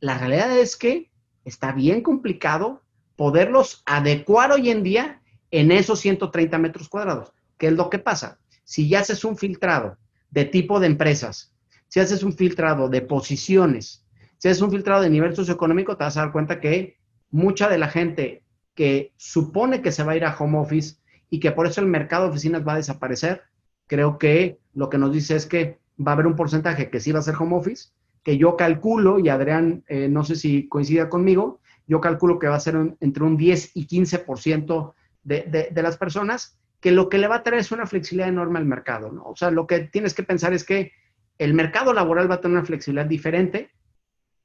[0.00, 1.12] la realidad es que
[1.44, 2.82] está bien complicado
[3.14, 5.22] poderlos adecuar hoy en día
[5.52, 7.32] en esos 130 metros cuadrados.
[7.62, 8.40] ¿Qué es lo que pasa?
[8.64, 9.96] Si ya haces un filtrado
[10.32, 11.54] de tipo de empresas,
[11.86, 14.04] si haces un filtrado de posiciones,
[14.38, 16.96] si haces un filtrado de nivel socioeconómico, te vas a dar cuenta que
[17.30, 18.42] mucha de la gente
[18.74, 20.96] que supone que se va a ir a home office
[21.30, 23.42] y que por eso el mercado de oficinas va a desaparecer.
[23.86, 27.12] Creo que lo que nos dice es que va a haber un porcentaje que sí
[27.12, 27.90] va a ser home office,
[28.24, 32.56] que yo calculo, y Adrián, eh, no sé si coincida conmigo, yo calculo que va
[32.56, 37.16] a ser entre un 10 y 15% de, de, de las personas, que lo que
[37.16, 39.22] le va a traer es una flexibilidad enorme al mercado, ¿no?
[39.22, 40.92] O sea, lo que tienes que pensar es que
[41.38, 43.70] el mercado laboral va a tener una flexibilidad diferente,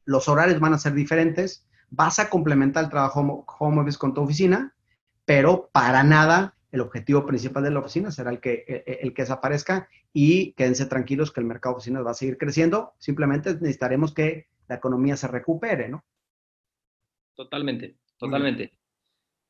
[0.06, 4.22] los horarios van a ser diferentes, vas a complementar el trabajo home office con tu
[4.22, 4.76] oficina,
[5.26, 9.16] pero para nada el objetivo principal de la oficina será el que, e, e, el,
[9.16, 12.94] que desaparezca y quédense tranquilos que el mercado de oficinas va a seguir creciendo.
[13.00, 16.06] Simplemente necesitaremos que la economía se recupere, ¿no?
[17.36, 18.74] Totalmente, totalmente.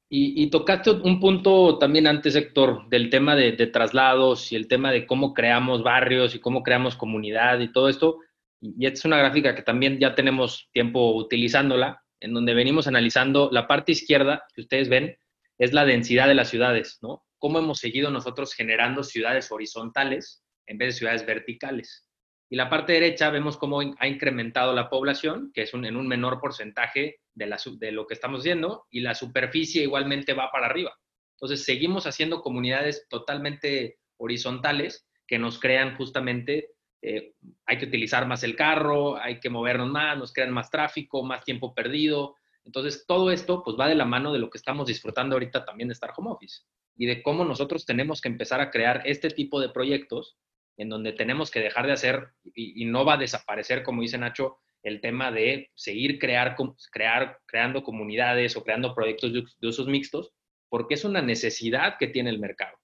[0.09, 5.05] Y, tocaste un punto también antes, Héctor, del tema de, traslados y el tema de
[5.05, 8.19] cómo creamos barrios y cómo creamos comunidad y todo esto.
[8.61, 13.49] Y, esta es una gráfica que también ya tenemos tiempo utilizándola, en donde venimos analizando
[13.51, 15.17] la parte izquierda que ustedes ven,
[15.57, 17.25] es la densidad de las ciudades, ¿no?
[17.37, 22.06] Cómo hemos seguido nosotros generando ciudades horizontales en vez de ciudades verticales.
[22.49, 26.39] Y la parte derecha vemos cómo ha incrementado la población, que es en un menor
[26.39, 30.97] porcentaje de, de lo que estamos haciendo, y la superficie igualmente va para arriba.
[31.35, 36.71] Entonces, seguimos haciendo comunidades totalmente horizontales que nos crean justamente,
[37.01, 37.33] eh,
[37.65, 41.43] hay que utilizar más el carro, hay que movernos más, nos crean más tráfico, más
[41.43, 42.35] tiempo perdido.
[42.65, 45.89] Entonces, todo esto pues va de la mano de lo que estamos disfrutando ahorita también
[45.89, 46.63] de estar home office
[46.95, 50.37] y de cómo nosotros tenemos que empezar a crear este tipo de proyectos
[50.77, 54.59] en donde tenemos que dejar de hacer, y, no va a desaparecer, como dice Nacho,
[54.83, 56.55] el tema de seguir crear,
[56.91, 60.31] crear, creando comunidades o creando proyectos de, usos mixtos,
[60.69, 62.77] porque es una necesidad que tiene el mercado.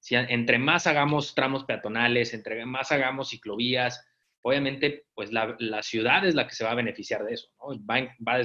[0.00, 4.02] Si entre más hagamos tramos peatonales, entre más hagamos ciclovías,
[4.42, 8.34] obviamente, pues la, ciudad es la que se va a beneficiar de eso, Va, va,
[8.34, 8.38] a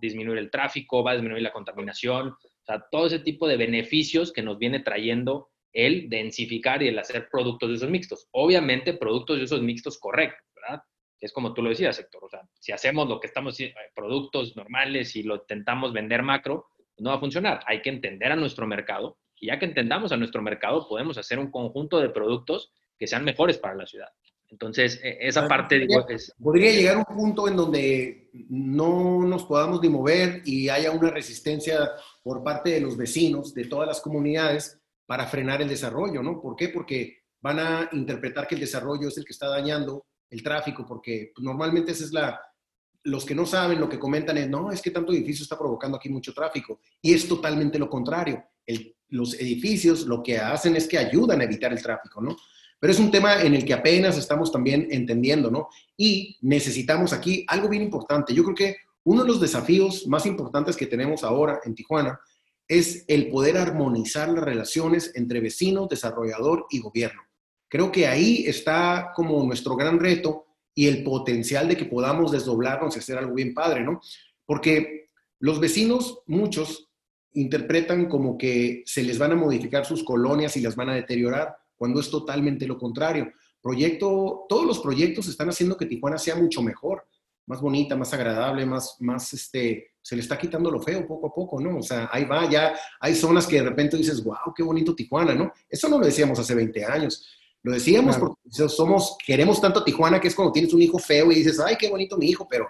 [0.00, 4.32] disminuir el tráfico, va a disminuir la contaminación, o sea, todo ese tipo de beneficios
[4.32, 8.28] que nos viene trayendo el densificar y el hacer productos de usos mixtos.
[8.32, 10.82] Obviamente, productos de usos mixtos correctos, ¿verdad?
[11.20, 12.24] Es como tú lo decías, Héctor.
[12.24, 16.22] O sea, si hacemos lo que estamos haciendo, eh, productos normales y lo intentamos vender
[16.22, 16.66] macro,
[16.98, 17.60] no va a funcionar.
[17.66, 21.38] Hay que entender a nuestro mercado y ya que entendamos a nuestro mercado, podemos hacer
[21.38, 24.08] un conjunto de productos que sean mejores para la ciudad.
[24.48, 26.32] Entonces, e, esa parte, digo, es...
[26.40, 31.90] Podría llegar un punto en donde no nos podamos ni mover y haya una resistencia
[32.22, 34.81] por parte de los vecinos de todas las comunidades
[35.12, 36.40] para frenar el desarrollo, ¿no?
[36.40, 36.70] ¿Por qué?
[36.70, 41.34] Porque van a interpretar que el desarrollo es el que está dañando el tráfico, porque
[41.36, 42.40] normalmente esa es la...
[43.02, 45.98] Los que no saben, lo que comentan es, no, es que tanto edificio está provocando
[45.98, 46.80] aquí mucho tráfico.
[47.02, 48.42] Y es totalmente lo contrario.
[49.10, 52.34] los edificios lo que hacen es que ayudan a evitar el tráfico, ¿no?
[52.80, 55.68] Pero es un tema en el que apenas estamos también entendiendo, ¿no?
[55.94, 58.32] Y necesitamos aquí algo bien importante.
[58.32, 62.18] Yo creo que uno de los desafíos más importantes que tenemos ahora en Tijuana
[62.68, 67.22] es el poder armonizar las relaciones entre vecino, desarrollador y gobierno.
[67.68, 72.96] Creo que ahí está como nuestro gran reto y el potencial de que podamos desdoblarnos
[72.96, 74.00] y hacer algo bien padre, ¿no?
[74.44, 76.90] Porque los vecinos, muchos,
[77.34, 81.56] interpretan como que se les van a modificar sus colonias y las van a deteriorar,
[81.76, 83.32] cuando es totalmente lo contrario.
[83.60, 87.06] Proyecto, todos los proyectos están haciendo que Tijuana sea mucho mejor
[87.46, 91.34] más bonita, más agradable, más, más, este, se le está quitando lo feo poco a
[91.34, 91.78] poco, ¿no?
[91.78, 95.34] O sea, ahí va, ya hay zonas que de repente dices, wow, qué bonito Tijuana,
[95.34, 95.52] ¿no?
[95.68, 97.26] Eso no lo decíamos hace 20 años.
[97.64, 101.36] Lo decíamos porque somos, queremos tanto Tijuana que es cuando tienes un hijo feo y
[101.36, 102.68] dices, ay, qué bonito mi hijo, pero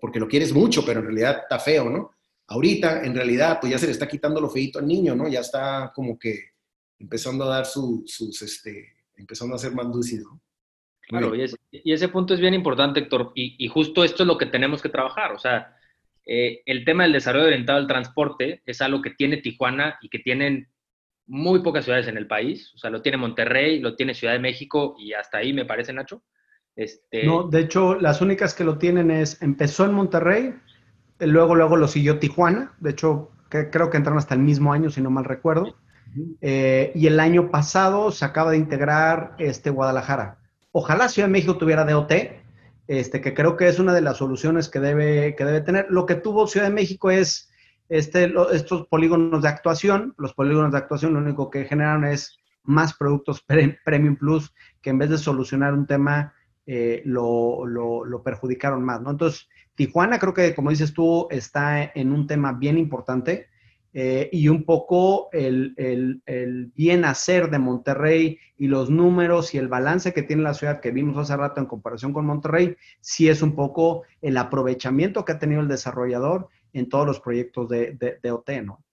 [0.00, 2.10] porque lo quieres mucho, pero en realidad está feo, ¿no?
[2.48, 5.28] Ahorita, en realidad, pues ya se le está quitando lo feito al niño, ¿no?
[5.28, 6.50] Ya está como que
[6.98, 10.40] empezando a dar sus, este, empezando a ser más lúcido.
[11.10, 14.80] Claro, y, ese punto es bien importante, Héctor, y, justo esto es lo que tenemos
[14.80, 15.32] que trabajar.
[15.32, 15.76] O sea,
[16.24, 20.20] eh, el tema del desarrollo orientado al transporte es algo que tiene Tijuana y que
[20.20, 20.68] tienen
[21.26, 22.72] muy pocas ciudades en el país.
[22.74, 25.92] O sea, lo tiene Monterrey, lo tiene Ciudad de México y hasta ahí me parece,
[25.92, 26.22] Nacho.
[26.76, 27.24] Este...
[27.24, 30.54] No, de hecho, las únicas que lo tienen es, empezó en Monterrey,
[31.18, 32.72] luego, luego lo siguió Tijuana.
[32.78, 35.74] De hecho, creo que entraron hasta el mismo año, si no mal recuerdo.
[36.40, 40.39] Eh, y el año pasado se acaba de integrar este Guadalajara.
[40.72, 42.12] Ojalá Ciudad de México tuviera DOT,
[42.86, 45.86] este, que creo que es una de las soluciones que debe, que debe tener.
[45.90, 47.50] Lo que tuvo Ciudad de México es
[47.88, 50.14] este, estos polígonos de actuación.
[50.16, 53.44] Los polígonos de actuación lo único que generan es más productos
[53.84, 56.34] Premium Plus, que en vez de solucionar un tema,
[56.66, 59.10] eh, lo, lo, perjudicaron más, ¿no?
[59.10, 63.48] Entonces, Tijuana creo que, como dices tú, está en un tema bien importante.
[63.92, 69.66] Eh, y un poco el, el, bien hacer de Monterrey y los números y el
[69.66, 73.42] balance que tiene la ciudad que vimos hace rato en comparación con Monterrey, sí es
[73.42, 78.30] un poco el aprovechamiento que ha tenido el desarrollador en todos los proyectos de, de,
[78.30, 78.84] OT, ¿no?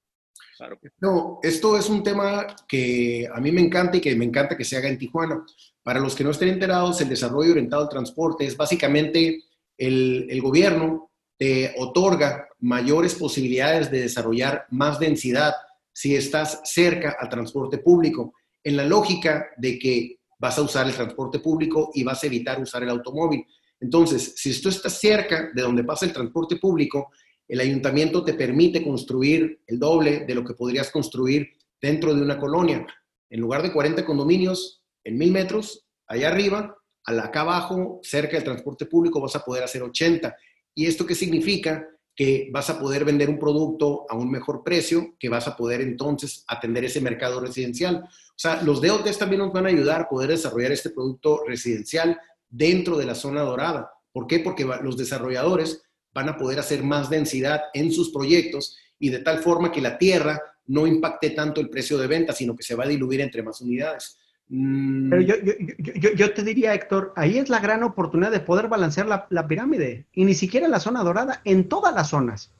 [0.57, 0.79] Claro.
[0.99, 4.65] No, esto es un tema que a mí me encanta y que me encanta que
[4.65, 5.45] se haga en Tijuana.
[5.83, 9.43] Para los que no estén enterados, el desarrollo orientado al transporte es básicamente
[9.77, 15.53] el, el gobierno te otorga mayores posibilidades de desarrollar más densidad
[15.93, 18.33] si estás cerca al transporte público,
[18.63, 22.61] en la lógica de que vas a usar el transporte público y vas a evitar
[22.61, 23.45] usar el automóvil.
[23.79, 27.11] Entonces, si tú estás cerca de donde pasa el transporte público,
[27.47, 31.47] el ayuntamiento te permite construir el doble de lo que podrías construir
[31.81, 32.85] dentro de una colonia.
[33.29, 38.85] En lugar de 40 condominios en mil metros, allá arriba, acá abajo, cerca del transporte
[38.85, 40.35] público, vas a poder hacer 80.
[40.77, 41.89] ¿Y esto qué significa?
[42.15, 45.81] Que vas a poder vender un producto a un mejor precio, que vas a poder
[45.81, 48.03] entonces atender ese mercado residencial.
[48.03, 52.19] O sea, los DOTs también nos van a ayudar a poder desarrollar este producto residencial
[52.47, 53.91] dentro de la zona dorada.
[54.11, 54.37] ¿Por qué?
[54.37, 55.81] Porque los desarrolladores
[56.13, 59.97] van a poder hacer más densidad en sus proyectos y de tal forma que la
[59.97, 63.41] tierra no impacte tanto el precio de venta, sino que se va a diluir entre
[63.41, 64.15] más unidades.
[64.49, 65.09] Mm.
[65.09, 65.35] Pero yo,
[65.79, 69.47] yo, yo, te diría, Héctor, ahí es la gran oportunidad de poder balancear la, la
[69.47, 70.05] pirámide.
[70.13, 72.51] Y ni siquiera la zona dorada, en todas las zonas.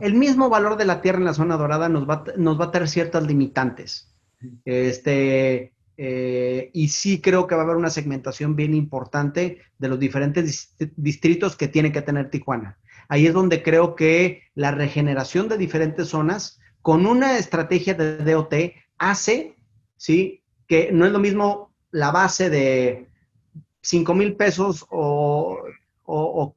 [0.00, 2.70] El mismo valor de la tierra en la zona dorada nos va, nos va a
[2.70, 4.10] tener ciertas limitantes.
[4.64, 9.98] Este, eh, y sí creo que va a haber una segmentación bien importante de los
[9.98, 12.78] diferentes distritos que tiene que tener Tijuana.
[13.08, 18.54] Ahí es donde creo que la regeneración de diferentes zonas con una estrategia de DOT
[18.98, 19.56] hace,
[19.96, 20.42] ¿sí?
[20.66, 23.08] Que no es lo mismo la base de
[23.82, 25.62] 5 mil pesos o,
[26.04, 26.54] o,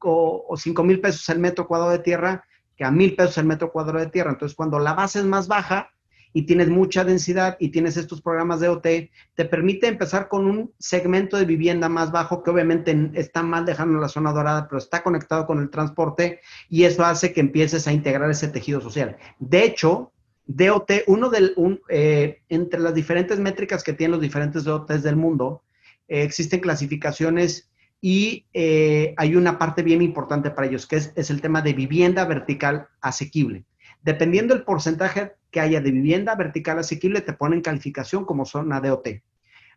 [0.48, 2.44] o, 5 mil pesos el metro cuadrado de tierra
[2.76, 4.30] que a mil pesos el metro cuadrado de tierra.
[4.30, 5.90] Entonces, cuando la base es más baja
[6.32, 8.86] y tienes mucha densidad y tienes estos programas de OT,
[9.34, 13.98] te permite empezar con un segmento de vivienda más bajo que obviamente está mal dejando
[13.98, 17.92] la zona dorada, pero está conectado con el transporte y eso hace que empieces a
[17.92, 19.16] integrar ese tejido social.
[19.38, 20.12] De hecho,
[20.52, 21.54] DOT, uno del,
[21.88, 25.62] eh, entre las diferentes métricas que tienen los diferentes DOTs del mundo,
[26.08, 27.70] eh, existen clasificaciones
[28.00, 31.72] y eh, hay una parte bien importante para ellos, que es, es, el tema de
[31.72, 33.64] vivienda vertical asequible.
[34.02, 39.08] Dependiendo del porcentaje que haya de vivienda vertical asequible, te ponen calificación como zona DOT.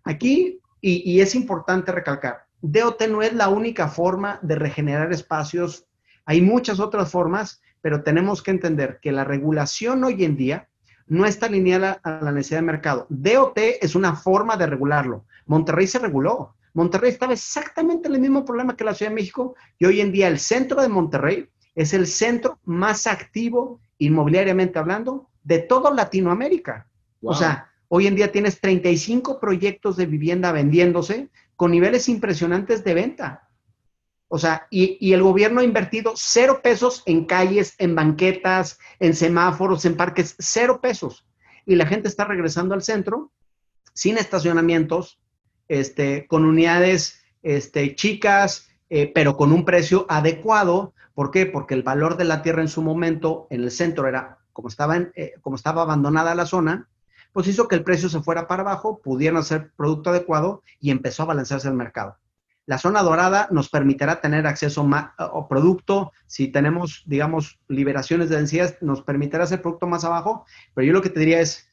[0.05, 5.85] Aquí, y, y es importante recalcar, DOT no es la única forma de regenerar espacios.
[6.25, 10.69] Hay muchas otras formas, pero tenemos que entender que la regulación hoy en día
[11.05, 13.05] no está alineada a la necesidad de mercado.
[13.09, 15.25] DOT es una forma de regularlo.
[15.47, 16.55] Monterrey se reguló.
[16.73, 20.13] Monterrey estaba exactamente en el mismo problema que la Ciudad de México y hoy en
[20.13, 26.87] día el centro de Monterrey es el centro más activo inmobiliariamente hablando de toda Latinoamérica.
[27.21, 31.27] O sea, hoy en día tienes 35 proyectos de vivienda vendiéndose
[31.57, 33.49] con niveles impresionantes de venta.
[34.35, 39.85] O sea, y, el gobierno ha invertido cero pesos en calles, en banquetas, en semáforos,
[39.85, 41.23] en parques, cero pesos.
[41.67, 43.31] Y la gente está regresando al centro
[43.93, 45.19] sin estacionamientos,
[45.67, 50.95] este, con unidades este, chicas, eh, pero con un precio adecuado.
[51.13, 51.45] ¿Por qué?
[51.45, 54.97] Porque el valor de la tierra en su momento en el centro era, como estaba,
[54.97, 56.89] eh, como estaba abandonada la zona,
[57.33, 61.21] pues hizo que el precio se fuera para abajo, pudieran hacer producto adecuado y empezó
[61.21, 62.17] a balancearse el mercado.
[62.65, 68.77] La zona dorada nos permitirá tener acceso a producto, si tenemos, digamos, liberaciones de densidad,
[68.79, 71.69] nos permitirá hacer producto más abajo, pero yo lo que te diría es,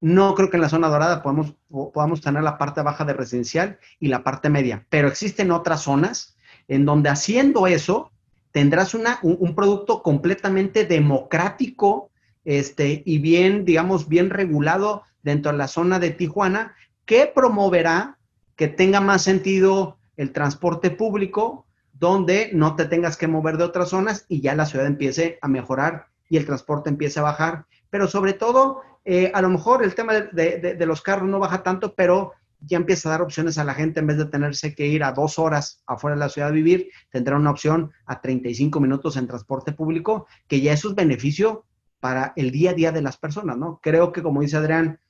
[0.00, 3.78] no creo que en la zona dorada podamos, podamos tener la parte baja de residencial
[3.98, 6.36] y la parte media, pero existen otras zonas
[6.68, 8.10] en donde haciendo eso
[8.52, 12.10] tendrás una, un, producto completamente democrático
[12.44, 16.74] este, y bien, digamos, bien regulado dentro de la zona de Tijuana,
[17.04, 18.16] que promoverá
[18.60, 23.88] que tenga más sentido el transporte público, donde no te tengas que mover de otras
[23.88, 27.64] zonas y ya la ciudad empiece a mejorar y el transporte empiece a bajar.
[27.88, 31.94] Pero sobre todo, eh, a lo mejor el tema de, los carros no baja tanto,
[31.94, 35.04] pero ya empieza a dar opciones a la gente en vez de tenerse que ir
[35.04, 39.16] a dos horas afuera de la ciudad a vivir, tendrá una opción a 35 minutos
[39.16, 41.64] en transporte público, que ya eso es beneficio
[41.98, 43.80] para el día a día de las personas, ¿no?
[43.82, 45.00] Creo que, como dice Adrián,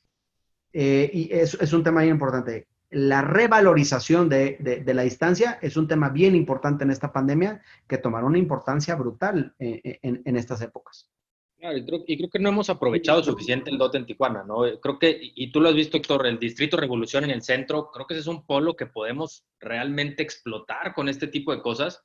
[0.72, 5.88] eh, y es, es, un tema bien importante, la revalorización de, la distancia es un
[5.88, 11.08] tema bien importante en esta pandemia que tomará una importancia brutal eh, en estas épocas.
[11.60, 11.84] Claro, y
[12.16, 14.62] creo, que no hemos aprovechado suficiente el dote en Tijuana, ¿no?
[14.80, 18.06] Creo que, y tú lo has visto, Héctor, el Distrito Revolución en el centro, creo
[18.06, 22.02] que ese es un polo que podemos realmente explotar con este tipo de cosas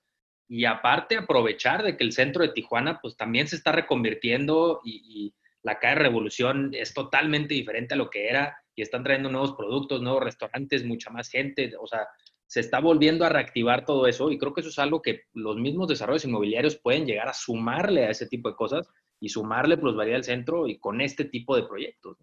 [0.50, 5.34] y aparte aprovechar de que el centro de Tijuana pues también se está reconvirtiendo y,
[5.64, 10.02] la calle Revolución es totalmente diferente a lo que era y están trayendo nuevos productos,
[10.02, 12.08] nuevos restaurantes, mucha más gente, o sea,
[12.48, 15.58] se está volviendo a reactivar todo eso y creo que eso es algo que los
[15.58, 18.88] mismos desarrollos inmobiliarios pueden llegar a sumarle a ese tipo de cosas
[19.20, 22.18] y sumarle plusvalía al centro y con este tipo de proyectos.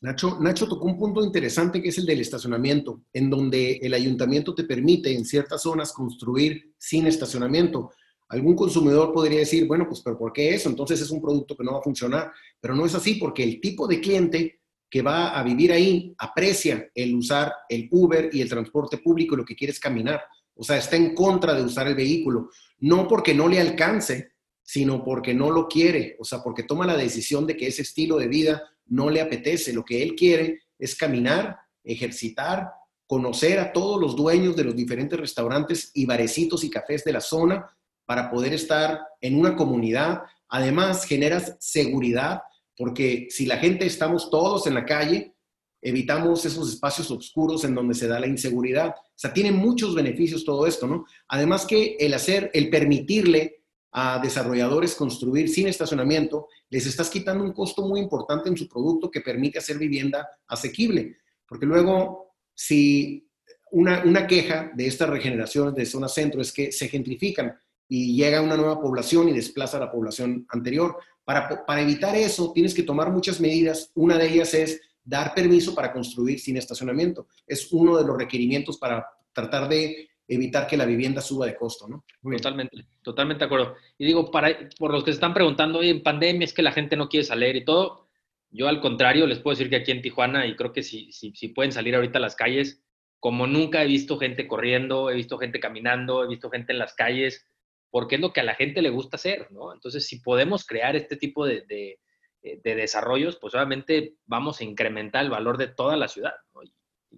[0.00, 4.54] Nacho, Nacho tocó un punto interesante que es el del estacionamiento, en donde el ayuntamiento
[4.54, 7.92] te permite en ciertas zonas construir sin estacionamiento.
[8.28, 10.68] Algún consumidor podría decir, bueno, pues, pero ¿por qué eso?
[10.68, 12.32] Entonces es un producto que no va a funcionar.
[12.60, 14.60] Pero no es así porque el tipo de cliente
[14.94, 19.44] que va a vivir ahí aprecia el usar el Uber y el transporte público, lo
[19.44, 20.22] que quiere es caminar.
[20.54, 22.50] O sea, está en contra de usar el vehículo.
[22.78, 26.96] No porque no le alcance, sino porque no lo quiere, o sea, porque toma la
[26.96, 29.72] decisión de que ese estilo de vida no le apetece.
[29.72, 32.70] Lo que él quiere es caminar, ejercitar,
[33.08, 37.20] conocer a todos los dueños de los diferentes restaurantes y barecitos y cafés de la
[37.20, 37.68] zona
[38.04, 40.22] para poder estar en una comunidad.
[40.48, 42.42] Además, generas seguridad,
[42.76, 45.34] porque si la gente estamos todos en la calle,
[45.80, 48.88] evitamos esos espacios oscuros en donde se da la inseguridad.
[48.88, 51.04] O sea, tiene muchos beneficios todo esto, ¿no?
[51.28, 57.52] Además que el hacer, el permitirle a desarrolladores construir sin estacionamiento, les estás quitando un
[57.52, 61.18] costo muy importante en su producto que permite hacer vivienda asequible.
[61.46, 63.28] Porque luego si
[63.70, 67.54] una, una queja de estas regeneraciones de zona centro es que se gentrifican
[67.88, 70.96] y llega una nueva población y desplaza a la población anterior.
[71.24, 73.90] Para, para evitar eso, tienes que tomar muchas medidas.
[73.94, 77.26] Una de ellas es dar permiso para construir sin estacionamiento.
[77.46, 81.86] Es uno de los requerimientos para tratar de evitar que la vivienda suba de costo,
[81.86, 82.04] ¿no?
[82.36, 83.74] Totalmente, totalmente de acuerdo.
[83.98, 86.96] Y digo, para, por los que se están preguntando, en pandemia es que la gente
[86.96, 88.08] no quiere salir y todo,
[88.50, 91.34] yo al contrario les puedo decir que aquí en Tijuana, y creo que si, si,
[91.34, 92.82] si pueden salir ahorita a las calles,
[93.20, 96.94] como nunca he visto gente corriendo, he visto gente caminando, he visto gente en las
[96.94, 97.46] calles,
[97.94, 99.72] porque es lo que a la gente le gusta hacer, ¿no?
[99.72, 102.00] Entonces, si podemos crear este tipo de, de,
[102.42, 106.62] de desarrollos, pues obviamente vamos a incrementar el valor de toda la ciudad, ¿no?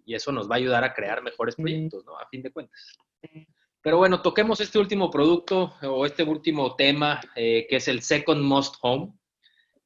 [0.05, 2.19] y eso nos va a ayudar a crear mejores proyectos, ¿no?
[2.19, 2.78] A fin de cuentas.
[3.81, 8.43] Pero bueno, toquemos este último producto o este último tema, eh, que es el Second
[8.43, 9.15] Most Home,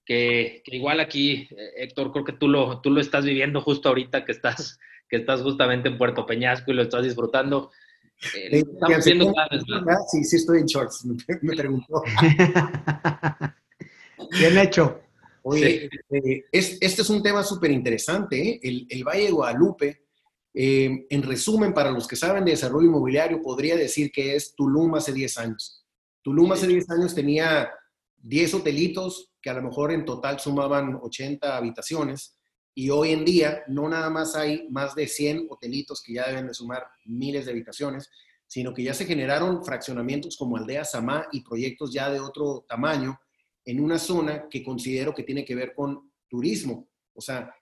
[0.04, 4.24] que, igual aquí, eh, Héctor, creo que tú lo, tú lo estás viviendo justo ahorita
[4.24, 7.70] que estás, que estás justamente en Puerto Peñasco y lo estás disfrutando.
[8.36, 9.32] Eh, estamos viendo
[10.10, 11.04] Sí, sí estoy en shorts,
[11.42, 12.02] me preguntó.
[14.38, 15.00] Bien hecho.
[15.42, 18.40] Oye, eh, este es un tema súper interesante.
[18.40, 18.60] ¿eh?
[18.62, 20.02] El, el, Valle de Guadalupe,
[20.52, 24.94] eh, en resumen, para los que saben de desarrollo inmobiliario, podría decir que es Tulum
[24.94, 25.86] hace 10 años.
[26.22, 27.70] Tulum hace 10 años tenía
[28.18, 32.36] 10 hotelitos que a lo mejor en total sumaban 80 habitaciones
[32.74, 36.46] y hoy en día no nada más hay más de 100 hotelitos que ya deben
[36.46, 38.10] de sumar miles de habitaciones,
[38.46, 43.18] sino que ya se generaron fraccionamientos como Aldea Samá y proyectos ya de otro tamaño
[43.64, 46.88] en una zona que considero que tiene que ver con turismo.
[47.12, 47.54] O sea,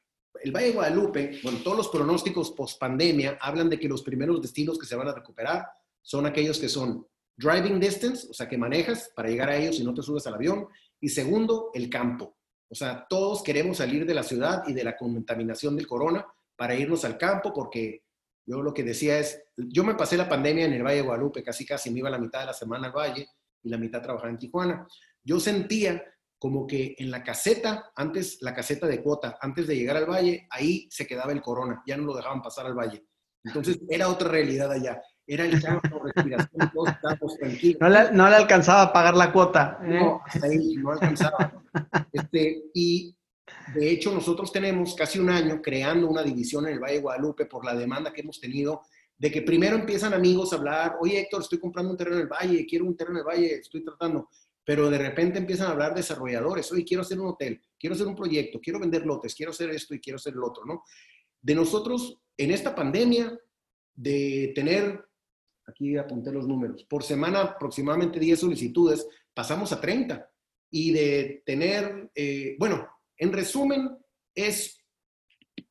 [0.42, 4.40] el Valle de Guadalupe, bueno, todos los pronósticos post pandemia hablan de que los primeros
[4.40, 5.66] destinos que se van a recuperar
[6.00, 7.06] son aquellos que son
[7.36, 10.34] driving distance, o sea, que manejas para llegar a ellos y no te subes al
[10.34, 10.68] avión.
[11.00, 12.37] Y segundo, el campo.
[12.70, 16.26] O sea, todos queremos salir de la ciudad y de la contaminación del corona
[16.56, 18.02] para irnos al campo porque
[18.46, 21.42] yo lo que decía es, yo me pasé la pandemia en el Valle de Guadalupe,
[21.42, 23.28] casi casi me iba la mitad de la semana al Valle
[23.62, 24.86] y la mitad trabajaba en Tijuana
[25.28, 26.02] yo sentía
[26.38, 30.46] como que en la caseta, antes, la caseta de cuota, antes de llegar al valle,
[30.50, 33.04] ahí se quedaba el corona, ya no lo dejaban pasar al valle.
[33.44, 35.02] Entonces era otra realidad allá.
[35.28, 37.80] Era el campo, respiración, todos estábamos tranquilos.
[37.80, 39.78] No le, no le, alcanzaba a pagar la cuota.
[39.82, 39.98] ¿eh?
[40.00, 41.62] No, hasta ahí no alcanzaba.
[42.12, 43.14] Este, y
[43.74, 47.46] de hecho, nosotros tenemos casi un año creando una división en el Valle de Guadalupe
[47.46, 48.82] por la demanda que hemos tenido
[49.16, 52.28] de que primero empiezan amigos a hablar, oye Héctor, estoy comprando un terreno en el
[52.28, 54.28] Valle, quiero un terreno en el Valle, estoy tratando
[54.68, 58.14] pero de repente empiezan a hablar desarrolladores, oye, quiero hacer un hotel, quiero hacer un
[58.14, 60.82] proyecto, quiero vender lotes, quiero hacer esto y quiero hacer lo otro, ¿no?
[61.40, 63.34] De nosotros, en esta pandemia,
[63.94, 65.07] de tener,
[65.68, 70.28] aquí apunté los números, por semana aproximadamente 10 solicitudes, pasamos a 30.
[70.70, 72.86] Y de tener, eh, bueno,
[73.16, 73.96] en resumen,
[74.34, 74.84] es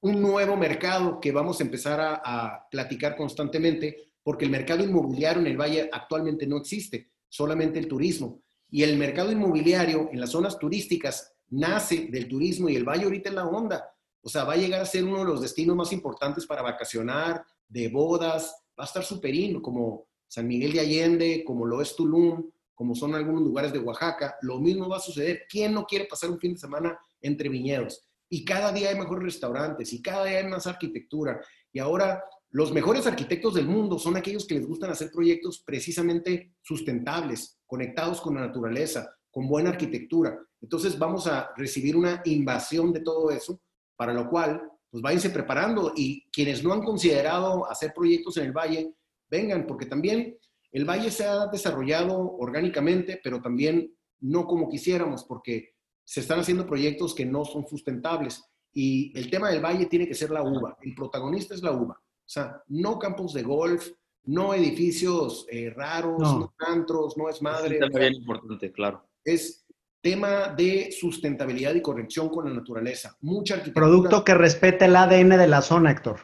[0.02, 5.42] un nuevo mercado que vamos a empezar a, a platicar constantemente, porque el mercado inmobiliario
[5.42, 8.42] en el Valle actualmente no existe, solamente el turismo.
[8.70, 13.30] Y el mercado inmobiliario en las zonas turísticas nace del turismo y el valle ahorita
[13.30, 13.90] es la onda.
[14.22, 17.46] O sea, va a llegar a ser uno de los destinos más importantes para vacacionar,
[17.68, 22.50] de bodas, va a estar superino, como San Miguel de Allende, como lo es Tulum,
[22.76, 24.38] como son algunos lugares de Oaxaca.
[24.42, 25.46] Lo mismo va a suceder.
[25.50, 28.08] ¿Quién no quiere pasar un fin de semana entre viñedos?
[28.30, 31.42] Y cada día hay mejores restaurantes y cada día hay más arquitectura.
[31.72, 32.22] Y ahora
[32.52, 38.22] los mejores arquitectos del mundo son aquellos que les gustan hacer proyectos precisamente sustentables, conectados
[38.22, 40.38] con la naturaleza, con buena arquitectura.
[40.62, 43.62] Entonces vamos a recibir una invasión de todo eso,
[43.96, 44.62] para lo cual,
[44.98, 48.96] pues váyanse preparando y quienes no han considerado hacer proyectos en el valle,
[49.30, 50.36] vengan, porque también
[50.72, 56.66] el valle se ha desarrollado orgánicamente, pero también no como quisiéramos, porque se están haciendo
[56.66, 58.44] proyectos que no son sustentables.
[58.74, 60.76] Y el tema del valle tiene que ser la uva.
[60.82, 61.94] El protagonista es la uva.
[61.94, 63.92] O sea, no campos de golf,
[64.24, 66.56] no edificios eh, raros, no.
[66.58, 67.78] antros, no es madre.
[67.80, 69.08] Es bien importante, claro.
[69.24, 69.64] Es
[70.02, 73.18] tema de sustentabilidad y conexión con la naturaleza.
[73.22, 73.86] Mucha arquitectura.
[73.86, 76.20] Producto que respete el ADN de la zona, Héctor.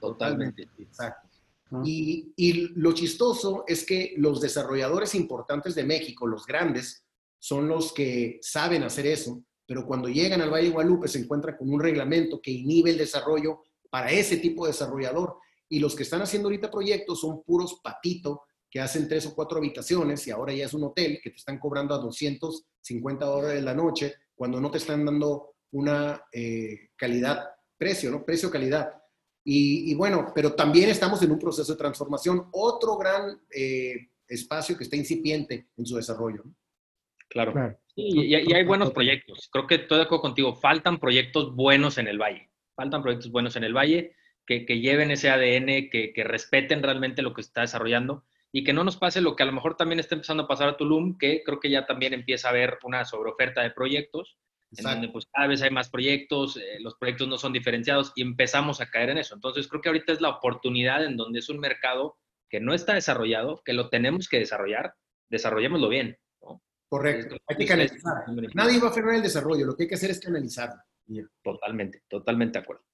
[0.00, 1.28] Totalmente, exacto.
[1.70, 1.82] Ah.
[1.84, 7.04] Y, y, lo chistoso es que los desarrolladores importantes de México, los grandes,
[7.38, 11.56] son los que saben hacer eso, pero cuando llegan al Valle de Guadalupe se encuentran
[11.56, 13.60] con un reglamento que inhibe el desarrollo
[13.90, 15.36] para ese tipo de desarrollador.
[15.68, 19.58] Y los que están haciendo ahorita proyectos son puros patito que hacen tres o cuatro
[19.58, 23.74] habitaciones y ahora ya es un hotel que te están cobrando a 250 dólares la
[23.74, 28.24] noche cuando no te están dando una eh, calidad, precio, ¿no?
[28.24, 28.94] Precio-calidad.
[29.50, 34.84] Y, bueno, pero también estamos en un proceso de transformación, otro gran eh, espacio que
[34.84, 36.44] está incipiente en su desarrollo.
[37.30, 37.78] Claro.
[37.94, 39.48] y, y, hay buenos proyectos.
[39.50, 40.54] Creo que estoy de acuerdo contigo.
[40.54, 42.50] Faltan proyectos buenos en el Valle.
[42.76, 44.14] Faltan proyectos buenos en el Valle
[44.48, 48.72] que, lleven ese ADN, que, que, respeten realmente lo que se está desarrollando y que
[48.72, 51.18] no nos pase lo que a lo mejor también está empezando a pasar a Tulum,
[51.18, 54.38] que creo que ya también empieza a haber una sobreoferta de proyectos,
[54.76, 58.22] en donde pues cada vez hay más proyectos, eh, los proyectos no son diferenciados y
[58.22, 59.34] empezamos a caer en eso.
[59.34, 62.18] Entonces creo que ahorita es la oportunidad en donde es un mercado
[62.50, 64.94] que no está desarrollado, que lo tenemos que desarrollar,
[65.30, 66.18] desarrollémoslo bien.
[66.88, 68.24] Correcto, hay que canalizar.
[68.54, 70.82] Nadie va a frenar el desarrollo, lo que hay que hacer es canalizarlo.
[71.42, 72.84] Totalmente, totalmente de acuerdo.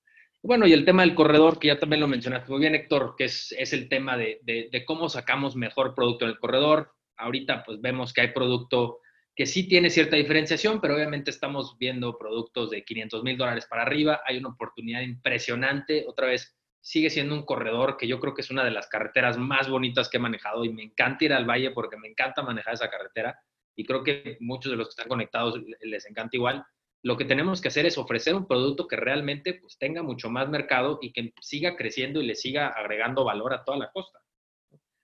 [0.47, 3.25] Bueno, y el tema del corredor, que ya también lo mencionaste muy bien, Héctor, que
[3.25, 6.93] es, el tema de, de, cómo sacamos mejor producto en el corredor.
[7.17, 8.99] Ahorita pues vemos que hay producto
[9.35, 13.85] que sí tiene cierta diferenciación, pero obviamente estamos viendo productos de 500 mil dólares para
[13.85, 14.21] arriba.
[14.27, 16.05] Hay una oportunidad impresionante.
[16.07, 19.39] Otra vez, sigue siendo un corredor que yo creo que es una de las carreteras
[19.39, 22.75] más bonitas que he manejado y me encanta ir al valle porque me encanta manejar
[22.75, 23.41] esa carretera
[23.75, 26.67] y creo que muchos de los que están conectados les encanta igual.
[27.05, 30.49] Lo que tenemos que hacer es ofrecer un producto que realmente pues, tenga mucho más
[30.49, 34.21] mercado y que siga creciendo y le siga agregando valor a toda la costa.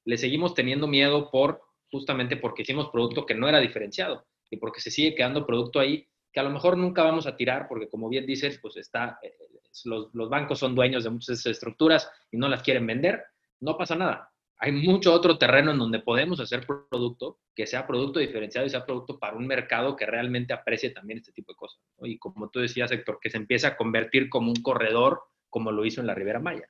[0.07, 1.61] Le seguimos teniendo miedo por
[1.91, 6.09] justamente porque hicimos producto que no era diferenciado y porque se sigue quedando producto ahí
[6.33, 9.37] que a lo mejor nunca vamos a tirar porque como bien dices, pues está, eh,
[9.85, 13.23] los, los bancos son dueños de muchas estructuras y no las quieren vender,
[13.61, 18.21] no pasa nada hay mucho otro terreno en donde podemos hacer producto que sea producto
[18.21, 21.81] diferenciado y sea producto para un mercado que realmente aprecie también este tipo de cosas.
[22.03, 25.87] Y como tú decías, Héctor, que se empieza a convertir como un corredor, como lo
[25.87, 26.69] hizo en la Ribera Maya.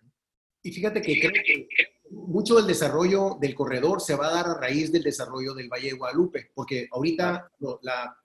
[0.63, 1.69] Y fíjate que creo que
[2.11, 5.89] mucho del desarrollo del corredor se va a dar a raíz del desarrollo del Valle
[5.89, 7.51] de Guadalupe, porque ahorita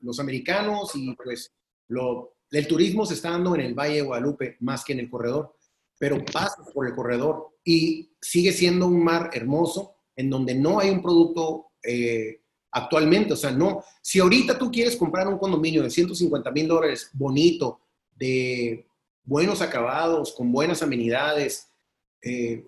[0.02, 1.52] los americanos y pues
[1.88, 5.10] lo, el turismo se está dando en el Valle de Guadalupe más que en el
[5.10, 5.56] corredor
[5.98, 10.90] pero pasas por el corredor y sigue siendo un mar hermoso en donde no hay
[10.90, 12.42] un producto eh,
[12.72, 13.34] actualmente.
[13.34, 17.80] O sea, no, si ahorita tú quieres comprar un condominio de 150 mil dólares bonito,
[18.16, 18.88] de
[19.24, 21.70] buenos acabados, con buenas amenidades,
[22.22, 22.66] eh,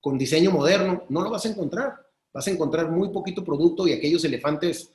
[0.00, 1.94] con diseño moderno, no lo vas a encontrar.
[2.32, 4.92] Vas a encontrar muy poquito producto y aquellos elefantes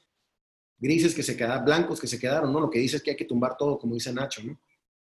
[0.77, 2.59] grises que se quedaron, blancos que se quedaron, ¿no?
[2.59, 4.59] Lo que dice es que hay que tumbar todo, como dice Nacho, ¿no?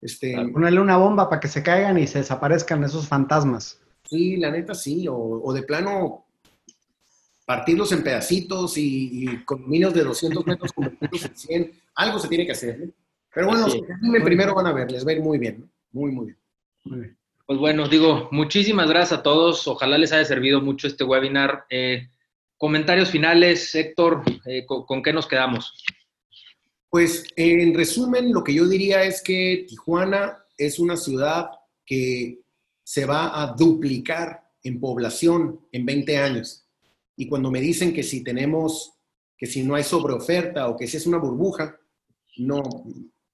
[0.02, 3.80] Este, Ponerle una bomba para que se caigan y se desaparezcan esos fantasmas.
[4.04, 6.26] Sí, la neta sí, o, de plano
[7.46, 12.44] partirlos en pedacitos y, con minos de 200 metros convertirlos en 100, algo se tiene
[12.44, 12.90] que hacer.
[13.32, 16.10] Pero bueno, los que primero van a ver, les va a ir muy bien, muy,
[16.10, 17.16] muy bien.
[17.46, 19.66] Pues bueno, digo, muchísimas gracias a todos.
[19.68, 21.64] Ojalá les haya servido mucho este webinar.
[21.70, 22.08] Eh,
[22.56, 25.74] comentarios finales, Héctor, eh, ¿con, qué nos quedamos?
[26.92, 31.48] Pues en resumen, lo que yo diría es que Tijuana es una ciudad
[31.86, 32.42] que
[32.84, 36.68] se va a duplicar en población en 20 años.
[37.16, 38.92] Y cuando me dicen que si tenemos,
[39.38, 41.80] que si no hay sobreoferta o que si es una burbuja,
[42.36, 42.62] no,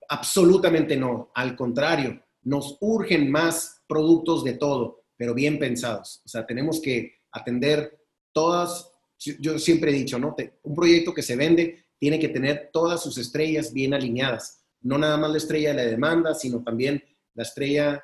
[0.09, 1.33] absolutamente no.
[1.35, 6.23] Al contrario, nos urgen más productos de todo, pero bien pensados.
[6.25, 10.37] O sea, tenemos que atender todas, yo siempre he dicho, ¿no?
[10.63, 14.65] Un proyecto que se vende tiene que tener todas sus estrellas bien alineadas.
[14.81, 17.03] No nada más la estrella de la demanda, sino también
[17.35, 18.03] la estrella,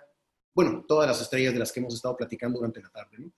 [0.55, 3.31] bueno, todas las estrellas de las que hemos estado platicando durante la tarde.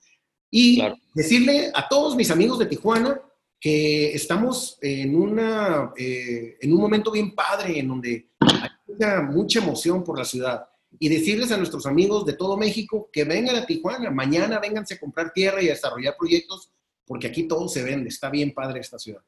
[0.51, 0.83] Y
[1.15, 3.20] decirle a todos mis amigos de Tijuana
[3.61, 10.05] que estamos en, una, eh, en un momento bien padre, en donde hay mucha emoción
[10.05, 10.66] por la ciudad.
[10.99, 15.01] Y decirles a nuestros amigos de todo México que vengan a Tijuana, mañana vénganse a
[15.01, 16.70] comprar tierra y a desarrollar proyectos,
[17.05, 19.23] porque aquí todo se vende, está bien padre esta ciudad.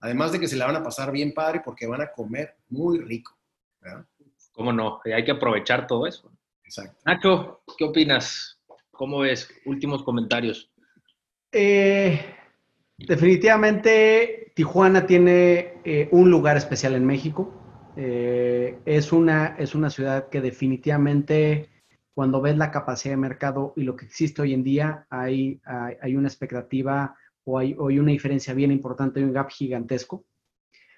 [0.00, 2.98] Además de que se la van a pasar bien padre porque van a comer muy
[2.98, 3.36] rico.
[4.52, 5.00] ¿Cómo no?
[5.04, 6.30] Hay que aprovechar todo eso.
[6.64, 6.98] Exacto.
[7.04, 8.60] Nacho, ¿qué opinas?
[8.90, 9.48] ¿Cómo ves?
[9.66, 10.70] Últimos comentarios.
[11.52, 12.20] Eh,
[12.96, 17.52] definitivamente Tijuana tiene eh, un lugar especial en México.
[17.96, 21.70] Eh, es, una, es una ciudad que definitivamente
[22.12, 26.14] cuando ves la capacidad de mercado y lo que existe hoy en día, hay, hay
[26.14, 30.24] una expectativa o hay, una diferencia bien importante, hay un gap gigantesco.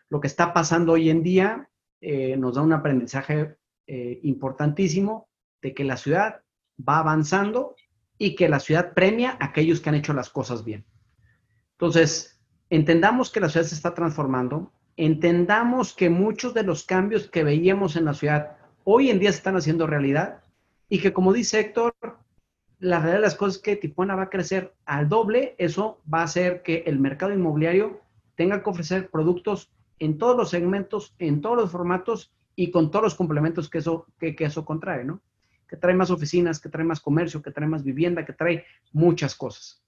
[0.09, 1.69] Lo que está pasando hoy en día
[2.01, 3.57] eh, nos da un aprendizaje
[3.87, 5.29] eh, importantísimo
[5.61, 6.43] de que la ciudad
[6.77, 7.75] va avanzando
[8.19, 10.85] y que la ciudad premia a aquellos que han hecho las cosas bien.
[11.73, 12.41] Entonces,
[12.71, 17.97] entendamos que la ciudad se está transformando, entendamos que muchos de los cambios que veíamos
[17.97, 20.43] en la ciudad hoy en día se están haciendo realidad
[20.89, 21.95] y que, como dice Héctor,
[22.79, 26.21] la realidad de las cosas es que Tijuana va a crecer al doble, eso va
[26.21, 28.01] a hacer que el mercado inmobiliario
[28.35, 33.05] tenga que ofrecer productos en todos los segmentos, en todos los formatos y con todos
[33.05, 35.21] los complementos que eso, que, eso contrae, ¿no?
[35.69, 39.35] Que trae más oficinas, que trae más comercio, que trae más vivienda, que trae muchas
[39.35, 39.83] cosas.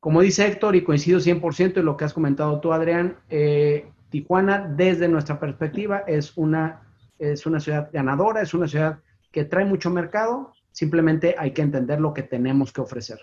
[0.00, 4.68] Como dice Héctor, y coincido 100% en lo que has comentado tú, Adrián, eh, Tijuana,
[4.76, 6.82] desde nuestra perspectiva, es una,
[7.18, 9.00] es una ciudad ganadora, es una ciudad
[9.32, 13.20] que trae mucho mercado, simplemente hay que entender lo que tenemos que ofrecer.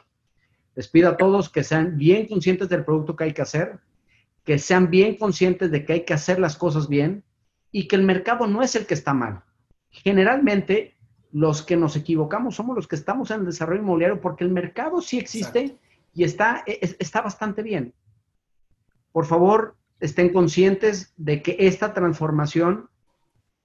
[0.73, 3.79] Les pido a todos que sean bien conscientes del producto que hay que hacer,
[4.45, 7.25] que sean bien conscientes de que hay que hacer las cosas bien
[7.69, 9.43] y que el mercado no es el que está mal.
[9.89, 10.95] Generalmente,
[11.33, 15.01] los que nos equivocamos somos los que estamos en el desarrollo inmobiliario porque el mercado
[15.01, 15.77] sí existe
[16.13, 17.93] y está, e, está bastante bien.
[19.11, 22.89] Por favor, estén conscientes de que esta transformación,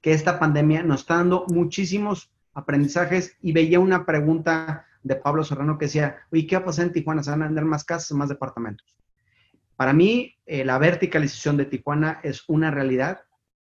[0.01, 5.79] que esta pandemia nos está dando muchísimos aprendizajes y veía una pregunta de Pablo Serrano
[5.79, 7.23] que decía, oye, ¿qué va a pasar en Tijuana?
[7.23, 8.97] ¿Se van a vender más casas más departamentos?
[9.77, 13.21] Para mí, eh, la verticalización de Tijuana es una realidad.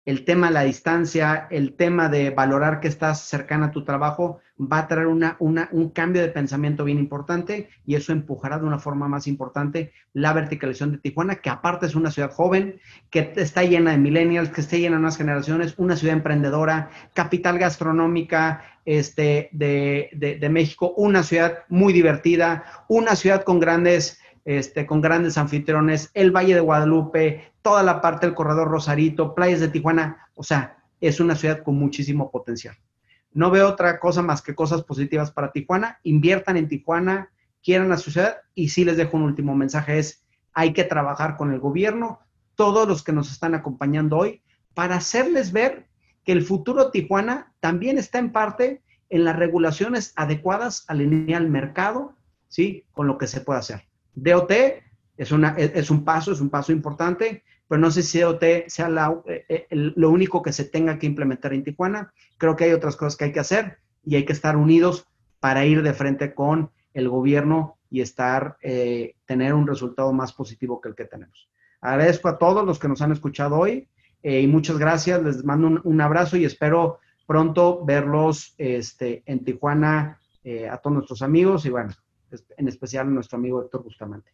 [0.08, 4.40] El tema de la distancia, el tema de valorar que estás cercana a tu trabajo,
[4.58, 8.80] va a traer una, un cambio de pensamiento bien importante y eso empujará de una
[8.80, 12.80] forma más importante la verticalización de Tijuana, que aparte es una ciudad joven,
[13.10, 17.60] que está llena de millennials, que está llena de nuevas generaciones, una ciudad emprendedora, capital
[17.60, 25.02] gastronómica, este, de, de, México, una ciudad muy divertida, una ciudad con grandes, este, con
[25.02, 30.30] grandes anfitriones, el Valle de Guadalupe, toda la parte del corredor Rosarito, playas de Tijuana,
[30.36, 32.78] o sea, es una ciudad con muchísimo potencial.
[33.34, 36.00] No veo otra cosa más que cosas positivas para Tijuana.
[36.04, 37.30] Inviertan en Tijuana,
[37.62, 41.36] quieran a su ciudad y sí les dejo un último mensaje, es hay que trabajar
[41.36, 42.22] con el gobierno,
[42.56, 44.42] todos los que nos están acompañando hoy,
[44.74, 45.88] para hacerles ver
[46.24, 51.06] que el futuro Tijuana también está en parte en las regulaciones adecuadas al
[51.50, 52.16] mercado,
[52.48, 52.86] ¿sí?
[52.94, 53.88] Con lo que se puede hacer.
[54.18, 54.52] DOT
[55.16, 58.90] es, una, es, un paso, es un paso importante, pero no sé si DOT sea
[59.28, 62.12] eh, eh, lo único que se tenga que implementar en Tijuana.
[62.38, 65.08] Creo que hay otras cosas que hay que hacer y hay que estar unidos
[65.40, 70.82] para ir de frente con el gobierno y estar, eh, tener un resultado más positivo
[70.82, 71.48] que el que tenemos.
[71.80, 73.88] Agradezco a todos los que nos han escuchado hoy.
[74.24, 80.20] Eh, y muchas gracias, les mando un, abrazo y espero pronto verlos este, en Tijuana
[80.72, 81.94] a todos nuestros amigos y bueno,
[82.58, 84.32] en especial a nuestro amigo Héctor Bustamante.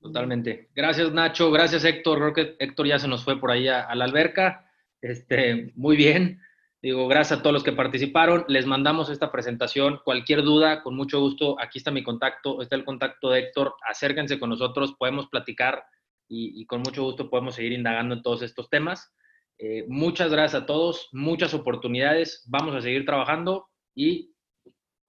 [0.00, 0.70] Totalmente.
[0.74, 2.18] Gracias Nacho, gracias Héctor.
[2.18, 4.68] Creo que Héctor ya se nos fue por ahí a, la alberca.
[5.00, 6.40] Este, muy bien.
[6.82, 8.44] Digo, gracias a todos los que participaron.
[8.48, 10.00] Les mandamos esta presentación.
[10.04, 13.74] Cualquier duda, con mucho gusto, aquí está mi contacto, está el contacto de Héctor.
[13.88, 15.84] Acérquense con nosotros, podemos platicar
[16.28, 19.12] y, con mucho gusto podemos seguir indagando en todos estos temas.
[19.58, 24.31] Eh, muchas gracias a todos, muchas oportunidades, vamos a seguir trabajando y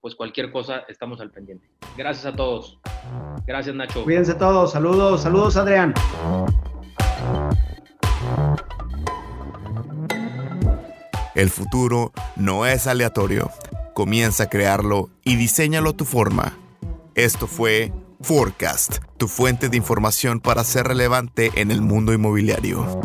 [0.04, 1.66] pues cualquier cosa estamos al pendiente.
[1.96, 2.78] Gracias a todos.
[3.46, 4.04] Gracias Nacho.
[4.04, 5.94] Cuídense todos, saludos, saludos Adrián.
[11.34, 13.50] El futuro no es aleatorio.
[13.94, 16.52] Comienza a crearlo y diseñalo a tu forma.
[17.14, 17.90] Esto fue
[18.20, 23.00] Forecast, tu fuente de información para ser relevante en el mundo inmobiliario.